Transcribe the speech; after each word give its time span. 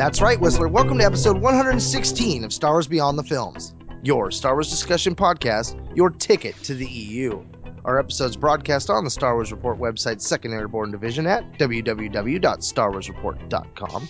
That's 0.00 0.22
right, 0.22 0.40
Whistler. 0.40 0.66
Welcome 0.66 0.96
to 0.96 1.04
episode 1.04 1.38
116 1.42 2.42
of 2.42 2.54
Star 2.54 2.72
Wars 2.72 2.88
Beyond 2.88 3.18
the 3.18 3.22
Films, 3.22 3.74
your 4.02 4.30
Star 4.30 4.54
Wars 4.54 4.70
discussion 4.70 5.14
podcast, 5.14 5.76
your 5.94 6.08
ticket 6.08 6.56
to 6.62 6.74
the 6.74 6.86
EU. 6.86 7.44
Our 7.84 7.98
episodes 7.98 8.34
broadcast 8.34 8.88
on 8.88 9.04
the 9.04 9.10
Star 9.10 9.34
Wars 9.34 9.52
Report 9.52 9.78
website's 9.78 10.26
second 10.26 10.54
airborne 10.54 10.90
division 10.90 11.26
at 11.26 11.52
www.starwarsreport.com. 11.58 14.08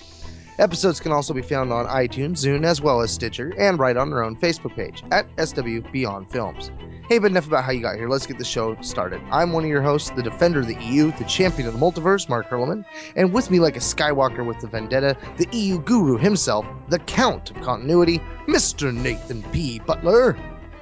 Episodes 0.60 1.00
can 1.00 1.10
also 1.10 1.32
be 1.32 1.40
found 1.40 1.72
on 1.72 1.86
iTunes, 1.86 2.44
Zune, 2.44 2.66
as 2.66 2.82
well 2.82 3.00
as 3.00 3.10
Stitcher, 3.10 3.54
and 3.56 3.78
right 3.78 3.96
on 3.96 4.12
our 4.12 4.22
own 4.22 4.36
Facebook 4.36 4.76
page 4.76 5.02
at 5.10 5.26
SW 5.42 5.80
Beyond 5.90 6.30
Films. 6.30 6.70
Hey, 7.08 7.18
but 7.18 7.30
enough 7.30 7.46
about 7.46 7.64
how 7.64 7.72
you 7.72 7.80
got 7.80 7.96
here. 7.96 8.10
Let's 8.10 8.26
get 8.26 8.36
the 8.36 8.44
show 8.44 8.76
started. 8.82 9.22
I'm 9.30 9.54
one 9.54 9.64
of 9.64 9.70
your 9.70 9.80
hosts, 9.80 10.10
the 10.10 10.22
defender 10.22 10.60
of 10.60 10.66
the 10.66 10.78
EU, 10.84 11.12
the 11.12 11.24
champion 11.24 11.66
of 11.66 11.72
the 11.72 11.80
multiverse, 11.80 12.28
Mark 12.28 12.50
Hurleman, 12.50 12.84
and 13.16 13.32
with 13.32 13.50
me, 13.50 13.58
like 13.58 13.76
a 13.76 13.80
Skywalker 13.80 14.44
with 14.44 14.60
the 14.60 14.66
vendetta, 14.66 15.16
the 15.38 15.48
EU 15.56 15.80
guru 15.80 16.18
himself, 16.18 16.66
the 16.90 16.98
Count 16.98 17.50
of 17.50 17.60
Continuity, 17.62 18.18
Mr. 18.46 18.94
Nathan 18.94 19.42
P. 19.44 19.78
Butler. 19.78 20.36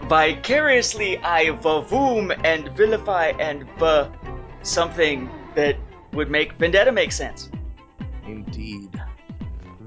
Vicariously, 0.09 1.19
I 1.19 1.51
vavoom 1.51 2.37
and 2.43 2.69
vilify 2.77 3.29
and 3.39 3.65
b 3.79 4.03
something 4.63 5.31
that 5.55 5.77
would 6.15 6.33
make 6.33 6.55
vendetta 6.55 6.91
make 6.91 7.13
sense. 7.13 7.49
Indeed. 8.27 9.01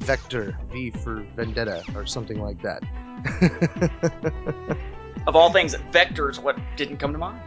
Vector, 0.02 0.57
V 0.71 0.91
for 0.91 1.25
vendetta, 1.35 1.83
or 1.95 2.05
something 2.05 2.41
like 2.41 2.61
that. 2.61 2.83
Of 5.27 5.35
all 5.35 5.52
things, 5.52 5.75
vectors 5.91 6.39
what 6.39 6.58
didn't 6.75 6.97
come 6.97 7.11
to 7.11 7.17
mind. 7.19 7.39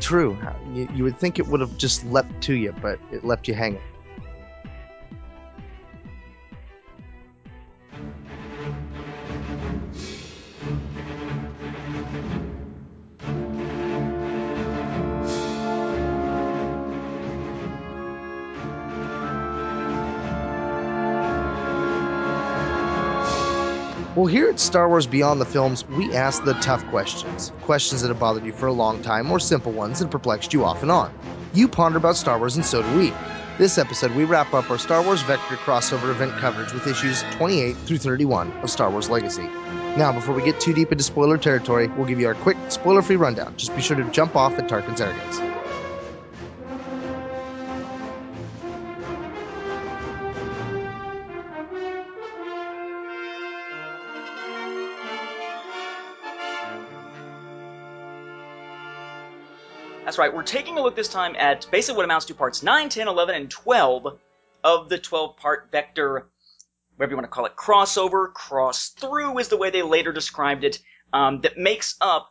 True. 0.00 0.38
You, 0.72 0.88
you 0.94 1.04
would 1.04 1.18
think 1.18 1.38
it 1.38 1.46
would 1.46 1.60
have 1.60 1.76
just 1.76 2.04
leapt 2.06 2.40
to 2.44 2.54
you, 2.54 2.74
but 2.80 2.98
it 3.10 3.24
left 3.24 3.46
you 3.46 3.54
hanging. 3.54 3.80
Well, 24.14 24.26
here 24.26 24.50
at 24.50 24.60
Star 24.60 24.90
Wars 24.90 25.06
Beyond 25.06 25.40
the 25.40 25.46
Films, 25.46 25.88
we 25.88 26.14
ask 26.14 26.44
the 26.44 26.52
tough 26.54 26.84
questions. 26.88 27.50
Questions 27.62 28.02
that 28.02 28.08
have 28.08 28.18
bothered 28.18 28.44
you 28.44 28.52
for 28.52 28.66
a 28.66 28.72
long 28.72 29.00
time, 29.00 29.30
or 29.30 29.40
simple 29.40 29.72
ones 29.72 30.00
that 30.00 30.10
perplexed 30.10 30.52
you 30.52 30.66
off 30.66 30.82
and 30.82 30.90
on. 30.90 31.10
You 31.54 31.66
ponder 31.66 31.96
about 31.96 32.16
Star 32.16 32.38
Wars, 32.38 32.54
and 32.54 32.64
so 32.64 32.82
do 32.82 32.98
we. 32.98 33.14
This 33.56 33.78
episode, 33.78 34.12
we 34.12 34.24
wrap 34.24 34.52
up 34.52 34.70
our 34.70 34.76
Star 34.76 35.02
Wars 35.02 35.22
Vector 35.22 35.56
crossover 35.56 36.10
event 36.10 36.32
coverage 36.32 36.74
with 36.74 36.86
issues 36.86 37.22
28 37.32 37.74
through 37.74 37.96
31 37.96 38.52
of 38.58 38.68
Star 38.68 38.90
Wars 38.90 39.08
Legacy. 39.08 39.48
Now, 39.96 40.12
before 40.12 40.34
we 40.34 40.42
get 40.42 40.60
too 40.60 40.74
deep 40.74 40.92
into 40.92 41.04
spoiler 41.04 41.38
territory, 41.38 41.88
we'll 41.88 42.06
give 42.06 42.20
you 42.20 42.26
our 42.26 42.34
quick, 42.34 42.58
spoiler 42.68 43.00
free 43.00 43.16
rundown. 43.16 43.56
Just 43.56 43.74
be 43.74 43.80
sure 43.80 43.96
to 43.96 44.04
jump 44.10 44.36
off 44.36 44.52
at 44.58 44.68
Tarkin's 44.68 45.00
arrogance. 45.00 45.51
That's 60.12 60.18
right, 60.18 60.34
we're 60.34 60.42
taking 60.42 60.76
a 60.76 60.82
look 60.82 60.94
this 60.94 61.08
time 61.08 61.34
at 61.38 61.66
basically 61.70 61.96
what 61.96 62.04
amounts 62.04 62.26
to 62.26 62.34
parts 62.34 62.62
9, 62.62 62.90
10, 62.90 63.08
11, 63.08 63.34
and 63.34 63.50
12 63.50 64.18
of 64.62 64.90
the 64.90 64.98
12 64.98 65.38
part 65.38 65.70
vector, 65.72 66.28
whatever 66.96 67.12
you 67.12 67.16
want 67.16 67.24
to 67.24 67.30
call 67.30 67.46
it, 67.46 67.56
crossover, 67.56 68.30
cross 68.34 68.90
through 68.90 69.38
is 69.38 69.48
the 69.48 69.56
way 69.56 69.70
they 69.70 69.80
later 69.80 70.12
described 70.12 70.64
it, 70.64 70.80
um, 71.14 71.40
that 71.40 71.56
makes 71.56 71.96
up 72.02 72.30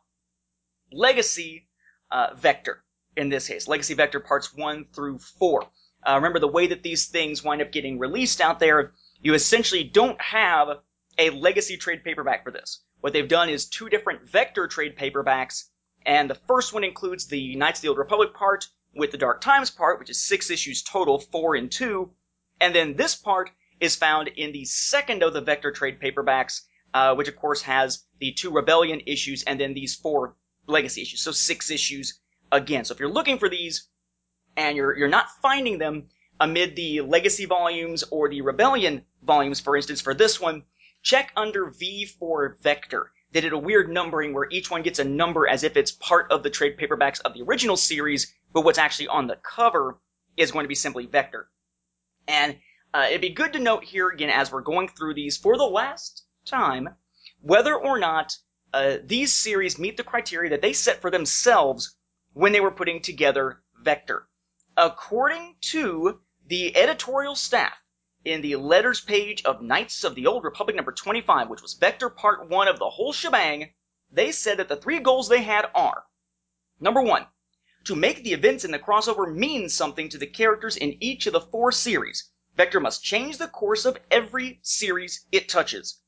Legacy 0.92 1.70
uh, 2.12 2.36
Vector 2.36 2.84
in 3.18 3.30
this 3.30 3.48
case. 3.48 3.68
Legacy 3.68 3.96
Vector 3.96 4.20
parts 4.20 4.56
1 4.56 4.86
through 4.94 5.18
4. 5.18 5.64
Uh, 6.04 6.14
remember, 6.18 6.38
the 6.38 6.48
way 6.48 6.68
that 6.68 6.84
these 6.84 7.08
things 7.08 7.44
wind 7.44 7.64
up 7.64 7.72
getting 7.72 7.98
released 7.98 8.42
out 8.42 8.60
there, 8.60 8.94
you 9.24 9.34
essentially 9.34 9.84
don't 9.84 10.22
have 10.22 10.68
a 11.18 11.32
Legacy 11.32 11.78
trade 11.78 12.04
paperback 12.04 12.44
for 12.44 12.52
this. 12.52 12.84
What 13.00 13.14
they've 13.14 13.28
done 13.28 13.50
is 13.50 13.66
two 13.66 13.90
different 13.90 14.30
Vector 14.30 14.68
trade 14.68 14.96
paperbacks 14.96 15.64
and 16.06 16.30
the 16.30 16.36
first 16.36 16.74
one 16.74 16.84
includes 16.84 17.28
the 17.28 17.56
Knights 17.56 17.80
of 17.80 17.84
the 17.84 17.88
Old 17.90 17.98
Republic 17.98 18.34
part 18.34 18.68
with 18.96 19.12
the 19.12 19.18
Dark 19.18 19.42
Times 19.42 19.70
part, 19.70 20.00
which 20.00 20.10
is 20.10 20.24
six 20.24 20.50
issues 20.50 20.82
total, 20.82 21.20
four 21.20 21.56
and 21.56 21.72
two. 21.72 22.12
And 22.60 22.76
then 22.76 22.96
this 22.96 23.16
part 23.16 23.52
is 23.80 23.96
found 23.96 24.28
in 24.28 24.52
the 24.52 24.66
second 24.66 25.24
of 25.24 25.34
the 25.34 25.42
Vector 25.42 25.72
trade 25.72 26.00
paperbacks, 26.00 26.62
uh, 26.94 27.16
which 27.16 27.28
of 27.28 27.36
course 27.36 27.62
has 27.64 28.04
the 28.20 28.32
two 28.34 28.52
Rebellion 28.52 29.02
issues 29.06 29.44
and 29.44 29.60
then 29.60 29.74
these 29.74 29.96
four 29.96 30.36
Legacy 30.68 31.02
issues. 31.02 31.22
So 31.22 31.32
six 31.32 31.72
issues 31.72 32.20
again. 32.52 32.86
So 32.86 32.94
if 32.94 33.00
you're 33.00 33.10
looking 33.10 33.40
for 33.40 33.50
these 33.50 33.88
and 34.56 34.78
you're, 34.78 34.96
you're 34.98 35.08
not 35.08 35.32
finding 35.42 35.80
them 35.80 36.10
amid 36.40 36.76
the 36.76 37.02
Legacy 37.02 37.46
volumes 37.46 38.04
or 38.12 38.30
the 38.30 38.42
Rebellion 38.42 39.06
volumes, 39.24 39.60
for 39.60 39.76
instance, 39.76 40.02
for 40.02 40.14
this 40.14 40.40
one, 40.40 40.64
check 41.02 41.32
under 41.36 41.70
V 41.70 42.06
for 42.06 42.58
Vector 42.62 43.12
they 43.32 43.42
did 43.42 43.54
a 43.54 43.58
weird 43.58 43.90
numbering 43.90 44.34
where 44.34 44.48
each 44.50 44.70
one 44.70 44.82
gets 44.82 45.00
a 45.00 45.04
number 45.04 45.48
as 45.48 45.64
if 45.64 45.78
it's 45.78 45.92
part 45.92 46.32
of 46.32 46.44
the 46.44 46.50
trade 46.50 46.78
paperbacks 46.78 47.22
of 47.22 47.34
the 47.34 47.44
original 47.44 47.78
series, 47.78 48.34
but 48.54 48.66
what's 48.66 48.78
actually 48.78 49.08
on 49.08 49.28
the 49.28 49.38
cover 49.38 50.00
is 50.36 50.52
going 50.52 50.64
to 50.66 50.70
be 50.70 50.76
simply 50.76 51.06
Vector. 51.06 51.50
And 52.28 52.58
uh, 52.94 53.06
it'd 53.08 53.22
be 53.22 53.30
good 53.30 53.54
to 53.54 53.60
note 53.60 53.84
here 53.84 54.10
again 54.10 54.30
as 54.30 54.52
we're 54.52 54.62
going 54.62 54.90
through 54.90 55.14
these 55.14 55.38
for 55.38 55.58
the 55.58 55.64
last 55.64 56.26
time 56.46 56.90
whether 57.42 57.76
or 57.76 58.00
not 58.00 58.36
uh, 58.74 58.98
these 59.04 59.34
series 59.34 59.80
meet 59.80 59.98
the 59.98 60.04
criteria 60.04 60.50
that 60.50 60.62
they 60.62 60.74
set 60.74 61.02
for 61.02 61.10
themselves 61.10 61.96
when 62.34 62.52
they 62.52 62.60
were 62.60 62.72
putting 62.72 63.02
together 63.02 63.62
Vector. 63.82 64.28
According 64.78 65.56
to 65.62 66.20
the 66.48 66.76
editorial 66.78 67.36
staff, 67.36 67.74
in 68.24 68.42
the 68.42 68.56
letters 68.56 69.02
page 69.02 69.44
of 69.44 69.62
Knights 69.62 70.04
of 70.04 70.16
the 70.16 70.28
Old 70.28 70.44
Republic 70.44 70.76
number 70.76 70.92
25, 70.92 71.50
which 71.50 71.62
was 71.62 71.74
Vector 71.74 72.10
Part 72.10 72.48
1 72.48 72.68
of 72.68 72.78
the 72.78 72.90
whole 72.90 73.14
shebang, 73.14 73.74
they 74.12 74.32
said 74.32 74.58
that 74.58 74.68
the 74.68 74.76
three 74.76 75.00
goals 75.00 75.28
they 75.28 75.42
had 75.42 75.70
are 75.74 76.06
number 76.80 77.02
one, 77.02 77.26
to 77.86 77.96
make 77.96 78.24
the 78.24 78.34
events 78.34 78.66
in 78.66 78.72
the 78.72 78.80
crossover 78.80 79.34
mean 79.34 79.70
something 79.70 80.10
to 80.10 80.18
the 80.18 80.28
characters 80.28 80.76
in 80.76 80.98
each 81.02 81.28
of 81.28 81.34
the 81.34 81.42
four 81.42 81.72
series. 81.72 82.30
Vector 82.56 82.80
must 82.80 83.04
change 83.04 83.38
the 83.38 83.48
course 83.48 83.86
of 83.86 83.98
every 84.10 84.60
series 84.62 85.26
it 85.32 85.48
touches. 85.48 86.02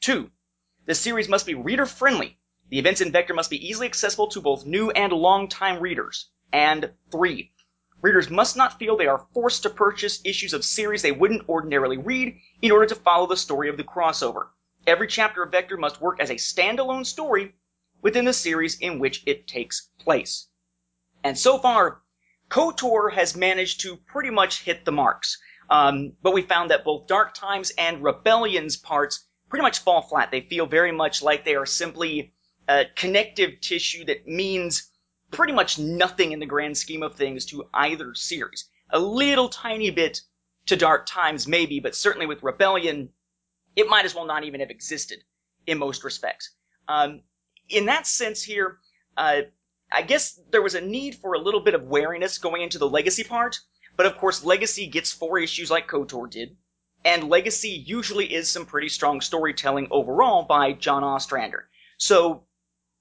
Two, 0.00 0.30
the 0.86 0.94
series 0.94 1.28
must 1.28 1.46
be 1.46 1.54
reader 1.54 1.86
friendly. 1.86 2.38
The 2.68 2.78
events 2.78 3.00
in 3.00 3.12
Vector 3.12 3.34
must 3.34 3.50
be 3.50 3.68
easily 3.68 3.86
accessible 3.86 4.28
to 4.28 4.40
both 4.40 4.64
new 4.64 4.90
and 4.90 5.12
long-time 5.12 5.80
readers. 5.80 6.30
And 6.52 6.92
three, 7.10 7.52
Readers 8.02 8.30
must 8.30 8.56
not 8.56 8.78
feel 8.78 8.96
they 8.96 9.06
are 9.06 9.26
forced 9.34 9.62
to 9.62 9.70
purchase 9.70 10.20
issues 10.24 10.54
of 10.54 10.64
series 10.64 11.02
they 11.02 11.12
wouldn't 11.12 11.48
ordinarily 11.48 11.98
read 11.98 12.36
in 12.62 12.72
order 12.72 12.86
to 12.86 12.94
follow 12.94 13.26
the 13.26 13.36
story 13.36 13.68
of 13.68 13.76
the 13.76 13.84
crossover. 13.84 14.48
Every 14.86 15.06
chapter 15.06 15.42
of 15.42 15.52
Vector 15.52 15.76
must 15.76 16.00
work 16.00 16.20
as 16.20 16.30
a 16.30 16.34
standalone 16.36 17.04
story 17.04 17.54
within 18.00 18.24
the 18.24 18.32
series 18.32 18.78
in 18.78 18.98
which 18.98 19.22
it 19.26 19.46
takes 19.46 19.90
place. 19.98 20.48
And 21.22 21.38
so 21.38 21.58
far, 21.58 22.00
KOTOR 22.48 23.12
has 23.12 23.36
managed 23.36 23.80
to 23.80 23.96
pretty 23.96 24.30
much 24.30 24.62
hit 24.62 24.84
the 24.84 24.92
marks. 24.92 25.38
Um, 25.68 26.14
but 26.22 26.32
we 26.32 26.42
found 26.42 26.70
that 26.70 26.84
both 26.84 27.06
Dark 27.06 27.34
Times 27.34 27.70
and 27.76 28.02
Rebellion's 28.02 28.76
parts 28.76 29.26
pretty 29.48 29.62
much 29.62 29.80
fall 29.80 30.02
flat. 30.02 30.30
They 30.30 30.40
feel 30.40 30.66
very 30.66 30.92
much 30.92 31.22
like 31.22 31.44
they 31.44 31.54
are 31.54 31.66
simply 31.66 32.32
connective 32.94 33.60
tissue 33.60 34.04
that 34.04 34.26
means 34.26 34.89
pretty 35.30 35.52
much 35.52 35.78
nothing 35.78 36.32
in 36.32 36.40
the 36.40 36.46
grand 36.46 36.76
scheme 36.76 37.02
of 37.02 37.14
things 37.14 37.46
to 37.46 37.68
either 37.74 38.14
series. 38.14 38.68
A 38.90 38.98
little 38.98 39.48
tiny 39.48 39.90
bit 39.90 40.22
to 40.66 40.76
Dark 40.76 41.06
Times, 41.06 41.46
maybe, 41.46 41.80
but 41.80 41.94
certainly 41.94 42.26
with 42.26 42.42
Rebellion, 42.42 43.10
it 43.76 43.88
might 43.88 44.04
as 44.04 44.14
well 44.14 44.26
not 44.26 44.44
even 44.44 44.60
have 44.60 44.70
existed 44.70 45.22
in 45.66 45.78
most 45.78 46.04
respects. 46.04 46.50
Um, 46.88 47.22
in 47.68 47.86
that 47.86 48.06
sense, 48.06 48.42
here, 48.42 48.78
uh, 49.16 49.42
I 49.92 50.02
guess 50.02 50.40
there 50.50 50.62
was 50.62 50.74
a 50.74 50.80
need 50.80 51.14
for 51.16 51.34
a 51.34 51.38
little 51.38 51.60
bit 51.60 51.74
of 51.74 51.84
wariness 51.84 52.38
going 52.38 52.62
into 52.62 52.78
the 52.78 52.88
Legacy 52.88 53.24
part, 53.24 53.60
but 53.96 54.06
of 54.06 54.16
course, 54.18 54.44
Legacy 54.44 54.86
gets 54.86 55.12
four 55.12 55.38
issues 55.38 55.70
like 55.70 55.88
KOTOR 55.88 56.28
did. 56.30 56.56
and 57.04 57.28
Legacy 57.28 57.70
usually 57.86 58.32
is 58.32 58.48
some 58.48 58.66
pretty 58.66 58.88
strong 58.88 59.20
storytelling 59.20 59.88
overall 59.90 60.42
by 60.44 60.72
John 60.72 61.02
Ostrander. 61.02 61.68
So 61.98 62.44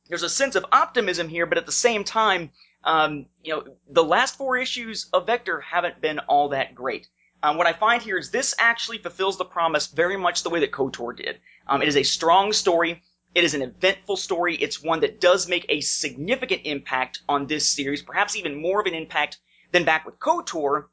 there's 0.10 0.24
a 0.24 0.30
sense 0.30 0.56
of 0.56 0.66
optimism 0.72 1.30
here, 1.30 1.46
but 1.46 1.58
at 1.58 1.66
the 1.66 1.72
same 1.72 2.04
time, 2.04 2.52
um, 2.84 3.28
you 3.44 3.54
know, 3.54 3.64
the 3.90 4.04
last 4.04 4.38
four 4.38 4.58
issues 4.58 5.08
of 5.14 5.28
Vector 5.28 5.62
haven't 5.62 6.02
been 6.02 6.20
all 6.20 6.50
that 6.50 6.76
great. 6.76 7.08
Um, 7.42 7.58
what 7.58 7.68
I 7.68 7.74
find 7.74 8.02
here 8.02 8.18
is 8.18 8.32
this 8.32 8.56
actually 8.60 8.98
fulfills 8.98 9.38
the 9.38 9.46
promise 9.46 9.88
very 9.88 10.18
much 10.18 10.44
the 10.44 10.50
way 10.50 10.60
that 10.62 10.72
KOTOR 10.72 11.16
did. 11.16 11.40
Um, 11.68 11.82
it 11.82 11.88
is 11.88 11.96
a 11.96 12.04
strong 12.04 12.52
story. 12.52 13.02
It 13.36 13.44
is 13.44 13.54
an 13.54 13.62
eventful 13.62 14.18
story. 14.18 14.56
It's 14.56 14.82
one 14.82 15.02
that 15.02 15.22
does 15.22 15.48
make 15.48 15.66
a 15.70 15.82
significant 15.82 16.64
impact 16.66 17.20
on 17.30 17.46
this 17.46 17.70
series, 17.70 18.02
perhaps 18.02 18.36
even 18.36 18.62
more 18.62 18.82
of 18.82 18.88
an 18.88 18.96
impact 18.96 19.38
than 19.72 19.86
back 19.86 20.06
with 20.06 20.20
KOTOR. 20.20 20.88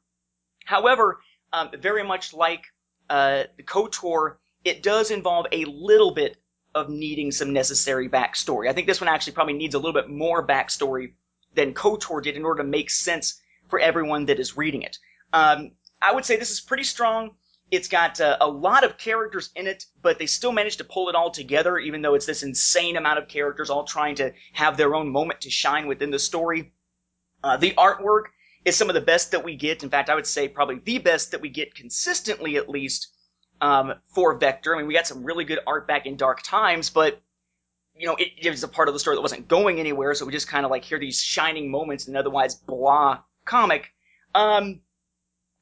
However, 0.65 1.19
um, 1.51 1.71
very 1.79 2.03
much 2.03 2.33
like 2.33 2.65
uh, 3.09 3.43
KOTOR, 3.65 4.37
it 4.63 4.83
does 4.83 5.11
involve 5.11 5.47
a 5.51 5.65
little 5.65 6.11
bit 6.11 6.37
of 6.77 6.89
needing 6.89 7.31
some 7.31 7.51
necessary 7.51 8.07
backstory. 8.07 8.69
I 8.69 8.73
think 8.73 8.87
this 8.87 9.01
one 9.01 9.07
actually 9.07 9.33
probably 9.33 9.53
needs 9.53 9.75
a 9.75 9.79
little 9.79 9.99
bit 9.99 10.09
more 10.09 10.45
backstory 10.45 11.13
than 11.55 11.73
KOTOR 11.73 12.21
did 12.21 12.35
in 12.35 12.45
order 12.45 12.61
to 12.63 12.69
make 12.69 12.89
sense 12.89 13.41
for 13.67 13.79
everyone 13.79 14.25
that 14.27 14.39
is 14.39 14.55
reading 14.55 14.83
it. 14.83 14.97
Um, 15.33 15.71
I 16.01 16.13
would 16.13 16.25
say 16.25 16.37
this 16.37 16.51
is 16.51 16.61
pretty 16.61 16.83
strong. 16.83 17.31
It's 17.71 17.87
got 17.87 18.21
uh, 18.21 18.37
a 18.39 18.47
lot 18.47 18.85
of 18.85 18.97
characters 18.97 19.49
in 19.55 19.67
it, 19.67 19.85
but 20.01 20.19
they 20.19 20.27
still 20.27 20.53
managed 20.53 20.77
to 20.77 20.85
pull 20.85 21.09
it 21.09 21.15
all 21.15 21.31
together, 21.31 21.77
even 21.77 22.01
though 22.01 22.13
it's 22.13 22.25
this 22.25 22.43
insane 22.43 22.95
amount 22.95 23.19
of 23.19 23.27
characters 23.27 23.69
all 23.69 23.83
trying 23.83 24.15
to 24.15 24.31
have 24.53 24.77
their 24.77 24.95
own 24.95 25.09
moment 25.09 25.41
to 25.41 25.49
shine 25.49 25.87
within 25.87 26.11
the 26.11 26.19
story. 26.19 26.71
Uh, 27.43 27.57
the 27.57 27.73
artwork 27.73 28.25
is 28.63 28.75
some 28.75 28.89
of 28.89 28.93
the 28.93 29.01
best 29.01 29.31
that 29.31 29.43
we 29.43 29.55
get. 29.55 29.83
In 29.83 29.89
fact, 29.89 30.09
I 30.09 30.15
would 30.15 30.27
say 30.27 30.47
probably 30.47 30.79
the 30.83 30.99
best 30.99 31.31
that 31.31 31.41
we 31.41 31.49
get 31.49 31.75
consistently, 31.75 32.55
at 32.55 32.69
least, 32.69 33.09
um, 33.61 33.93
for 34.13 34.37
Vector. 34.37 34.75
I 34.75 34.79
mean, 34.79 34.87
we 34.87 34.93
got 34.93 35.07
some 35.07 35.23
really 35.23 35.45
good 35.45 35.59
art 35.65 35.87
back 35.87 36.05
in 36.05 36.15
Dark 36.15 36.41
Times, 36.43 36.89
but 36.89 37.21
you 37.95 38.05
know, 38.05 38.15
it, 38.15 38.29
it 38.37 38.49
was 38.49 38.63
a 38.63 38.67
part 38.67 38.87
of 38.87 38.93
the 38.93 38.99
story 38.99 39.15
that 39.15 39.21
wasn't 39.21 39.47
going 39.47 39.79
anywhere, 39.79 40.13
so 40.13 40.25
we 40.25 40.31
just 40.31 40.47
kind 40.47 40.65
of 40.65 40.71
like 40.71 40.83
hear 40.83 40.99
these 40.99 41.21
shining 41.21 41.71
moments 41.71 42.07
in 42.07 42.15
an 42.15 42.19
otherwise 42.19 42.55
blah 42.55 43.19
comic. 43.45 43.91
Um, 44.35 44.81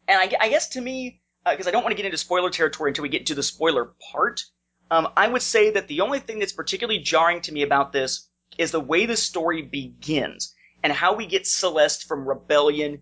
and 0.08 0.20
I, 0.20 0.32
I 0.40 0.50
guess 0.50 0.70
to 0.70 0.82
me, 0.82 1.22
because 1.50 1.66
uh, 1.66 1.70
I 1.70 1.72
don't 1.72 1.84
want 1.84 1.92
to 1.92 1.96
get 1.96 2.06
into 2.06 2.18
spoiler 2.18 2.50
territory 2.50 2.90
until 2.90 3.04
we 3.04 3.10
get 3.10 3.28
to 3.28 3.36
the 3.36 3.44
spoiler 3.44 3.94
part, 4.12 4.44
um, 4.92 5.08
I 5.16 5.28
would 5.28 5.42
say 5.42 5.72
that 5.72 5.88
the 5.88 6.02
only 6.02 6.20
thing 6.20 6.40
that's 6.40 6.54
particularly 6.54 7.00
jarring 7.00 7.42
to 7.42 7.54
me 7.54 7.64
about 7.64 7.92
this 7.92 8.28
is 8.58 8.72
the 8.72 8.80
way 8.80 9.06
the 9.06 9.18
story 9.18 9.62
begins 9.62 10.54
and 10.84 10.92
how 10.94 11.16
we 11.16 11.26
get 11.26 11.48
Celeste 11.48 12.04
from 12.08 12.28
Rebellion 12.28 13.02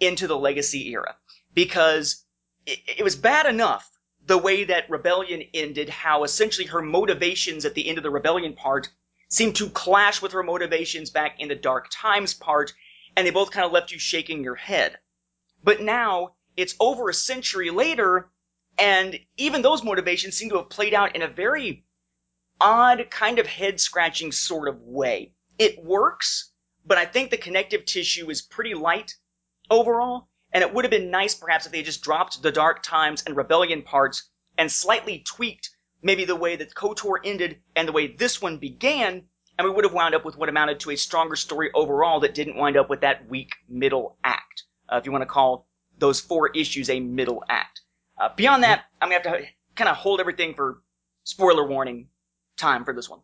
into 0.00 0.26
the 0.26 0.36
Legacy 0.36 0.88
era. 0.90 1.16
Because 1.54 2.24
it, 2.66 2.80
it 2.98 3.02
was 3.04 3.16
bad 3.16 3.46
enough 3.46 3.88
the 4.26 4.38
way 4.38 4.64
that 4.64 4.88
Rebellion 4.88 5.42
ended, 5.52 5.88
how 5.88 6.24
essentially 6.24 6.66
her 6.66 6.82
motivations 6.82 7.64
at 7.64 7.74
the 7.74 7.88
end 7.88 7.98
of 7.98 8.04
the 8.04 8.10
Rebellion 8.10 8.54
part 8.54 8.88
seemed 9.28 9.56
to 9.56 9.68
clash 9.68 10.22
with 10.22 10.32
her 10.32 10.42
motivations 10.42 11.10
back 11.10 11.40
in 11.40 11.48
the 11.48 11.54
Dark 11.54 11.88
Times 11.90 12.34
part, 12.34 12.72
and 13.16 13.26
they 13.26 13.30
both 13.30 13.50
kind 13.50 13.66
of 13.66 13.72
left 13.72 13.92
you 13.92 13.98
shaking 13.98 14.42
your 14.42 14.54
head. 14.54 14.98
But 15.62 15.80
now, 15.80 16.36
it's 16.56 16.76
over 16.80 17.08
a 17.08 17.14
century 17.14 17.70
later, 17.70 18.30
and 18.78 19.18
even 19.36 19.62
those 19.62 19.82
motivations 19.82 20.36
seem 20.36 20.50
to 20.50 20.56
have 20.56 20.70
played 20.70 20.94
out 20.94 21.16
in 21.16 21.22
a 21.22 21.28
very 21.28 21.84
odd, 22.60 23.08
kind 23.10 23.38
of 23.38 23.46
head 23.46 23.80
scratching 23.80 24.32
sort 24.32 24.68
of 24.68 24.80
way. 24.82 25.32
It 25.58 25.84
works, 25.84 26.52
but 26.86 26.98
I 26.98 27.04
think 27.04 27.30
the 27.30 27.36
connective 27.36 27.84
tissue 27.84 28.30
is 28.30 28.42
pretty 28.42 28.74
light 28.74 29.14
overall, 29.70 30.28
and 30.54 30.62
it 30.62 30.72
would 30.72 30.84
have 30.84 30.90
been 30.90 31.10
nice 31.10 31.34
perhaps 31.34 31.66
if 31.66 31.72
they 31.72 31.82
just 31.82 32.02
dropped 32.02 32.40
the 32.40 32.52
Dark 32.52 32.82
Times 32.82 33.24
and 33.26 33.36
Rebellion 33.36 33.82
parts 33.82 34.30
and 34.56 34.70
slightly 34.70 35.18
tweaked 35.26 35.70
maybe 36.00 36.24
the 36.24 36.36
way 36.36 36.54
that 36.54 36.74
KOTOR 36.74 37.16
ended 37.24 37.58
and 37.74 37.88
the 37.88 37.92
way 37.92 38.06
this 38.06 38.40
one 38.40 38.58
began, 38.58 39.24
and 39.58 39.68
we 39.68 39.74
would 39.74 39.84
have 39.84 39.92
wound 39.92 40.14
up 40.14 40.24
with 40.24 40.36
what 40.36 40.48
amounted 40.48 40.78
to 40.80 40.90
a 40.92 40.96
stronger 40.96 41.34
story 41.34 41.70
overall 41.74 42.20
that 42.20 42.34
didn't 42.34 42.56
wind 42.56 42.76
up 42.76 42.88
with 42.88 43.00
that 43.00 43.28
weak 43.28 43.50
middle 43.68 44.16
act. 44.22 44.64
Uh, 44.88 44.96
if 44.96 45.06
you 45.06 45.12
want 45.12 45.22
to 45.22 45.26
call 45.26 45.66
those 45.98 46.20
four 46.20 46.48
issues 46.50 46.88
a 46.88 47.00
middle 47.00 47.42
act. 47.48 47.80
Uh, 48.20 48.28
beyond 48.36 48.62
that, 48.62 48.84
I'm 49.00 49.10
gonna 49.10 49.22
have 49.22 49.40
to 49.40 49.46
kind 49.74 49.88
of 49.88 49.96
hold 49.96 50.20
everything 50.20 50.54
for 50.54 50.82
spoiler 51.24 51.66
warning 51.66 52.08
time 52.56 52.84
for 52.84 52.94
this 52.94 53.08
one. 53.08 53.20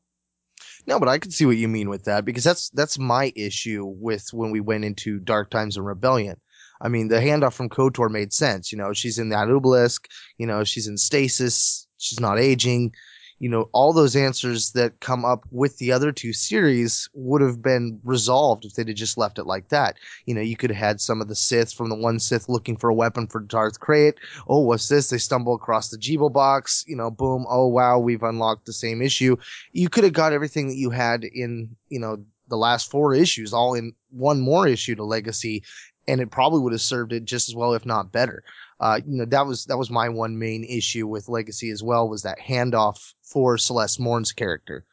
No, 0.87 0.99
but 0.99 1.09
I 1.09 1.19
can 1.19 1.31
see 1.31 1.47
what 1.47 1.57
you 1.57 1.69
mean 1.69 1.89
with 1.91 2.05
that 2.05 2.25
because 2.25 2.45
that's 2.45 2.71
that's 2.71 2.99
my 2.99 3.33
issue 3.37 3.85
with 3.85 4.29
when 4.33 4.51
we 4.51 4.61
went 4.61 4.85
into 4.85 5.19
Dark 5.19 5.51
Times 5.51 5.77
and 5.77 5.87
Rebellion. 5.87 6.41
I 6.81 6.89
mean, 6.89 7.09
the 7.09 7.17
handoff 7.17 7.55
from 7.55 7.69
KOTOR 7.69 8.11
made 8.11 8.33
sense. 8.33 8.73
You 8.73 8.79
know, 8.79 8.93
she's 8.93 9.19
in 9.19 9.29
that 9.31 9.51
obelisk. 9.51 10.09
You 10.39 10.47
know, 10.47 10.65
she's 10.65 10.87
in 10.87 10.97
stasis. 10.97 11.87
She's 11.99 12.21
not 12.21 12.39
aging. 12.39 12.95
You 13.39 13.49
know, 13.49 13.71
all 13.73 13.95
those 13.95 14.17
answers 14.17 14.73
that 14.73 15.01
come 15.01 15.25
up 15.25 15.47
with 15.51 15.79
the 15.79 15.93
other 15.93 16.13
two 16.13 16.35
series 16.35 17.09
would 17.15 17.41
have 17.41 17.63
been 17.63 17.99
resolved 18.05 18.67
if 18.67 18.75
they'd 18.75 18.89
have 18.89 18.97
just 18.97 19.17
left 19.17 19.39
it 19.39 19.47
like 19.47 19.71
that. 19.71 19.97
You 20.27 20.35
know, 20.35 20.43
you 20.43 20.59
could 20.59 20.71
have 20.71 20.77
had 20.77 21.01
some 21.01 21.23
of 21.23 21.29
the 21.29 21.35
Sith 21.35 21.73
from 21.73 21.89
the 21.89 21.97
one 21.97 22.19
Sith 22.19 22.51
looking 22.51 22.77
for 22.77 22.91
a 22.91 22.95
weapon 22.95 23.27
for 23.27 23.41
Darth 23.41 23.81
Krayt. 23.81 24.15
Oh, 24.47 24.61
what's 24.61 24.89
this? 24.89 25.09
They 25.09 25.17
stumble 25.17 25.55
across 25.55 25.89
the 25.89 25.97
Jeebo 25.97 26.31
box. 26.31 26.85
You 26.87 26.97
know, 26.97 27.11
boom. 27.11 27.47
Oh, 27.49 27.67
wow. 27.67 27.99
We've 27.99 28.23
unlocked 28.23 28.67
the 28.67 28.75
same 28.75 29.01
issue. 29.01 29.37
You 29.73 29.89
could 29.89 30.05
have 30.05 30.13
got 30.13 30.35
everything 30.35 30.69
that 30.69 30.77
you 30.77 30.91
had 30.91 31.25
in, 31.25 31.77
you 31.89 31.99
know, 31.99 32.23
the 32.51 32.57
last 32.57 32.91
four 32.91 33.15
issues 33.15 33.55
all 33.55 33.75
in 33.75 33.93
one 34.11 34.41
more 34.41 34.67
issue 34.67 34.97
to 34.97 35.05
Legacy 35.05 35.63
and 36.09 36.21
it 36.21 36.31
probably 36.31 36.61
would 36.61 36.73
have 36.73 36.81
served 36.81 37.13
it 37.13 37.25
just 37.25 37.49
as 37.49 37.55
well, 37.55 37.75
if 37.75 37.87
not 37.87 38.13
better. 38.13 38.43
Uh, 38.79 39.01
you 39.07 39.19
know, 39.19 39.27
that 39.27 39.47
was 39.47 39.67
that 39.67 39.77
was 39.77 39.91
my 39.91 40.09
one 40.09 40.39
main 40.39 40.65
issue 40.65 41.07
with 41.07 41.29
Legacy 41.29 41.71
as 41.71 41.83
well 41.83 42.09
was 42.09 42.23
that 42.23 42.39
handoff 42.39 43.13
for 43.23 43.59
Celeste 43.59 44.01
Morne's 44.01 44.33
character. 44.33 44.85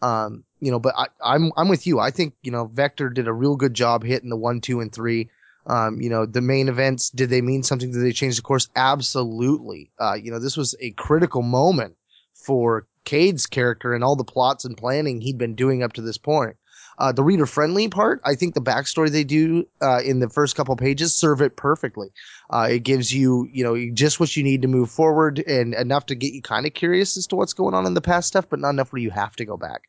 Um, 0.00 0.44
you 0.60 0.70
know, 0.70 0.78
but 0.78 0.94
I, 0.96 1.06
I'm 1.22 1.52
I'm 1.56 1.68
with 1.68 1.86
you. 1.86 1.98
I 1.98 2.10
think 2.10 2.34
you 2.42 2.52
know 2.52 2.66
Vector 2.66 3.10
did 3.10 3.28
a 3.28 3.32
real 3.32 3.56
good 3.56 3.74
job 3.74 4.04
hitting 4.04 4.30
the 4.30 4.36
one, 4.36 4.60
two, 4.60 4.80
and 4.80 4.92
three. 4.92 5.30
Um, 5.66 6.00
you 6.00 6.10
know, 6.10 6.26
the 6.26 6.40
main 6.40 6.68
events 6.68 7.10
did 7.10 7.30
they 7.30 7.40
mean 7.40 7.62
something? 7.62 7.92
Did 7.92 8.02
they 8.02 8.12
change 8.12 8.36
the 8.36 8.42
course? 8.42 8.68
Absolutely. 8.74 9.90
Uh, 9.98 10.14
you 10.14 10.30
know, 10.30 10.40
this 10.40 10.56
was 10.56 10.74
a 10.80 10.90
critical 10.92 11.42
moment 11.42 11.96
for 12.34 12.86
Cade's 13.04 13.46
character 13.46 13.94
and 13.94 14.02
all 14.02 14.16
the 14.16 14.24
plots 14.24 14.64
and 14.64 14.76
planning 14.76 15.20
he'd 15.20 15.38
been 15.38 15.54
doing 15.54 15.82
up 15.82 15.92
to 15.94 16.02
this 16.02 16.18
point. 16.18 16.56
Uh, 16.98 17.12
the 17.12 17.22
reader 17.22 17.46
friendly 17.46 17.88
part, 17.88 18.20
I 18.24 18.34
think 18.34 18.54
the 18.54 18.60
backstory 18.60 19.10
they 19.10 19.24
do 19.24 19.66
uh, 19.80 20.00
in 20.02 20.20
the 20.20 20.28
first 20.28 20.56
couple 20.56 20.76
pages 20.76 21.14
serve 21.14 21.40
it 21.40 21.56
perfectly. 21.56 22.08
Uh, 22.50 22.68
it 22.70 22.80
gives 22.80 23.12
you, 23.12 23.48
you 23.52 23.64
know, 23.64 23.90
just 23.94 24.20
what 24.20 24.36
you 24.36 24.42
need 24.42 24.62
to 24.62 24.68
move 24.68 24.90
forward 24.90 25.38
and 25.40 25.74
enough 25.74 26.06
to 26.06 26.14
get 26.14 26.32
you 26.32 26.42
kind 26.42 26.66
of 26.66 26.74
curious 26.74 27.16
as 27.16 27.26
to 27.28 27.36
what's 27.36 27.54
going 27.54 27.74
on 27.74 27.86
in 27.86 27.94
the 27.94 28.00
past 28.00 28.28
stuff, 28.28 28.46
but 28.48 28.60
not 28.60 28.70
enough 28.70 28.92
where 28.92 29.02
you 29.02 29.10
have 29.10 29.34
to 29.36 29.44
go 29.44 29.56
back. 29.56 29.82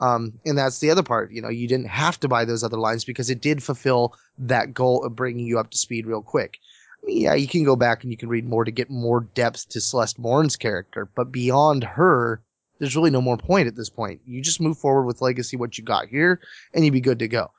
Um, 0.00 0.32
and 0.44 0.58
that's 0.58 0.80
the 0.80 0.90
other 0.90 1.02
part. 1.02 1.32
You 1.32 1.42
know, 1.42 1.48
you 1.48 1.68
didn't 1.68 1.88
have 1.88 2.18
to 2.20 2.28
buy 2.28 2.44
those 2.44 2.64
other 2.64 2.78
lines 2.78 3.04
because 3.04 3.30
it 3.30 3.40
did 3.40 3.62
fulfill 3.62 4.14
that 4.38 4.74
goal 4.74 5.04
of 5.04 5.16
bringing 5.16 5.46
you 5.46 5.58
up 5.58 5.70
to 5.70 5.78
speed 5.78 6.06
real 6.06 6.22
quick. 6.22 6.58
I 7.02 7.06
mean, 7.06 7.20
yeah, 7.22 7.34
you 7.34 7.46
can 7.46 7.64
go 7.64 7.76
back 7.76 8.02
and 8.02 8.10
you 8.10 8.16
can 8.16 8.28
read 8.28 8.48
more 8.48 8.64
to 8.64 8.70
get 8.70 8.90
more 8.90 9.20
depth 9.20 9.68
to 9.70 9.80
Celeste 9.80 10.18
Morne's 10.18 10.56
character, 10.56 11.08
but 11.14 11.30
beyond 11.30 11.84
her, 11.84 12.42
there's 12.84 12.96
really 12.96 13.10
no 13.10 13.22
more 13.22 13.36
point 13.36 13.66
at 13.66 13.74
this 13.74 13.88
point. 13.88 14.20
You 14.26 14.42
just 14.42 14.60
move 14.60 14.78
forward 14.78 15.04
with 15.04 15.22
legacy, 15.22 15.56
what 15.56 15.78
you 15.78 15.84
got 15.84 16.08
here, 16.08 16.40
and 16.72 16.84
you'd 16.84 16.92
be 16.92 17.00
good 17.00 17.18
to 17.20 17.28
go. 17.28 17.50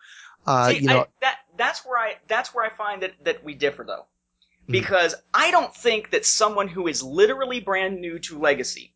Uh, 0.45 0.69
See, 0.69 0.79
you 0.79 0.87
know, 0.87 1.01
I, 1.01 1.07
that 1.21 1.39
that's 1.57 1.85
where 1.85 1.97
I 1.97 2.15
that's 2.27 2.53
where 2.53 2.63
I 2.63 2.69
find 2.69 3.01
that 3.01 3.13
that 3.23 3.43
we 3.43 3.55
differ 3.55 3.83
though, 3.83 4.05
because 4.67 5.15
I 5.33 5.51
don't 5.51 5.75
think 5.75 6.11
that 6.11 6.25
someone 6.25 6.67
who 6.67 6.87
is 6.87 7.01
literally 7.01 7.59
brand 7.59 7.99
new 7.99 8.19
to 8.19 8.37
legacy, 8.39 8.93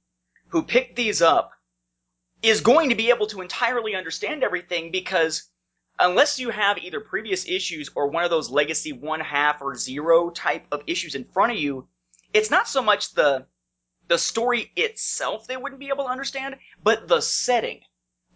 who 0.49 0.61
picked 0.61 0.95
these 0.95 1.21
up, 1.21 1.51
is 2.41 2.61
going 2.61 2.89
to 2.89 2.95
be 2.95 3.09
able 3.09 3.27
to 3.27 3.41
entirely 3.41 3.95
understand 3.95 4.43
everything 4.43 4.91
because 4.91 5.49
unless 5.99 6.39
you 6.39 6.49
have 6.49 6.77
either 6.77 6.99
previous 6.99 7.47
issues 7.47 7.89
or 7.95 8.07
one 8.07 8.23
of 8.23 8.29
those 8.29 8.49
legacy 8.49 8.93
one 8.93 9.19
half 9.19 9.61
or 9.61 9.75
zero 9.75 10.29
type 10.29 10.65
of 10.71 10.81
issues 10.87 11.15
in 11.15 11.25
front 11.25 11.51
of 11.51 11.57
you, 11.57 11.87
it's 12.33 12.51
not 12.51 12.67
so 12.67 12.81
much 12.81 13.13
the 13.13 13.45
the 14.09 14.17
story 14.17 14.71
itself 14.75 15.47
they 15.47 15.57
wouldn't 15.57 15.79
be 15.79 15.87
able 15.89 16.03
to 16.05 16.09
understand, 16.11 16.57
but 16.83 17.07
the 17.07 17.21
setting. 17.21 17.81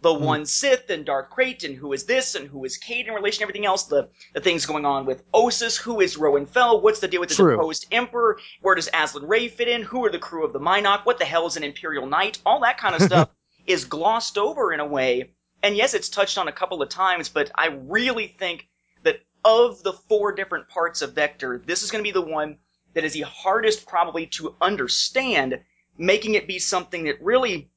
The 0.02 0.14
Hmm. 0.14 0.24
one 0.24 0.46
Sith 0.46 0.90
and 0.90 1.04
Darth 1.06 1.30
Krayt 1.30 1.64
and 1.64 1.76
who 1.76 1.92
is 1.92 2.04
this 2.04 2.34
and 2.34 2.48
who 2.48 2.64
is 2.64 2.76
Cade 2.76 3.06
in 3.08 3.14
relation 3.14 3.38
to 3.38 3.44
everything 3.44 3.66
else, 3.66 3.84
the, 3.84 4.08
the 4.34 4.40
things 4.40 4.66
going 4.66 4.84
on 4.84 5.06
with 5.06 5.24
Ossus, 5.32 5.76
who 5.78 6.00
is 6.00 6.16
Roan 6.16 6.46
Fel, 6.46 6.80
what's 6.80 7.00
the 7.00 7.08
deal 7.08 7.20
with 7.20 7.30
the 7.30 7.34
True. 7.34 7.56
deposed 7.56 7.86
Emperor, 7.90 8.38
where 8.60 8.74
does 8.74 8.88
Azlyn 8.90 9.28
Rae 9.28 9.48
fit 9.48 9.68
in, 9.68 9.82
who 9.82 10.04
are 10.04 10.10
the 10.10 10.18
crew 10.18 10.44
of 10.44 10.52
the 10.52 10.60
Mynock, 10.60 11.06
what 11.06 11.18
the 11.18 11.24
hell 11.24 11.46
is 11.46 11.56
an 11.56 11.64
Imperial 11.64 12.06
Knight, 12.06 12.38
all 12.46 12.60
that 12.60 12.78
kind 12.78 12.94
of 12.94 13.02
stuff 13.10 13.30
is 13.66 13.84
glossed 13.86 14.36
over 14.38 14.72
in 14.72 14.80
a 14.80 14.86
way. 14.86 15.30
And 15.62 15.76
yes, 15.76 15.94
it's 15.94 16.10
touched 16.10 16.36
on 16.36 16.48
a 16.48 16.52
couple 16.52 16.82
of 16.82 16.90
times, 16.90 17.30
but 17.30 17.50
I 17.54 17.68
really 17.68 18.28
think 18.28 18.68
that 19.04 19.20
of 19.44 19.82
the 19.82 19.94
four 19.94 20.32
different 20.32 20.68
parts 20.68 21.00
of 21.02 21.14
Vector, 21.14 21.62
this 21.64 21.82
is 21.82 21.90
going 21.90 22.04
to 22.04 22.08
be 22.08 22.12
the 22.12 22.20
one 22.20 22.58
that 22.94 23.04
is 23.04 23.12
the 23.12 23.22
hardest 23.22 23.86
probably 23.86 24.26
to 24.26 24.54
understand, 24.60 25.60
making 25.98 26.34
it 26.34 26.46
be 26.46 26.58
something 26.58 27.04
that 27.04 27.22
really, 27.22 27.70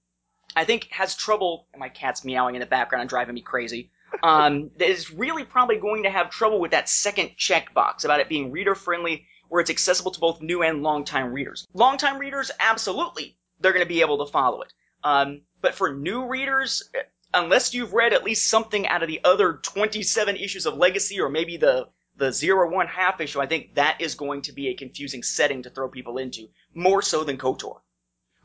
I 0.56 0.66
think, 0.66 0.88
has 0.92 1.16
trouble. 1.16 1.68
My 1.78 1.90
cat's 1.90 2.24
meowing 2.24 2.56
in 2.56 2.62
the 2.62 2.66
background 2.66 3.02
and 3.02 3.10
driving 3.10 3.36
me 3.36 3.42
crazy. 3.42 3.92
Um, 4.24 4.72
that 4.78 4.90
is 4.90 5.12
really 5.12 5.44
probably 5.44 5.78
going 5.78 6.04
to 6.04 6.10
have 6.10 6.30
trouble 6.30 6.60
with 6.60 6.72
that 6.72 6.90
second 6.90 7.32
checkbox 7.38 8.06
about 8.06 8.20
it 8.20 8.30
being 8.30 8.52
reader 8.52 8.76
friendly 8.76 9.26
where 9.50 9.62
it's 9.62 9.70
accessible 9.70 10.12
to 10.12 10.20
both 10.20 10.42
new 10.42 10.62
and 10.62 10.84
longtime 10.84 11.34
readers. 11.34 11.66
Longtime 11.74 12.18
readers, 12.18 12.52
absolutely, 12.60 13.38
they're 13.60 13.74
going 13.74 13.86
to 13.86 13.90
be 13.90 14.02
able 14.02 14.26
to 14.26 14.32
follow 14.32 14.62
it. 14.62 14.74
Um, 15.04 15.42
but 15.62 15.74
for 15.74 15.94
new 15.94 16.28
readers, 16.28 16.90
unless 17.34 17.74
you've 17.74 17.94
read 17.94 18.14
at 18.14 18.24
least 18.24 18.48
something 18.48 18.88
out 18.88 19.04
of 19.04 19.08
the 19.08 19.22
other 19.24 19.54
27 19.54 20.36
issues 20.36 20.66
of 20.66 20.78
Legacy 20.78 21.20
or 21.22 21.30
maybe 21.30 21.58
the 21.58 21.88
the 22.18 22.32
zero 22.32 22.70
one 22.70 22.88
half 22.88 23.22
issue, 23.22 23.40
I 23.40 23.46
think 23.46 23.76
that 23.76 24.02
is 24.02 24.16
going 24.16 24.42
to 24.44 24.52
be 24.52 24.68
a 24.68 24.74
confusing 24.74 25.24
setting 25.24 25.64
to 25.64 25.70
throw 25.70 25.90
people 25.90 26.18
into, 26.18 26.48
more 26.74 27.02
so 27.02 27.24
than 27.24 27.38
KOTOR. 27.38 27.78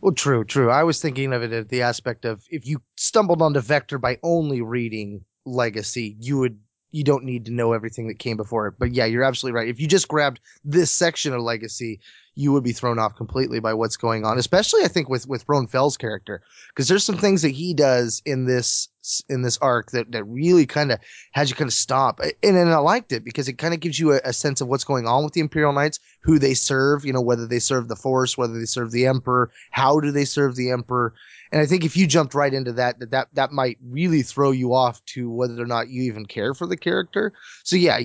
Well, 0.00 0.12
true, 0.12 0.44
true. 0.44 0.70
I 0.70 0.82
was 0.82 1.00
thinking 1.00 1.32
of 1.32 1.42
it 1.42 1.52
at 1.52 1.68
the 1.68 1.82
aspect 1.82 2.24
of 2.24 2.44
if 2.50 2.66
you 2.66 2.82
stumbled 2.96 3.40
onto 3.40 3.60
Vector 3.60 3.98
by 3.98 4.18
only 4.22 4.60
reading 4.60 5.24
Legacy, 5.44 6.16
you 6.18 6.38
would 6.38 6.58
you 6.92 7.04
don't 7.04 7.24
need 7.24 7.46
to 7.46 7.52
know 7.52 7.72
everything 7.72 8.08
that 8.08 8.18
came 8.18 8.36
before 8.36 8.66
it. 8.66 8.74
But 8.78 8.92
yeah, 8.92 9.06
you're 9.06 9.24
absolutely 9.24 9.58
right. 9.58 9.68
If 9.68 9.80
you 9.80 9.88
just 9.88 10.08
grabbed 10.08 10.40
this 10.62 10.90
section 10.90 11.32
of 11.32 11.40
Legacy, 11.40 12.00
you 12.34 12.52
would 12.52 12.64
be 12.64 12.72
thrown 12.72 12.98
off 12.98 13.16
completely 13.16 13.60
by 13.60 13.74
what's 13.74 13.96
going 13.96 14.24
on, 14.24 14.38
especially 14.38 14.82
I 14.82 14.88
think 14.88 15.08
with 15.08 15.26
with 15.26 15.48
Roan 15.48 15.66
Fel's 15.66 15.96
character, 15.96 16.42
because 16.68 16.88
there's 16.88 17.04
some 17.04 17.16
things 17.16 17.42
that 17.42 17.50
he 17.50 17.72
does 17.72 18.22
in 18.26 18.44
this 18.44 18.88
in 19.28 19.42
this 19.42 19.58
arc 19.58 19.90
that 19.90 20.12
that 20.12 20.24
really 20.24 20.66
kind 20.66 20.92
of 20.92 20.98
has 21.32 21.50
you 21.50 21.56
kind 21.56 21.68
of 21.68 21.74
stop, 21.74 22.20
and 22.20 22.56
and 22.56 22.70
I 22.70 22.78
liked 22.78 23.12
it 23.12 23.24
because 23.24 23.48
it 23.48 23.54
kind 23.54 23.74
of 23.74 23.80
gives 23.80 23.98
you 23.98 24.12
a, 24.12 24.20
a, 24.24 24.32
sense 24.32 24.60
of 24.60 24.68
what's 24.68 24.84
going 24.84 25.06
on 25.06 25.24
with 25.24 25.32
the 25.32 25.40
Imperial 25.40 25.72
Knights, 25.72 26.00
who 26.20 26.38
they 26.38 26.54
serve, 26.54 27.04
you 27.04 27.12
know, 27.12 27.20
whether 27.20 27.46
they 27.46 27.58
serve 27.58 27.88
the 27.88 27.96
Force, 27.96 28.38
whether 28.38 28.58
they 28.58 28.64
serve 28.64 28.92
the 28.92 29.06
Emperor, 29.06 29.50
how 29.70 30.00
do 30.00 30.10
they 30.10 30.24
serve 30.24 30.56
the 30.56 30.70
Emperor, 30.70 31.14
and 31.52 31.60
I 31.60 31.66
think 31.66 31.84
if 31.84 31.98
you 31.98 32.06
jumped 32.06 32.34
right 32.34 32.52
into 32.52 32.72
that, 32.72 32.98
that 33.00 33.10
that 33.10 33.28
that 33.34 33.52
might 33.52 33.76
really 33.84 34.22
throw 34.22 34.52
you 34.52 34.74
off 34.74 35.04
to 35.06 35.30
whether 35.30 35.62
or 35.62 35.66
not 35.66 35.90
you 35.90 36.02
even 36.04 36.24
care 36.24 36.54
for 36.54 36.66
the 36.66 36.78
character. 36.78 37.34
So 37.62 37.76
yeah, 37.76 38.00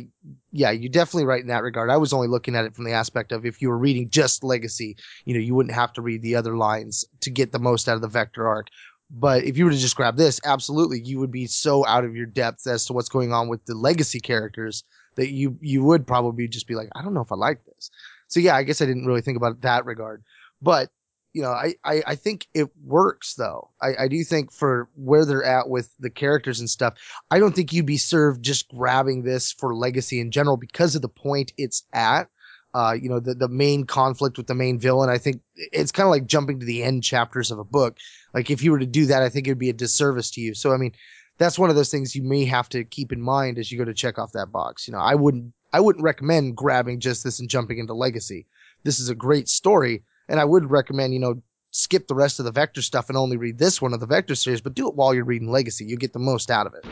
yeah, 0.52 0.72
you're 0.72 0.92
definitely 0.92 1.26
right 1.26 1.42
in 1.42 1.48
that 1.48 1.64
regard. 1.64 1.90
I 1.90 1.96
was 1.96 2.12
only 2.12 2.28
looking 2.28 2.56
at 2.58 2.66
it 2.66 2.76
from 2.76 2.84
the 2.84 2.92
aspect 2.92 3.32
of 3.32 3.46
if 3.46 3.62
you 3.62 3.70
were 3.70 3.78
reading 3.78 4.10
just 4.10 4.44
Legacy, 4.44 4.98
you 5.24 5.34
know, 5.34 5.40
you 5.40 5.56
wouldn't 5.56 5.76
have 5.76 5.94
to 5.94 6.02
read 6.02 6.24
the 6.24 6.36
other 6.36 6.58
lines 6.58 7.06
to 7.22 7.30
get 7.30 7.54
the 7.54 7.60
most 7.60 7.88
out 7.88 7.96
of 7.96 8.02
the 8.02 8.10
Vector 8.10 8.46
arc. 8.46 8.68
But 9.10 9.46
if 9.46 9.58
you 9.58 9.66
were 9.66 9.72
to 9.72 9.78
just 9.78 9.96
grab 9.96 10.18
this, 10.18 10.40
absolutely, 10.44 11.00
you 11.00 11.20
would 11.20 11.32
be 11.32 11.48
so 11.48 11.86
out 11.86 12.04
of 12.04 12.16
your 12.16 12.26
depth 12.26 12.68
as 12.68 12.86
to 12.86 12.94
what's 12.94 13.10
going 13.10 13.32
on 13.32 13.48
with 13.48 13.66
the 13.66 13.74
Legacy 13.74 14.20
characters 14.20 14.84
that 15.16 15.32
you 15.32 15.58
you 15.62 15.84
would 15.84 16.06
probably 16.06 16.48
just 16.48 16.68
be 16.68 16.76
like, 16.76 16.90
I 16.96 17.02
don't 17.02 17.14
know 17.14 17.22
if 17.22 17.32
I 17.32 17.36
like 17.36 17.64
this. 17.66 17.90
So 18.28 18.40
yeah, 18.40 18.56
I 18.56 18.64
guess 18.64 18.82
I 18.82 18.86
didn't 18.86 19.06
really 19.06 19.22
think 19.22 19.38
about 19.38 19.62
that 19.62 19.86
regard. 19.86 20.24
But 20.62 20.92
you 21.34 21.42
know, 21.42 21.52
I, 21.52 21.76
I, 21.84 22.02
I 22.08 22.16
think 22.16 22.48
it 22.54 22.68
works 22.84 23.36
though. 23.36 23.70
I, 23.82 24.06
I 24.06 24.08
do 24.08 24.24
think 24.24 24.52
for 24.52 24.90
where 24.96 25.24
they're 25.24 25.44
at 25.44 25.70
with 25.70 25.94
the 26.00 26.10
characters 26.10 26.60
and 26.60 26.70
stuff, 26.70 26.96
I 27.30 27.40
don't 27.40 27.56
think 27.56 27.72
you'd 27.72 27.86
be 27.86 27.98
served 27.98 28.44
just 28.44 28.70
grabbing 28.70 29.24
this 29.24 29.52
for 29.52 29.76
legacy 29.76 30.20
in 30.20 30.32
general 30.32 30.58
because 30.58 30.96
of 30.96 31.02
the 31.02 31.10
point 31.10 31.54
it's 31.58 31.84
at. 31.94 32.30
Uh, 32.78 32.94
you 32.94 33.10
know, 33.10 33.20
the, 33.20 33.34
the 33.34 33.48
main 33.48 33.86
conflict 33.86 34.38
with 34.38 34.46
the 34.46 34.54
main 34.54 34.78
villain. 34.78 35.10
I 35.10 35.18
think 35.18 35.42
it's 35.56 35.92
kind 35.92 36.06
of 36.06 36.12
like 36.12 36.28
jumping 36.28 36.60
to 36.60 36.66
the 36.66 36.84
end 36.84 37.04
chapters 37.04 37.50
of 37.50 37.58
a 37.58 37.64
book. 37.64 37.98
Like 38.36 38.52
if 38.52 38.62
you 38.62 38.72
were 38.72 38.78
to 38.78 38.86
do 38.86 39.08
that, 39.08 39.24
I 39.24 39.30
think 39.30 39.48
it 39.48 39.52
would 39.52 39.58
be 39.58 39.72
a 39.72 39.74
disservice 39.74 40.30
to 40.32 40.42
you. 40.42 40.54
So, 40.54 40.74
I 40.74 40.78
mean, 40.78 40.92
that's 41.40 41.58
one 41.58 41.72
of 41.72 41.76
those 41.76 41.90
things 41.90 42.16
you 42.16 42.22
may 42.22 42.46
have 42.46 42.70
to 42.70 42.84
keep 42.84 43.12
in 43.12 43.20
mind 43.20 43.58
as 43.58 43.72
you 43.72 43.80
go 43.80 43.86
to 43.86 43.96
check 43.96 44.20
off 44.20 44.34
that 44.34 44.52
box. 44.52 44.88
You 44.88 44.92
know, 44.92 45.00
I 45.00 45.16
wouldn't, 45.16 45.54
I 45.74 45.80
wouldn't 45.80 46.04
recommend 46.04 46.56
grabbing 46.56 47.00
just 47.00 47.24
this 47.24 47.40
and 47.40 47.50
jumping 47.50 47.80
into 47.80 47.96
legacy. 47.96 48.46
This 48.84 49.00
is 49.00 49.10
a 49.10 49.16
great 49.16 49.50
story 49.50 50.04
and 50.30 50.40
I 50.40 50.46
would 50.46 50.70
recommend, 50.70 51.14
you 51.14 51.20
know, 51.20 51.42
skip 51.72 52.08
the 52.08 52.16
rest 52.16 52.38
of 52.38 52.46
the 52.46 52.52
Vector 52.52 52.84
stuff 52.84 53.10
and 53.10 53.18
only 53.18 53.38
read 53.38 53.58
this 53.58 53.82
one 53.82 53.94
of 53.94 54.02
the 54.02 54.06
Vector 54.06 54.36
series, 54.36 54.62
but 54.62 54.76
do 54.76 54.88
it 54.88 54.96
while 54.96 55.16
you're 55.16 55.26
reading 55.26 55.50
Legacy. 55.50 55.86
You 55.86 55.98
get 55.98 56.14
the 56.14 56.20
most 56.20 56.52
out 56.52 56.68
of 56.68 56.76
it. 56.76 56.86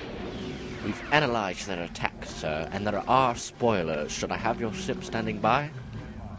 We've 0.85 1.03
analyzed 1.11 1.65
their 1.65 1.81
attack, 1.81 2.13
sir, 2.25 2.69
and 2.71 2.85
there 2.85 3.03
are 3.09 3.35
spoilers. 3.35 4.11
Should 4.11 4.31
I 4.31 4.37
have 4.37 4.61
your 4.61 4.71
ship 4.71 5.03
standing 5.03 5.39
by? 5.39 5.71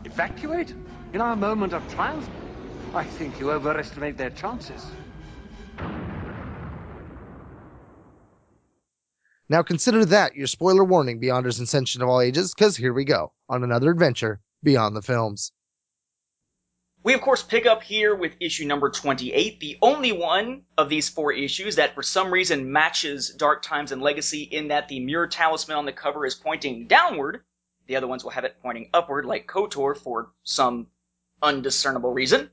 Evacuate? 0.04 0.72
In 1.12 1.20
our 1.20 1.34
moment 1.34 1.72
of 1.72 1.82
triumph? 1.92 2.30
I 2.94 3.02
think 3.02 3.40
you 3.40 3.50
overestimate 3.50 4.16
their 4.16 4.30
chances. 4.30 4.86
Now 9.48 9.64
consider 9.64 10.04
that 10.04 10.36
your 10.36 10.46
spoiler 10.46 10.84
warning, 10.84 11.20
Beyonders 11.20 11.58
and 11.58 11.68
Sentient 11.68 12.04
of 12.04 12.08
all 12.08 12.20
ages, 12.20 12.54
because 12.54 12.76
here 12.76 12.92
we 12.92 13.04
go 13.04 13.32
on 13.48 13.64
another 13.64 13.90
adventure 13.90 14.40
beyond 14.62 14.94
the 14.94 15.02
films. 15.02 15.50
We, 17.06 17.14
of 17.14 17.20
course, 17.20 17.40
pick 17.40 17.66
up 17.66 17.84
here 17.84 18.16
with 18.16 18.32
issue 18.40 18.64
number 18.64 18.90
28, 18.90 19.60
the 19.60 19.78
only 19.80 20.10
one 20.10 20.62
of 20.76 20.88
these 20.88 21.08
four 21.08 21.30
issues 21.30 21.76
that 21.76 21.94
for 21.94 22.02
some 22.02 22.32
reason 22.32 22.72
matches 22.72 23.30
Dark 23.30 23.62
Times 23.62 23.92
and 23.92 24.02
Legacy 24.02 24.42
in 24.42 24.66
that 24.68 24.88
the 24.88 24.98
Muur 24.98 25.30
talisman 25.30 25.76
on 25.76 25.86
the 25.86 25.92
cover 25.92 26.26
is 26.26 26.34
pointing 26.34 26.88
downward. 26.88 27.44
The 27.86 27.94
other 27.94 28.08
ones 28.08 28.24
will 28.24 28.32
have 28.32 28.42
it 28.42 28.56
pointing 28.60 28.90
upward, 28.92 29.24
like 29.24 29.46
KOTOR, 29.46 29.96
for 29.96 30.32
some 30.42 30.88
undiscernible 31.40 32.12
reason. 32.12 32.50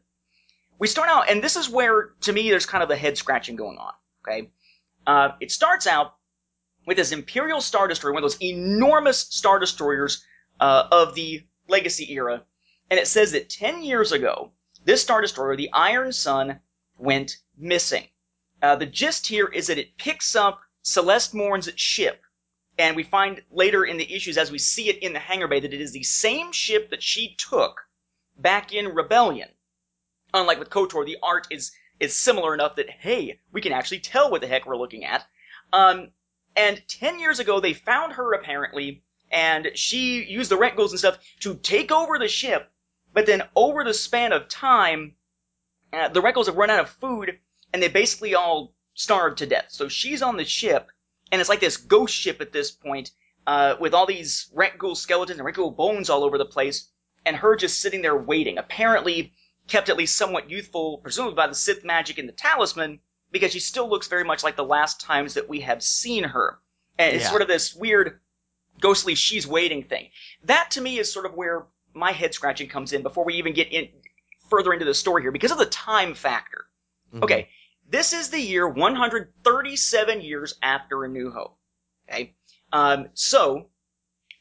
We 0.78 0.88
start 0.88 1.10
out, 1.10 1.32
and 1.32 1.44
this 1.44 1.56
is 1.56 1.68
where, 1.68 2.12
to 2.22 2.32
me, 2.32 2.52
there's 2.52 2.68
kind 2.68 2.84
of 2.84 2.90
the 2.90 2.96
head 2.96 3.18
scratching 3.18 3.56
going 3.56 3.80
on, 3.80 3.94
okay? 4.22 4.52
Uh, 5.08 5.30
it 5.40 5.52
starts 5.52 5.88
out 5.88 6.14
with 6.86 6.98
this 6.98 7.12
Imperial 7.12 7.60
Star 7.60 7.88
Destroyer, 7.88 8.14
one 8.14 8.24
of 8.24 8.30
those 8.30 8.40
enormous 8.40 9.18
Star 9.18 9.58
Destroyers 9.58 10.24
uh, 10.60 10.90
of 10.92 11.16
the 11.16 11.44
Legacy 11.68 12.14
era, 12.14 12.44
and 12.94 13.00
it 13.00 13.08
says 13.08 13.32
that 13.32 13.50
10 13.50 13.82
years 13.82 14.12
ago, 14.12 14.52
this 14.86 15.02
Star 15.02 15.20
Destroyer, 15.20 15.56
the 15.56 15.74
Iron 15.74 16.14
Sun, 16.14 16.60
went 17.00 17.38
missing. 17.58 18.08
Uh, 18.62 18.76
the 18.76 18.86
gist 18.86 19.26
here 19.26 19.48
is 19.48 19.66
that 19.66 19.80
it 19.80 19.98
picks 19.98 20.36
up 20.36 20.62
Celeste 20.84 21.34
Morne's 21.34 21.72
ship, 21.76 22.22
and 22.78 22.96
we 22.96 23.02
find 23.02 23.42
later 23.50 23.84
in 23.84 23.98
the 23.98 24.14
issues 24.14 24.38
as 24.38 24.52
we 24.52 24.60
see 24.60 24.90
it 24.90 25.00
in 25.00 25.12
the 25.12 25.18
hangar 25.18 25.48
bay 25.48 25.60
that 25.60 25.74
it 25.74 25.82
is 25.82 25.92
the 25.92 26.04
same 26.04 26.52
ship 26.52 26.92
that 26.92 27.02
she 27.02 27.36
took 27.36 27.82
back 28.38 28.72
in 28.72 28.94
Rebellion. 28.94 29.50
Unlike 30.32 30.60
with 30.60 30.70
KOTOR, 30.70 31.04
the 31.04 31.18
art 31.24 31.48
is 31.50 31.72
is 32.00 32.16
similar 32.16 32.54
enough 32.54 32.76
that 32.76 32.92
hey, 32.92 33.40
we 33.52 33.62
can 33.62 33.74
actually 33.74 34.02
tell 34.02 34.30
what 34.30 34.42
the 34.42 34.48
heck 34.48 34.68
we're 34.68 34.78
looking 34.78 35.04
at. 35.04 35.26
Um, 35.72 36.12
and 36.56 36.88
ten 36.88 37.20
years 37.20 37.40
ago, 37.40 37.60
they 37.60 37.74
found 37.74 38.14
her 38.14 38.34
apparently, 38.34 39.02
and 39.32 39.72
she 39.74 40.24
used 40.26 40.52
the 40.52 40.58
rent 40.58 40.78
and 40.78 41.00
stuff 41.00 41.18
to 41.40 41.56
take 41.56 41.92
over 41.92 42.20
the 42.20 42.28
ship 42.28 42.70
but 43.14 43.26
then 43.26 43.44
over 43.56 43.84
the 43.84 43.94
span 43.94 44.34
of 44.34 44.48
time, 44.48 45.16
uh, 45.92 46.10
the 46.10 46.22
rakghouls 46.22 46.48
have 46.48 46.58
run 46.58 46.70
out 46.70 46.80
of 46.80 46.90
food 46.90 47.38
and 47.72 47.82
they 47.82 47.88
basically 47.88 48.36
all 48.36 48.74
starved 48.94 49.40
to 49.40 49.46
death. 49.46 49.68
So 49.70 49.88
she's 49.88 50.22
on 50.22 50.38
the 50.38 50.46
ship, 50.46 50.90
and 51.32 51.42
it's 51.42 51.50
like 51.50 51.60
this 51.60 51.78
ghost 51.78 52.14
ship 52.16 52.42
at 52.42 52.54
this 52.54 52.72
point, 52.72 53.12
uh, 53.48 53.76
with 53.80 53.94
all 53.94 54.06
these 54.06 54.50
Rent 54.54 54.74
skeletons 54.96 55.40
and 55.40 55.46
Rent 55.46 55.78
bones 55.78 56.10
all 56.10 56.24
over 56.24 56.38
the 56.38 56.46
place, 56.46 56.90
and 57.26 57.36
her 57.36 57.56
just 57.56 57.82
sitting 57.82 58.02
there 58.02 58.18
waiting. 58.18 58.58
Apparently 58.58 59.34
kept 59.68 59.90
at 59.90 59.98
least 59.98 60.16
somewhat 60.16 60.50
youthful, 60.50 60.98
presumably 61.00 61.36
by 61.36 61.48
the 61.48 61.56
Sith 61.56 61.84
magic 61.84 62.18
and 62.18 62.28
the 62.28 62.34
talisman, 62.34 63.00
because 63.32 63.52
she 63.52 63.60
still 63.60 63.90
looks 63.90 64.08
very 64.08 64.24
much 64.24 64.44
like 64.44 64.56
the 64.56 64.64
last 64.64 65.02
times 65.02 65.34
that 65.34 65.50
we 65.50 65.62
have 65.62 65.82
seen 65.82 66.24
her. 66.24 66.60
And 67.00 67.16
it's 67.16 67.26
yeah. 67.26 67.30
sort 67.30 67.42
of 67.42 67.48
this 67.48 67.74
weird, 67.74 68.20
ghostly 68.80 69.16
she's 69.16 69.48
waiting 69.48 69.84
thing. 69.84 70.10
That 70.44 70.72
to 70.72 70.82
me 70.82 71.00
is 71.00 71.12
sort 71.12 71.26
of 71.26 71.34
where 71.34 71.66
my 71.94 72.12
head 72.12 72.34
scratching 72.34 72.70
comes 72.70 72.94
in 72.94 73.04
before 73.04 73.26
we 73.26 73.36
even 73.36 73.54
get 73.54 73.72
in 73.72 73.90
further 74.50 74.74
into 74.74 74.86
the 74.86 74.94
story 74.94 75.22
here 75.22 75.32
because 75.32 75.52
of 75.52 75.58
the 75.58 75.66
time 75.66 76.14
factor. 76.14 76.66
Mm-hmm. 77.14 77.24
Okay, 77.24 77.50
this 77.88 78.14
is 78.14 78.30
the 78.30 78.40
year 78.40 78.68
137 78.68 80.22
years 80.22 80.56
after 80.62 81.04
A 81.04 81.10
New 81.10 81.32
Hope. 81.32 81.58
Okay, 82.10 82.36
um, 82.72 83.08
so 83.14 83.70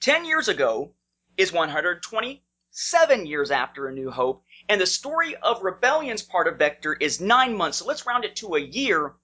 10 0.00 0.24
years 0.24 0.48
ago 0.48 0.94
is 1.36 1.52
127 1.52 3.26
years 3.26 3.50
after 3.50 3.88
A 3.88 3.92
New 3.92 4.10
Hope, 4.10 4.42
and 4.68 4.80
the 4.80 4.86
story 4.86 5.36
of 5.36 5.62
Rebellion's 5.62 6.22
part 6.22 6.48
of 6.48 6.58
Vector 6.58 6.94
is 6.94 7.20
nine 7.20 7.56
months. 7.56 7.78
So 7.78 7.86
let's 7.86 8.06
round 8.06 8.24
it 8.24 8.36
to 8.36 8.54
a 8.54 8.60
year 8.60 9.14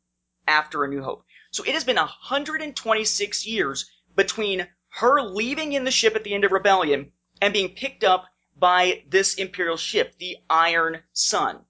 after 0.47 0.85
A 0.85 0.89
New 0.89 1.03
Hope. 1.03 1.25
So 1.51 1.65
it 1.65 1.75
has 1.75 1.85
been 1.85 1.97
126 1.97 3.47
years 3.47 3.91
between 4.15 4.67
her 4.91 5.21
leaving 5.23 5.73
in 5.73 5.85
the 5.85 5.91
ship 5.91 6.17
at 6.17 6.25
the 6.25 6.35
end 6.35 6.45
of 6.45 6.53
Rebellion 6.53 7.13
and 7.41 7.53
being 7.53 7.71
picked 7.71 8.05
up 8.05 8.27
by 8.57 9.05
this 9.09 9.35
Imperial 9.35 9.77
ship, 9.77 10.17
the 10.19 10.37
Iron 10.51 11.03
Sun. 11.13 11.61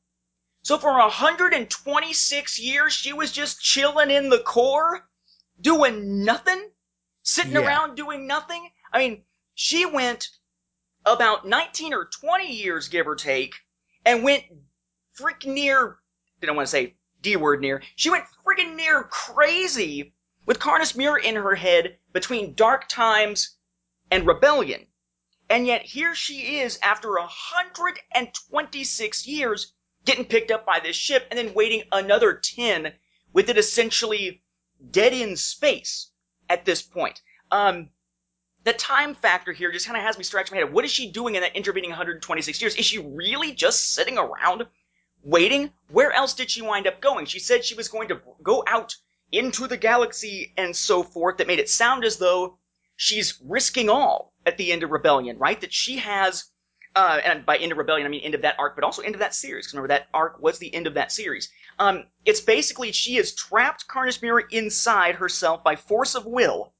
So 0.63 0.79
for 0.79 0.93
126 0.93 2.59
years, 2.59 2.93
she 2.93 3.13
was 3.13 3.33
just 3.33 3.63
chilling 3.63 4.11
in 4.11 4.29
the 4.29 4.41
core, 4.41 5.09
doing 5.61 6.25
nothing, 6.25 6.71
sitting 7.23 7.53
yeah. 7.53 7.67
around 7.67 7.95
doing 7.95 8.27
nothing. 8.27 8.69
I 8.93 8.99
mean, 8.99 9.23
she 9.55 9.87
went 9.87 10.29
about 11.07 11.47
19 11.47 11.95
or 11.95 12.07
20 12.07 12.53
years, 12.53 12.89
give 12.89 13.07
or 13.07 13.15
take, 13.15 13.55
and 14.05 14.25
went 14.25 14.45
freaking 15.19 15.55
near, 15.55 15.99
didn't 16.41 16.57
want 16.57 16.67
to 16.67 16.71
say 16.71 16.97
D 17.23 17.37
word 17.37 17.61
near, 17.61 17.83
she 17.97 18.11
went 18.11 18.25
freaking 18.47 18.77
near 18.77 19.05
crazy 19.05 20.15
with 20.47 20.59
Karness 20.61 20.95
Muur 20.97 21.19
in 21.19 21.35
her 21.37 21.55
head 21.55 21.99
between 22.13 22.55
Dark 22.55 22.89
Times 22.89 23.57
and 24.11 24.27
Rebellion. 24.27 24.87
And 25.51 25.67
yet 25.67 25.83
here 25.83 26.15
she 26.15 26.59
is 26.59 26.79
after 26.83 27.13
126 27.13 29.27
years 29.27 29.73
getting 30.05 30.27
picked 30.27 30.51
up 30.51 30.67
by 30.67 30.81
this 30.81 30.97
ship 30.97 31.27
and 31.31 31.39
then 31.39 31.55
waiting 31.55 31.85
another 31.91 32.35
10 32.35 32.93
with 33.33 33.49
it 33.49 33.57
essentially 33.57 34.43
dead 34.91 35.13
in 35.13 35.37
space 35.37 36.11
at 36.49 36.65
this 36.65 36.83
point. 36.83 37.23
Um, 37.51 37.91
the 38.65 38.73
time 38.75 39.15
factor 39.15 39.53
here 39.53 39.73
just 39.73 39.87
kind 39.87 39.97
of 39.97 40.03
has 40.03 40.19
me 40.19 40.25
scratching 40.25 40.55
my 40.55 40.63
head. 40.63 40.73
What 40.73 40.85
is 40.85 40.91
she 40.91 41.11
doing 41.11 41.35
in 41.35 41.41
that 41.41 41.57
intervening 41.57 41.91
126 41.91 42.61
years? 42.61 42.75
Is 42.75 42.85
she 42.85 42.99
really 42.99 43.53
just 43.53 43.93
sitting 43.93 44.19
around 44.19 44.67
waiting? 45.23 45.73
Where 45.89 46.13
else 46.13 46.35
did 46.35 46.51
she 46.51 46.61
wind 46.61 46.87
up 46.87 47.01
going? 47.01 47.25
She 47.25 47.39
said 47.39 47.65
she 47.65 47.75
was 47.75 47.89
going 47.89 48.09
to 48.09 48.21
go 48.43 48.65
out 48.67 48.95
into 49.33 49.67
the 49.67 49.79
galaxy 49.79 50.53
and 50.59 50.77
so 50.77 51.03
forth. 51.03 51.39
That 51.39 51.47
made 51.47 51.59
it 51.59 51.71
sound 51.71 52.05
as 52.05 52.19
though 52.19 52.59
she's 52.97 53.41
risking 53.43 53.89
all 53.89 54.35
at 54.49 54.57
the 54.57 54.73
end 54.73 54.83
of 54.83 54.91
Rebellion, 54.91 55.39
right? 55.39 55.61
That 55.61 55.73
she 55.73 55.99
has, 55.99 56.51
uh, 56.97 57.21
and 57.23 57.45
by 57.45 57.59
end 57.59 57.71
of 57.71 57.79
Rebellion 57.79 58.07
I 58.07 58.11
mean 58.11 58.23
end 58.23 58.35
of 58.35 58.43
that 58.43 58.57
arc, 58.59 58.75
but 58.75 58.83
also 58.83 59.03
end 59.03 59.15
of 59.15 59.21
that 59.21 59.35
series. 59.35 59.67
Because 59.67 59.75
remember 59.75 59.89
that 59.89 60.09
arc 60.15 60.41
was 60.41 60.59
the 60.59 60.75
end 60.75 60.87
of 60.87 60.95
that 60.95 61.13
series. 61.13 61.51
Um, 61.79 62.05
it's 62.25 62.41
basically 62.41 62.91
she 62.91 63.17
has 63.17 63.35
trapped 63.35 63.87
Karness 63.87 64.19
Muur 64.23 64.41
inside 64.51 65.17
herself 65.17 65.63
by 65.63 65.77
force 65.77 66.15
of 66.15 66.25
will, 66.27 66.73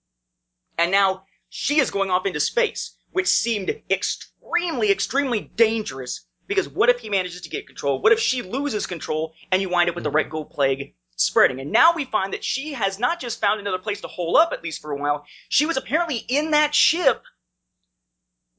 and 0.79 0.91
now 0.91 1.25
she 1.51 1.79
is 1.79 1.91
going 1.91 2.11
off 2.11 2.27
into 2.27 2.41
space, 2.41 2.97
which 3.13 3.29
seemed 3.29 3.83
extremely, 3.91 4.91
extremely 4.91 5.41
dangerous. 5.41 6.25
Because 6.47 6.69
what 6.69 6.89
if 6.89 7.01
he 7.01 7.11
manages 7.11 7.43
to 7.43 7.51
get 7.51 7.67
control? 7.67 8.01
What 8.01 8.13
if 8.13 8.21
she 8.21 8.41
loses 8.41 8.87
control 8.87 9.35
and 9.53 9.61
you 9.61 9.69
wind 9.69 9.91
up 9.91 9.95
with 9.95 10.05
the 10.05 10.11
Red 10.11 10.31
Gold 10.31 10.51
Plague 10.51 10.95
spreading? 11.17 11.61
And 11.61 11.71
now 11.71 11.93
we 11.93 12.07
find 12.07 12.33
that 12.33 12.43
she 12.43 12.73
has 12.73 12.99
not 12.99 13.21
just 13.21 13.39
found 13.39 13.61
another 13.61 13.79
place 13.79 14.01
to 14.01 14.09
hole 14.09 14.39
up, 14.39 14.53
at 14.55 14.63
least 14.63 14.81
for 14.81 14.91
a 14.91 14.97
while. 14.97 15.27
She 15.51 15.67
was 15.67 15.77
apparently 15.77 16.17
in 16.17 16.53
that 16.53 16.75
ship 16.75 17.23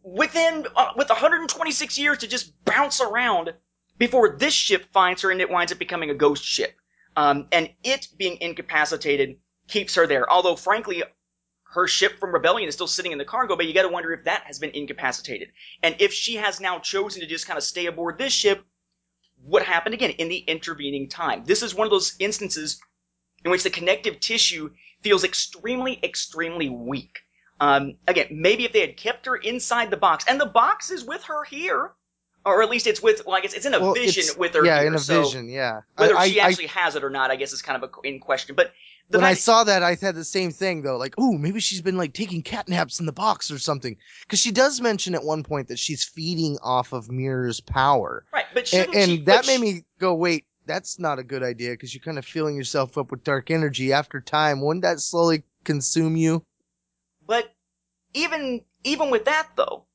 within 0.04 0.66
uh, 0.76 0.92
with 0.96 1.10
126 1.10 1.98
years 1.98 2.20
to 2.20 2.28
just 2.28 2.54
bounce 2.66 3.02
around 3.02 3.54
before 3.98 4.38
this 4.38 4.54
ship 4.54 4.86
finds 4.92 5.22
her 5.22 5.32
and 5.32 5.42
it 5.42 5.50
winds 5.50 5.72
up 5.72 5.80
becoming 5.80 6.10
a 6.10 6.16
ghost 6.16 6.44
ship. 6.44 6.76
Um, 7.16 7.48
and 7.52 7.70
it 7.84 8.08
being 8.18 8.38
incapacitated 8.40 9.38
keeps 9.68 9.96
her 9.96 10.08
there. 10.08 10.30
Although, 10.30 10.56
frankly, 10.56 11.04
her 11.72 11.88
ship 11.88 12.20
from 12.20 12.34
Rebellion 12.34 12.68
is 12.68 12.76
still 12.76 12.88
sitting 12.88 13.12
in 13.12 13.18
the 13.18 13.26
cargo 13.26 13.56
bay. 13.56 13.66
You 13.66 13.74
got 13.74 13.84
to 13.84 13.90
wonder 13.90 14.14
if 14.14 14.24
that 14.26 14.44
has 14.46 14.58
been 14.58 14.72
incapacitated, 14.72 15.50
and 15.84 15.96
if 16.00 16.14
she 16.14 16.36
has 16.36 16.60
now 16.60 16.80
chosen 16.80 17.22
to 17.22 17.28
just 17.28 17.46
kind 17.46 17.58
of 17.58 17.64
stay 17.64 17.86
aboard 17.86 18.18
this 18.18 18.34
ship. 18.34 18.64
What 19.42 19.64
happened 19.64 19.94
again 19.94 20.12
in 20.12 20.28
the 20.28 20.40
intervening 20.40 21.08
time? 21.08 21.46
This 21.46 21.64
is 21.64 21.74
one 21.74 21.88
of 21.88 21.92
those 21.92 22.16
instances 22.20 22.82
in 23.46 23.52
which 23.52 23.64
the 23.64 23.70
connective 23.70 24.20
tissue 24.20 24.72
feels 25.02 25.24
extremely, 25.24 25.98
extremely 26.04 26.68
weak. 26.68 27.20
Um, 27.60 27.96
again, 28.08 28.28
maybe 28.32 28.66
if 28.66 28.72
they 28.74 28.82
had 28.82 28.96
kept 28.98 29.26
her 29.26 29.36
inside 29.36 29.92
the 29.92 29.98
box, 29.98 30.26
and 30.28 30.40
the 30.40 30.46
box 30.46 30.92
is 30.92 31.04
with 31.04 31.24
her 31.24 31.44
here, 31.44 31.92
or 32.46 32.64
at 32.64 32.70
least 32.70 32.88
it's 32.88 33.02
with, 33.02 33.26
like 33.28 33.42
I 33.42 33.48
guess 33.48 33.54
it's 33.54 33.66
in 33.66 33.74
a 33.74 33.80
Well, 33.80 33.94
vision 33.94 34.24
with 34.38 34.54
her. 34.54 34.66
Yeah, 34.66 34.80
here, 34.80 34.88
in 34.88 34.96
a 34.96 35.00
so 35.00 35.24
vision. 35.24 35.50
Yeah. 35.50 35.82
Whether 35.98 36.18
I, 36.18 36.30
she 36.30 36.40
I- 36.40 36.48
actually 36.48 36.68
has 36.68 36.96
it 36.96 37.04
or 37.04 37.10
not, 37.10 37.32
I 37.32 37.36
guess 37.36 37.52
is 37.52 37.62
kind 37.62 37.84
of 37.84 37.90
a, 37.90 38.08
in 38.08 38.20
question. 38.20 38.56
But 38.56 38.72
the 39.10 39.18
when 39.18 39.26
I 39.26 39.34
saw 39.34 39.64
that, 39.66 39.84
I 39.84 39.96
had 39.96 40.16
the 40.16 40.24
same 40.24 40.52
thing 40.52 40.84
though. 40.84 40.98
Like, 40.98 41.16
oh, 41.18 41.34
maybe 41.38 41.60
she's 41.60 41.82
been 41.82 41.98
like 41.98 42.14
taking 42.14 42.42
cat 42.42 42.70
naps 42.70 43.00
in 43.00 43.06
the 43.06 43.12
box 43.12 43.52
or 43.52 43.60
something. 43.60 43.98
Because 44.22 44.40
she 44.40 44.52
does 44.52 44.80
mention 44.80 45.14
at 45.16 45.24
one 45.24 45.44
point 45.44 45.68
that 45.68 45.80
she's 45.80 46.04
feeding 46.06 46.58
off 46.64 46.94
of 46.94 47.10
Muur's 47.10 47.60
power, 47.60 48.24
right, 48.32 48.46
but 48.54 48.72
and, 48.74 48.96
and 48.96 49.12
she, 49.12 49.22
that 49.24 49.48
made 49.48 49.58
sh- 49.58 49.62
me 49.62 49.84
go, 50.00 50.14
wait, 50.16 50.46
that's 50.66 50.98
not 51.00 51.20
a 51.20 51.24
good 51.24 51.44
idea 51.44 51.72
because 51.72 51.94
you're 51.94 52.04
kind 52.04 52.18
of 52.20 52.26
filling 52.26 52.56
yourself 52.56 52.98
up 52.98 53.12
with 53.12 53.24
dark 53.24 53.52
energy. 53.52 53.92
After 53.92 54.22
time, 54.22 54.62
wouldn't 54.62 54.84
that 54.84 55.00
slowly 55.02 55.44
consume 55.66 56.16
you? 56.16 56.46
But 57.30 57.54
even 58.16 58.66
even 58.84 59.12
with 59.12 59.26
that 59.26 59.52
though, 59.56 59.86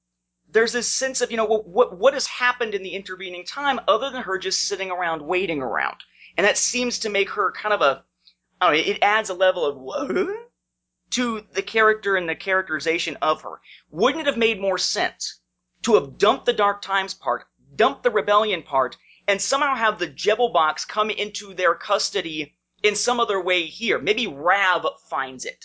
there's 0.47 0.73
this 0.73 0.87
sense 0.87 1.21
of 1.21 1.33
you 1.33 1.37
know 1.37 1.45
what 1.45 1.93
what, 1.99 2.15
has 2.15 2.29
happened 2.29 2.77
in 2.77 2.85
the 2.85 2.95
intervening 2.95 3.45
time 3.45 3.81
other 3.89 4.09
than 4.09 4.23
her 4.23 4.39
just 4.39 4.69
sitting 4.69 4.89
around 4.93 5.27
waiting 5.27 5.61
around, 5.61 5.97
and 6.37 6.47
that 6.47 6.57
seems 6.57 7.01
to 7.01 7.09
make 7.09 7.31
her 7.31 7.51
kind 7.51 7.73
of 7.73 7.81
a 7.81 8.05
I 8.61 8.67
don't 8.71 8.77
know. 8.77 8.93
It 8.93 9.03
adds 9.03 9.31
a 9.31 9.35
level 9.35 9.67
of 9.67 9.77
what 9.77 10.13
to 11.11 11.41
the 11.41 11.63
character 11.63 12.15
and 12.15 12.29
the 12.29 12.37
characterization 12.37 13.17
of 13.21 13.43
her. 13.43 13.61
Wouldn't 13.91 14.21
it 14.21 14.27
have 14.27 14.39
made 14.39 14.61
more 14.61 14.79
sense 14.79 15.41
to 15.83 15.95
have 15.97 16.17
dumped 16.19 16.47
the 16.47 16.53
Dark 16.53 16.83
Times 16.83 17.15
part, 17.15 17.47
dumped 17.75 18.05
the 18.05 18.13
Rebellion 18.13 18.63
part, 18.63 18.97
and 19.27 19.43
somehow 19.43 19.75
have 19.75 19.99
the 19.99 20.07
Jebel 20.07 20.51
box 20.51 20.85
come 20.85 21.11
into 21.11 21.53
their 21.53 21.75
custody 21.75 22.57
in 22.85 22.95
some 22.95 23.19
other 23.19 23.41
way 23.41 23.67
here? 23.67 23.99
Maybe 23.99 24.29
Rav 24.29 24.87
finds 25.11 25.45
it 25.45 25.65